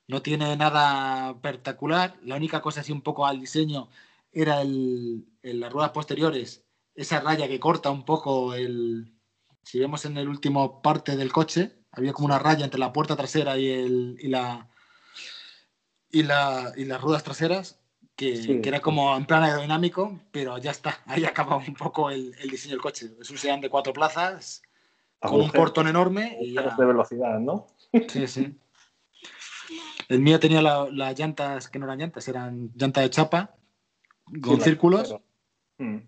[0.07, 3.89] No tiene nada espectacular, la única cosa así un poco al diseño
[4.33, 9.13] era el, en las ruedas posteriores, esa raya que corta un poco el...
[9.63, 13.17] Si vemos en el último parte del coche, había como una raya entre la puerta
[13.17, 14.69] trasera y, el, y la
[16.15, 17.81] y, la, y las ruedas traseras,
[18.17, 18.61] que, Sí.
[18.61, 22.51] que era como en plan aerodinámico, pero ya está, ahí acaba un poco el, el
[22.51, 23.11] diseño del coche.
[23.21, 24.63] Es un sedán de cuatro plazas,
[25.21, 26.75] con un portón enorme y ya.
[26.77, 27.67] de velocidad, ¿no?
[28.09, 28.59] Sí, sí.
[30.09, 33.55] El mío tenía la- las llantas que no eran llantas, eran llantas de chapa,
[34.43, 35.17] con Sí, círculos.
[35.79, 35.99] Mm.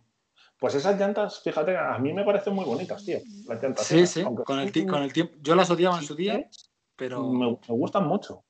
[0.59, 3.19] Pues esas llantas, fíjate, a mí me parecen muy bonitas, tío.
[3.47, 3.87] Las llantas.
[3.87, 5.35] Sí, esas, sí, con el, con el tiempo.
[5.41, 6.49] Yo las odiaba en su día,
[6.95, 7.31] pero.
[7.31, 8.45] me, me gustan mucho.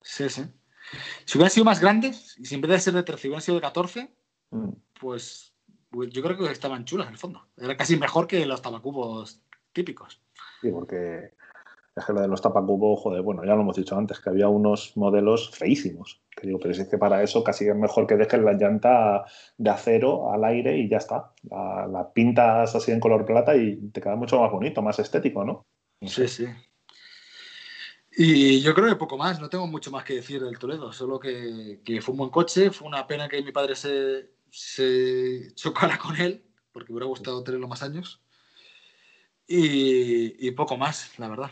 [0.00, 0.44] Sí, sí.
[1.24, 3.56] Si hubieran sido más grandes, y si en vez de ser de 13 hubieran sido
[3.56, 4.14] de 14,
[4.50, 4.70] Mm.
[5.00, 5.54] pues
[5.90, 7.46] pues yo creo que estaban chulas en el fondo.
[7.56, 9.42] Era casi mejor que los tabacubos
[9.72, 10.22] típicos.
[10.60, 11.32] Sí, porque
[11.96, 14.48] es que lo de los tapacubos, joder, bueno, ya lo hemos dicho antes, que había
[14.48, 16.20] unos modelos feísimos.
[16.36, 19.24] Que digo, pero si es que para eso casi es mejor que dejes la llanta
[19.56, 21.32] de acero al aire y ya está.
[21.50, 25.44] La, la pintas así en color plata y te queda mucho más bonito, más estético,
[25.44, 25.64] ¿no?
[26.02, 26.46] Sí, sí.
[28.20, 31.20] Y yo creo que poco más, no tengo mucho más que decir del Toledo, solo
[31.20, 36.16] que, fue un buen coche, fue una pena que mi padre se, se chocara con
[36.16, 36.42] él,
[36.72, 38.20] porque me hubiera gustado tenerlo más años.
[39.46, 41.50] Y, y poco más, la verdad.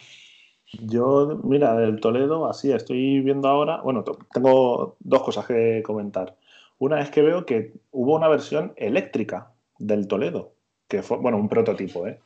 [0.73, 3.81] Yo, mira, del Toledo, así estoy viendo ahora.
[3.83, 4.03] Bueno,
[4.33, 6.37] tengo dos cosas que comentar.
[6.79, 10.55] Una es que veo que hubo una versión eléctrica del Toledo,
[10.89, 12.19] que fue, bueno, un prototipo, ¿eh?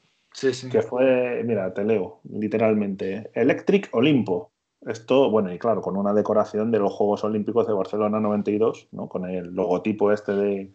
[0.71, 4.53] Que fue, mira, te leo literalmente, Electric Olimpo.
[4.87, 9.09] Esto, bueno, y claro, con una decoración de los Juegos Olímpicos de Barcelona 92, ¿no?
[9.09, 10.73] con el logotipo este de,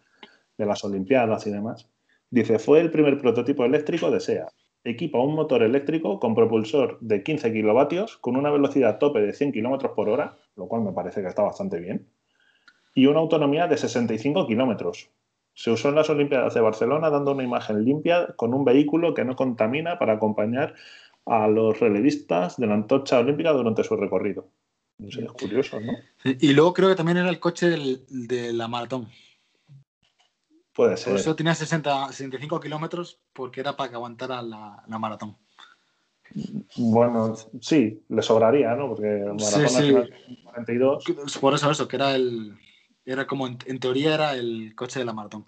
[0.57, 1.89] de las Olimpiadas y demás.
[2.29, 4.47] Dice, fue el primer prototipo eléctrico de SEA.
[4.83, 9.53] Equipa un motor eléctrico con propulsor de 15 kilovatios, con una velocidad tope de 100
[9.53, 12.07] kilómetros por hora, lo cual me parece que está bastante bien,
[12.93, 15.09] y una autonomía de 65 kilómetros.
[15.55, 19.23] Se usó en las Olimpiadas de Barcelona dando una imagen limpia con un vehículo que
[19.25, 20.75] no contamina para acompañar
[21.25, 24.49] a los relevistas de la antorcha olímpica durante su recorrido.
[24.97, 25.93] No sé, es curioso, ¿no?
[26.23, 29.07] Y luego creo que también era el coche del- de la maratón.
[30.73, 31.15] Puede Por ser.
[31.15, 35.37] eso tenía 60, 65 kilómetros, porque era para que aguantara la, la maratón.
[36.75, 38.89] Bueno, sí, le sobraría, ¿no?
[38.89, 39.93] Porque el Sí, Maratón sí.
[39.93, 40.13] Nacional
[40.43, 41.05] 42.
[41.39, 42.57] Por eso, eso, que era el.
[43.05, 45.45] Era como, en, en teoría, era el coche de la maratón.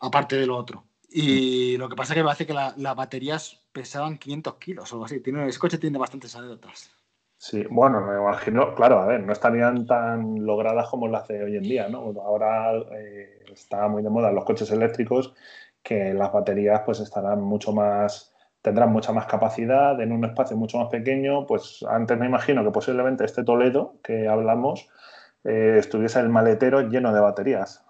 [0.00, 0.84] Aparte de lo otro.
[1.08, 4.92] Y lo que pasa es que me parece que la- las baterías pesaban 500 kilos
[4.92, 5.20] o algo así.
[5.20, 6.90] Tiene, ese coche tiene bastantes anécdotas.
[7.38, 11.56] Sí, bueno, me imagino, claro, a ver, no estarían tan logradas como las de hoy
[11.56, 11.98] en día, ¿no?
[12.22, 15.34] Ahora eh, está muy de moda los coches eléctricos,
[15.82, 20.78] que las baterías pues estarán mucho más, tendrán mucha más capacidad en un espacio mucho
[20.78, 24.88] más pequeño, pues antes me imagino que posiblemente este Toledo que hablamos
[25.46, 27.84] eh, estuviese el maletero lleno de baterías.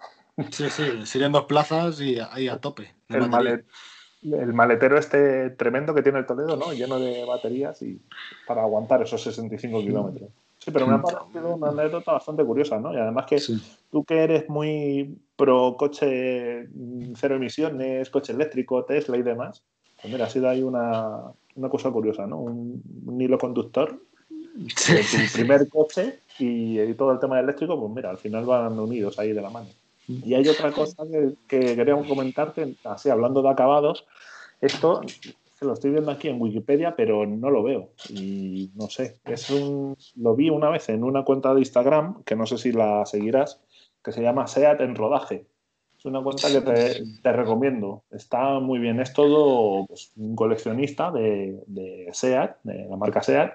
[0.51, 2.93] Sí, sí, serían dos plazas y ahí a tope.
[3.09, 3.63] El, batería.
[4.23, 6.71] malet- el maletero este tremendo que tiene el Toledo, ¿no?
[6.73, 7.99] Lleno de baterías y
[8.45, 10.29] para aguantar esos 65 kilómetros.
[10.59, 12.93] Sí, pero me ha parecido una anécdota bastante curiosa, ¿no?
[12.93, 13.59] Y además que Sí.
[13.91, 19.63] tú que eres muy pro coche mm, cero emisiones, coche eléctrico, Tesla y demás,
[20.01, 21.21] pues mira, ha sido ahí una,
[21.55, 22.37] una cosa curiosa, ¿no?
[22.39, 23.99] Un, un hilo conductor
[24.57, 28.79] de tu primer coche y, y todo el tema eléctrico, pues mira, al final van
[28.79, 29.67] unidos ahí de la mano.
[30.07, 34.05] Y hay otra cosa que, que queríamos comentarte, así hablando de acabados,
[34.61, 35.01] esto
[35.59, 37.89] se lo estoy viendo aquí en Wikipedia, pero no lo veo.
[38.09, 42.35] Y no sé, es un, lo vi una vez en una cuenta de Instagram, que
[42.35, 43.59] no sé si la seguirás,
[44.03, 45.45] que se llama SEAT en rodaje.
[45.97, 48.03] Es una cuenta que te, te recomiendo.
[48.11, 48.99] Está muy bien.
[48.99, 53.53] Es todo pues, un coleccionista de, de SEAT, de la marca SEAT,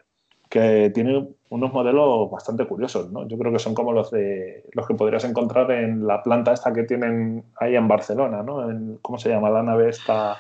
[0.53, 3.27] que tiene unos modelos bastante curiosos, ¿no?
[3.27, 6.74] Yo creo que son como los de los que podrías encontrar en la planta esta
[6.74, 8.69] que tienen ahí en Barcelona, ¿no?
[8.70, 9.49] En- ¿Cómo se llama?
[9.49, 10.37] La nave esta...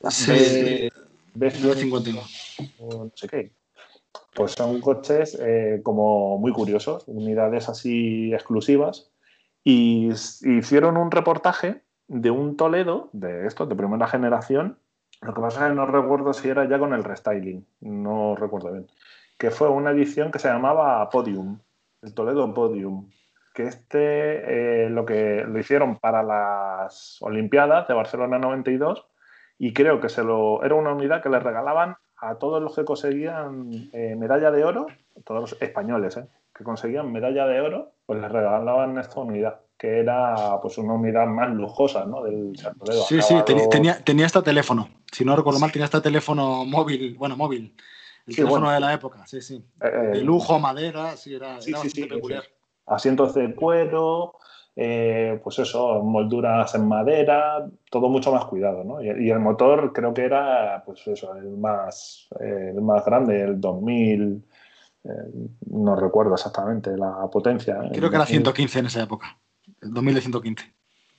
[0.00, 0.88] la Sí,
[1.34, 2.20] B- B- 51.
[2.80, 3.52] o no sé qué.
[4.34, 9.12] Pues son coches eh, como muy curiosos, unidades así exclusivas.
[9.62, 10.08] Y
[10.42, 14.78] hicieron un reportaje de un Toledo, de estos, de primera generación.
[15.22, 18.72] Lo que pasa es que no recuerdo si era ya con el restyling, no recuerdo
[18.72, 18.86] bien.
[19.38, 21.58] Que fue una edición que se llamaba Podium,
[22.02, 23.10] el Toledo Podium.
[23.54, 29.06] Que este eh, lo que lo hicieron para las Olimpiadas de Barcelona 92
[29.58, 32.84] y creo que se lo era una unidad que le regalaban a todos los que
[32.84, 34.86] conseguían eh, medalla de oro,
[35.24, 40.00] todos los españoles, eh, que conseguían medalla de oro, pues les regalaban esta unidad, que
[40.00, 42.22] era pues una unidad más lujosa, ¿no?
[42.24, 44.88] Del Toledo, Sí, sí, acabado- teni- tenía, tenía hasta teléfono.
[45.12, 47.16] Si no recuerdo mal, tenía hasta teléfono móvil.
[47.18, 47.76] Bueno, móvil.
[48.26, 48.74] El Sí, teléfono bueno.
[48.74, 49.62] de la época, sí, sí.
[49.82, 52.42] eh, De lujo, madera, sí, era, Sí, era sí, peculiar.
[52.86, 54.34] asientos de cuero,
[54.76, 59.02] eh, pues eso, molduras en madera, todo mucho más cuidado, ¿no?
[59.02, 63.42] Y, y el motor creo que era, pues eso, el más, eh, el más grande,
[63.42, 64.42] el 2000,
[65.04, 65.08] eh,
[65.66, 67.74] no recuerdo exactamente la potencia.
[67.84, 67.90] ¿eh?
[67.92, 69.38] Creo que era El 2000, 115 en esa época.
[69.82, 70.74] El 2000 de 115.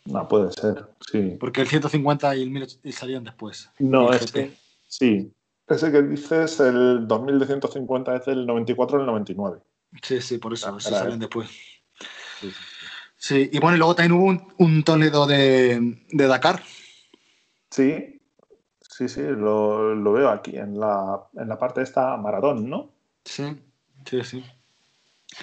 [0.06, 1.38] No, puede ser, sí.
[1.40, 3.70] Porque el 150 y el 1000 salían después.
[3.80, 4.54] No, es que,
[4.88, 5.32] sí.
[5.68, 9.62] Ese que dices, el 2000 de 150 es del 94 al 99.
[10.02, 10.68] Sí, sí, por eso.
[10.68, 11.50] Ah, era salen después.
[12.40, 12.56] Sí, sí,
[13.18, 16.62] Sí, y bueno, y luego también hubo un, un Toledo de, de Dakar.
[17.72, 18.22] Sí,
[18.82, 22.92] sí, sí, lo, lo veo aquí en la, en la parte esta maratón, ¿no?
[23.24, 23.46] Sí,
[24.06, 24.44] sí, sí.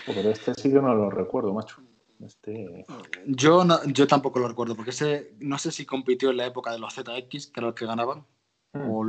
[0.06, 1.82] Pero este sí que no lo recuerdo, macho.
[2.24, 2.86] Este...
[3.26, 6.70] Yo, no- yo tampoco lo recuerdo, porque ese no sé si compitió en la época
[6.70, 8.24] de los ZX, que eran los que ganaban,
[8.74, 8.90] Mm.
[8.90, 9.04] o,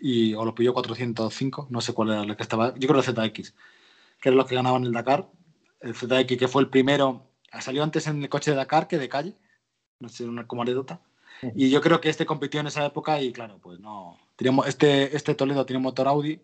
[0.00, 2.74] y, o lo pilló 405, no sé cuál era el que estaba.
[2.76, 3.54] Yo creo el ZX,
[4.20, 5.28] que eran los que ganaban el Dakar.
[5.80, 7.26] El ZX, que fue el primero,
[7.60, 9.36] salió antes en el coche de Dakar que de calle,
[10.00, 11.00] no sé, una, como anécdota.
[11.54, 14.18] Y yo creo que este compitió en esa época y claro, pues no.
[14.34, 16.40] Teníamos, este, este Toledo tiene motor Audi,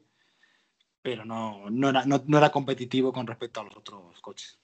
[1.03, 4.59] pero no, no, era, no, no era competitivo con respecto a los otros coches.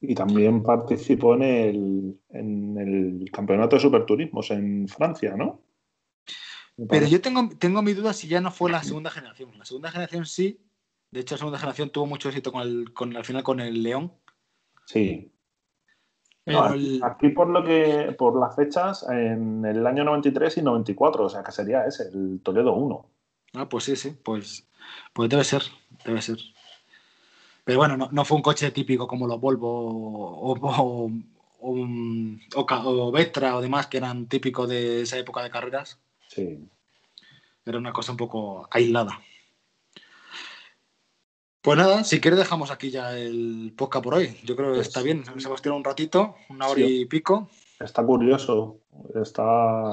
[0.00, 5.65] Y también participó en el, en el campeonato de superturismos en Francia, ¿no?
[6.88, 9.56] Pero yo tengo, tengo mi duda si ya no fue la segunda generación.
[9.58, 10.60] La segunda generación sí.
[11.10, 13.82] De hecho, la segunda generación tuvo mucho éxito con el, con, al final con el
[13.82, 14.12] León.
[14.84, 15.32] Sí.
[16.44, 20.62] Pero No, el- Aquí por lo que, por las fechas, en el año 93 y
[20.62, 23.06] 94, o sea que sería ese, el Toledo 1.
[23.54, 24.10] Ah, pues sí, sí.
[24.22, 24.68] Pues,
[25.14, 25.62] pues debe ser.
[26.04, 26.36] Debe ser.
[27.64, 31.10] Pero bueno, no, no fue un coche típico como los Volvo o, o,
[31.60, 31.88] o,
[32.54, 35.98] o Ca- o Vectra o demás que eran típicos de esa época de carreras.
[36.36, 36.68] Sí.
[37.64, 39.18] Era una cosa un poco aislada.
[41.62, 44.36] Pues nada, si quieres dejamos aquí ya el podcast por hoy.
[44.44, 45.24] Yo creo que Pues- está bien.
[45.34, 47.00] Nos hemos tirado un ratito, una hora Sí.
[47.00, 47.48] y pico,
[47.80, 48.78] Está curioso.
[49.14, 49.42] Está.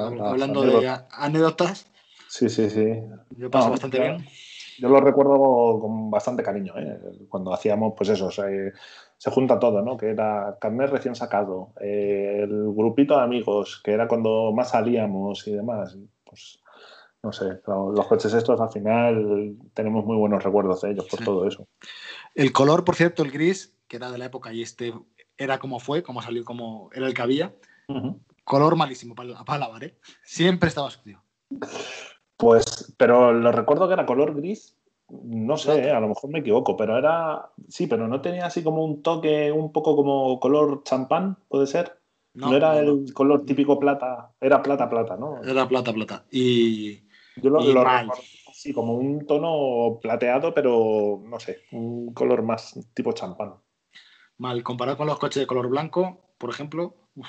[0.08, 1.90] hablando de anécdotas.
[2.30, 2.86] Sí, sí, sí.
[3.32, 4.26] Yo paso No, bastante ya- bien.
[4.80, 6.98] Yo lo recuerdo con bastante cariño, ¿eh?
[7.30, 8.72] cuando hacíamos, pues eso, se,
[9.18, 9.98] se junta todo, ¿no?
[9.98, 15.48] Que era carnet recién sacado, eh, el grupito de amigos, que era cuando más salíamos
[15.48, 15.96] y demás.
[16.34, 16.60] Pues
[17.22, 21.20] no sé, lo- los coches estos al final tenemos muy buenos recuerdos de ellos por
[21.20, 21.26] Sí.
[21.26, 21.68] todo eso.
[22.34, 24.94] El color, por cierto, el gris, que era de la época y este
[25.38, 27.54] era como fue, como salió, como era el que había.
[28.44, 29.98] Color malísimo para, para lavar, ¿eh?
[30.24, 31.22] Siempre estaba sucio.
[32.36, 34.76] Pues, pero lo recuerdo que era color gris.
[35.10, 37.52] No sé, eh, a lo mejor me equivoco, pero era.
[37.70, 42.00] Sí, pero no tenía así como un toque un poco como color champán, ¿puede ser?
[42.36, 45.44] No, era no, el color típico plata, era plata, plata, ¿no?
[45.44, 46.26] Era plata, plata.
[46.32, 47.04] Y
[47.36, 47.84] Yo lo, y lo
[48.50, 53.54] así como un tono plateado, pero no sé, un color más tipo champán.
[54.38, 57.28] mal, comparado con los coches de color blanco, por ejemplo, uf,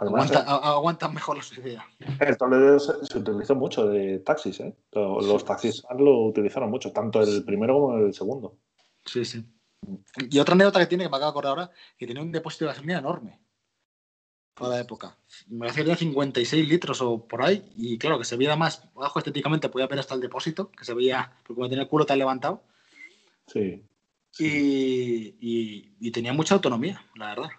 [0.00, 1.82] Además, aguanta- a- aguantan mejor la suciedad.
[2.20, 4.76] el Toledo se, se utilizó mucho de taxis, ¿eh?
[4.92, 8.58] Lo- Los taxis lo utilizaron mucho, tanto el primero como el segundo.
[9.04, 9.44] Sí, sí.
[10.30, 12.64] Y otra anécdota que tiene, que me acabo de acordar ahora, que tenía un depósito
[12.66, 13.40] de gasolina enorme.
[14.58, 15.16] Para la época.
[15.48, 17.64] Me que tenía 56 litros o por ahí.
[17.76, 20.94] Y claro, que se veía más abajo estéticamente, podía ver hasta el depósito, que se
[20.94, 22.62] veía, porque como tenía el culo tan levantado.
[23.46, 23.82] Sí.
[24.38, 24.46] Y,
[25.40, 27.50] y- y tenía mucha autonomía, la verdad,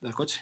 [0.00, 0.40] del coche.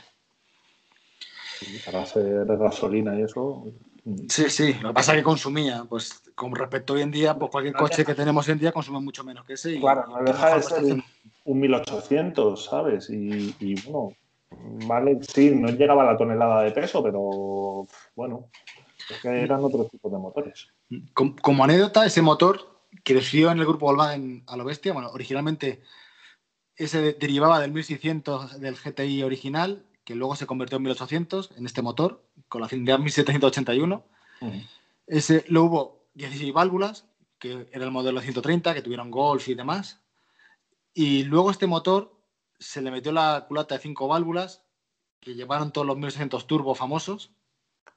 [1.59, 3.73] sí, Para ser gasolina y eso.
[4.05, 4.75] mm, Sí, sí.
[4.81, 7.75] Lo que pasa es que consumía, pues con respecto a hoy en día, pues cualquier
[7.75, 9.73] coche que tenemos hoy en día consume mucho menos que ese.
[9.75, 11.05] Y, Claro, no deja de ser un,
[11.45, 13.09] un 1800, ¿sabes?
[13.11, 14.15] Y, y, bueno,
[14.51, 18.49] vale, sí, no llegaba a la tonelada de peso, pero bueno,
[19.11, 20.69] es que eran otros tipos de motores.
[21.15, 24.93] Com- Como anécdota, ese motor creció en el grupo Volkswagen a lo bestia.
[24.93, 25.83] Bueno, originalmente
[26.77, 31.67] ese de- derivaba del 1600 del GTI original, que luego se convirtió en 1800 en
[31.67, 34.05] este motor, con la cilindrada 1781.
[35.07, 37.07] Ese lo hubo 16 válvulas,
[37.39, 40.01] que era el modelo 130, que tuvieron Golf y demás.
[40.95, 42.18] Y luego este motor
[42.59, 44.63] se le metió la culata de 5 válvulas,
[45.21, 47.33] que llevaron todos los 1800 turbo famosos,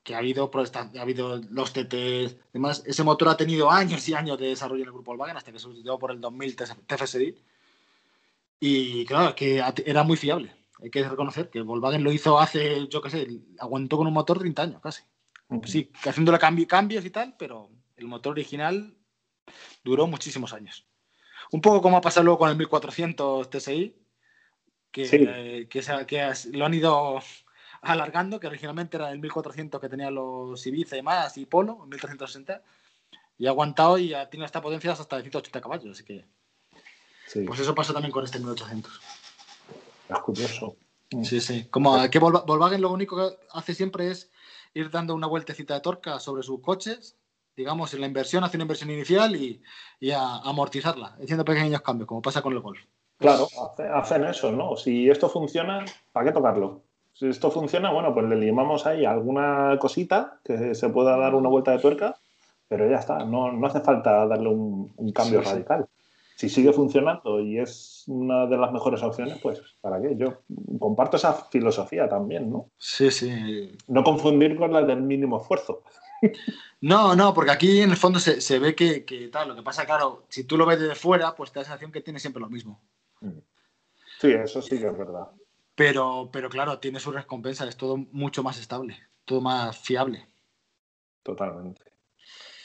[0.03, 2.83] que ha habido, ha habido los TT, demás.
[2.85, 5.59] Ese motor ha tenido años y años de desarrollo en el grupo Volkswagen hasta que
[5.59, 7.35] se sustituyó por el 2000 TFSI.
[8.59, 10.55] Y claro, que era muy fiable.
[10.81, 13.27] Hay que reconocer que Volkswagen lo hizo hace, yo qué sé,
[13.59, 15.03] aguantó con un motor 30 años casi.
[15.65, 18.95] Sí, haciéndole cambi- cambios y tal, pero el motor original
[19.83, 20.87] duró muchísimos años.
[21.51, 24.00] Un poco como ha pasado luego con el 1400 TSI,
[24.91, 25.17] que, Sí.
[25.27, 27.19] eh, que, se- que as- lo han ido
[27.81, 32.61] alargando, que originalmente era el 1400 que tenían los Ibiza y más, y Polo, 1360,
[33.37, 35.91] y ha aguantado y ha tenido esta potencia hasta de 180 caballos.
[35.97, 36.25] Así que,
[37.27, 38.91] Sí, pues eso pasa también con este 1800.
[40.09, 40.75] es curioso.
[41.23, 41.65] Sí, sí.
[41.71, 44.31] Como que Volkswagen lo único que hace siempre es
[44.73, 47.17] ir dando una vueltecita de torca sobre sus coches,
[47.55, 49.61] digamos, en la inversión, hace una inversión inicial y,
[49.99, 52.79] y a, amortizarla, haciendo pequeños cambios, como pasa con el Golf.
[53.21, 54.75] Claro, hace- hacen eso, ¿no?
[54.75, 56.81] Si esto funciona, ¿para qué tocarlo?
[57.13, 61.49] Si esto funciona, bueno, pues le limamos ahí alguna cosita que se pueda dar una
[61.49, 62.15] vuelta de tuerca,
[62.67, 65.51] pero ya está, no, no hace falta darle un, un cambio Sí, sí.
[65.53, 65.87] radical.
[66.37, 70.15] Si sigue funcionando y es una de las mejores opciones, pues ¿para qué?
[70.15, 70.41] Yo
[70.79, 72.69] comparto esa filosofía también, ¿no?
[72.77, 73.75] Sí, sí.
[73.87, 75.83] No confundir con la del mínimo esfuerzo.
[76.79, 79.61] No, no, porque aquí en el fondo se, se ve que, que tal, lo que
[79.61, 82.19] pasa, claro, si tú lo ves desde fuera, pues te da la sensación que tiene
[82.19, 82.79] siempre lo mismo.
[84.19, 85.27] Sí, eso sí que es verdad.
[85.75, 90.27] Pero, pero claro, tiene su recompensa, es todo mucho más estable, todo más fiable.
[91.23, 91.81] Totalmente.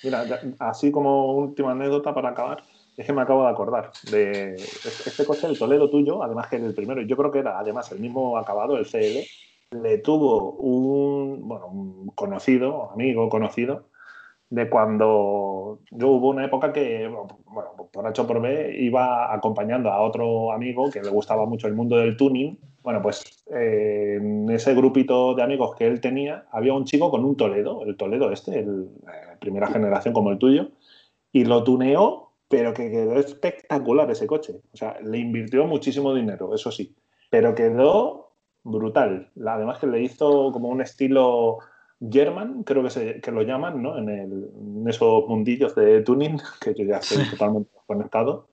[0.03, 2.63] Mira, ya- así como última anécdota para acabar,
[2.97, 6.57] es que me acabo de acordar de este este coche, el Toledo tuyo, además que
[6.57, 9.27] el primero, yo creo que era además el mismo acabado, el CL,
[9.83, 13.89] le tuvo un, bueno, un conocido, amigo conocido,
[14.51, 20.03] de cuando yo hubo una época que, bueno, por H por B, iba acompañando a
[20.03, 22.59] otro amigo que le gustaba mucho el mundo del tuning.
[22.83, 27.37] Bueno, pues en ese grupito de amigos que él tenía, había un chico con un
[27.37, 30.69] Toledo, el Toledo este, el, eh, primera generación como el tuyo,
[31.33, 34.61] y lo tuneó, pero que quedó espectacular ese coche.
[34.73, 36.95] O sea, le invirtió muchísimo dinero, eso sí,
[37.31, 38.31] pero quedó
[38.63, 39.31] brutal.
[39.45, 41.59] Además que le hizo como un estilo
[42.01, 43.99] German, creo que, se, que lo llaman, ¿no?
[43.99, 48.49] En, el- en esos mundillos de tuning, que yo ya estoy totalmente conectado.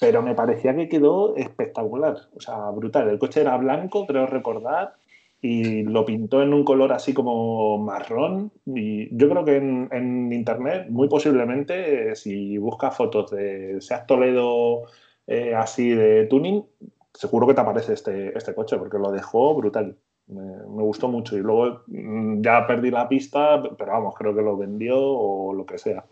[0.00, 3.08] Pero me parecía que quedó espectacular, o sea, brutal.
[3.10, 4.94] El coche era blanco, creo recordar,
[5.42, 8.50] y lo pintó en un color así como marrón.
[8.64, 14.06] Y yo creo que en, en internet, muy posiblemente, eh, si buscas fotos de Seat
[14.06, 14.84] Toledo
[15.26, 16.64] eh, así de tuning,
[17.12, 19.96] seguro que te aparece este, este coche, porque lo dejó brutal.
[20.30, 21.36] Me, me gustó mucho.
[21.36, 25.66] Y luego mm, ya perdí la pista, pero vamos, creo que lo vendió o lo
[25.66, 26.04] que sea.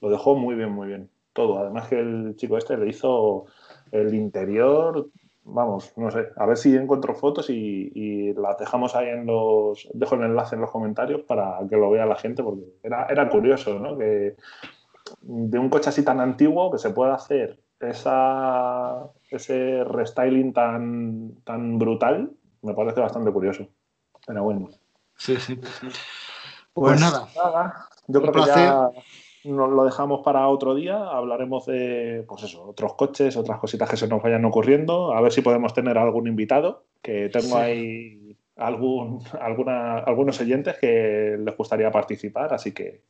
[0.00, 1.10] Lo dejó muy bien, muy bien.
[1.32, 1.58] Todo.
[1.58, 3.46] Además que el chico este le hizo
[3.92, 5.08] el interior,
[5.46, 9.88] vamos, no sé, a ver si encuentro fotos y, y las dejamos ahí en los,
[9.94, 13.28] dejo el enlace en los comentarios para que lo vea la gente, porque era, era
[13.28, 13.96] curioso, ¿no?
[13.96, 14.34] Que
[15.20, 21.78] de un coche así tan antiguo que se pueda hacer esa, ese restyling tan, tan
[21.78, 22.32] brutal,
[22.66, 23.66] me parece bastante curioso.
[24.26, 24.68] Pero bueno.
[25.16, 25.58] Sí, sí.
[26.72, 27.28] Pues, nada,
[28.06, 28.90] Yo Un creo que ya
[29.44, 30.96] nos lo dejamos para otro día.
[30.96, 35.14] Hablaremos de, pues eso, otros coches, otras cositas que se nos vayan ocurriendo.
[35.14, 37.62] A ver si podemos tener algún invitado, que tengo Sí.
[37.62, 43.02] ahí algún, alguna, algunos oyentes que les gustaría participar, así que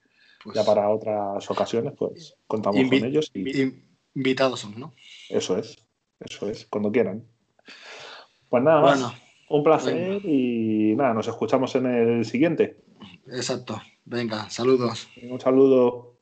[0.42, 3.72] pues, ya para otras ocasiones, pues contamos con ellos y
[4.14, 4.92] invitados son, ¿no?
[5.28, 5.76] eso es,
[6.20, 7.24] eso es, cuando quieran.
[8.48, 9.14] Pues nada más, Bueno,
[9.48, 12.76] un placer y nada, nos escuchamos en el siguiente.
[13.26, 13.80] exacto.
[14.04, 15.08] Venga, saludos.
[15.28, 16.15] Un saludo.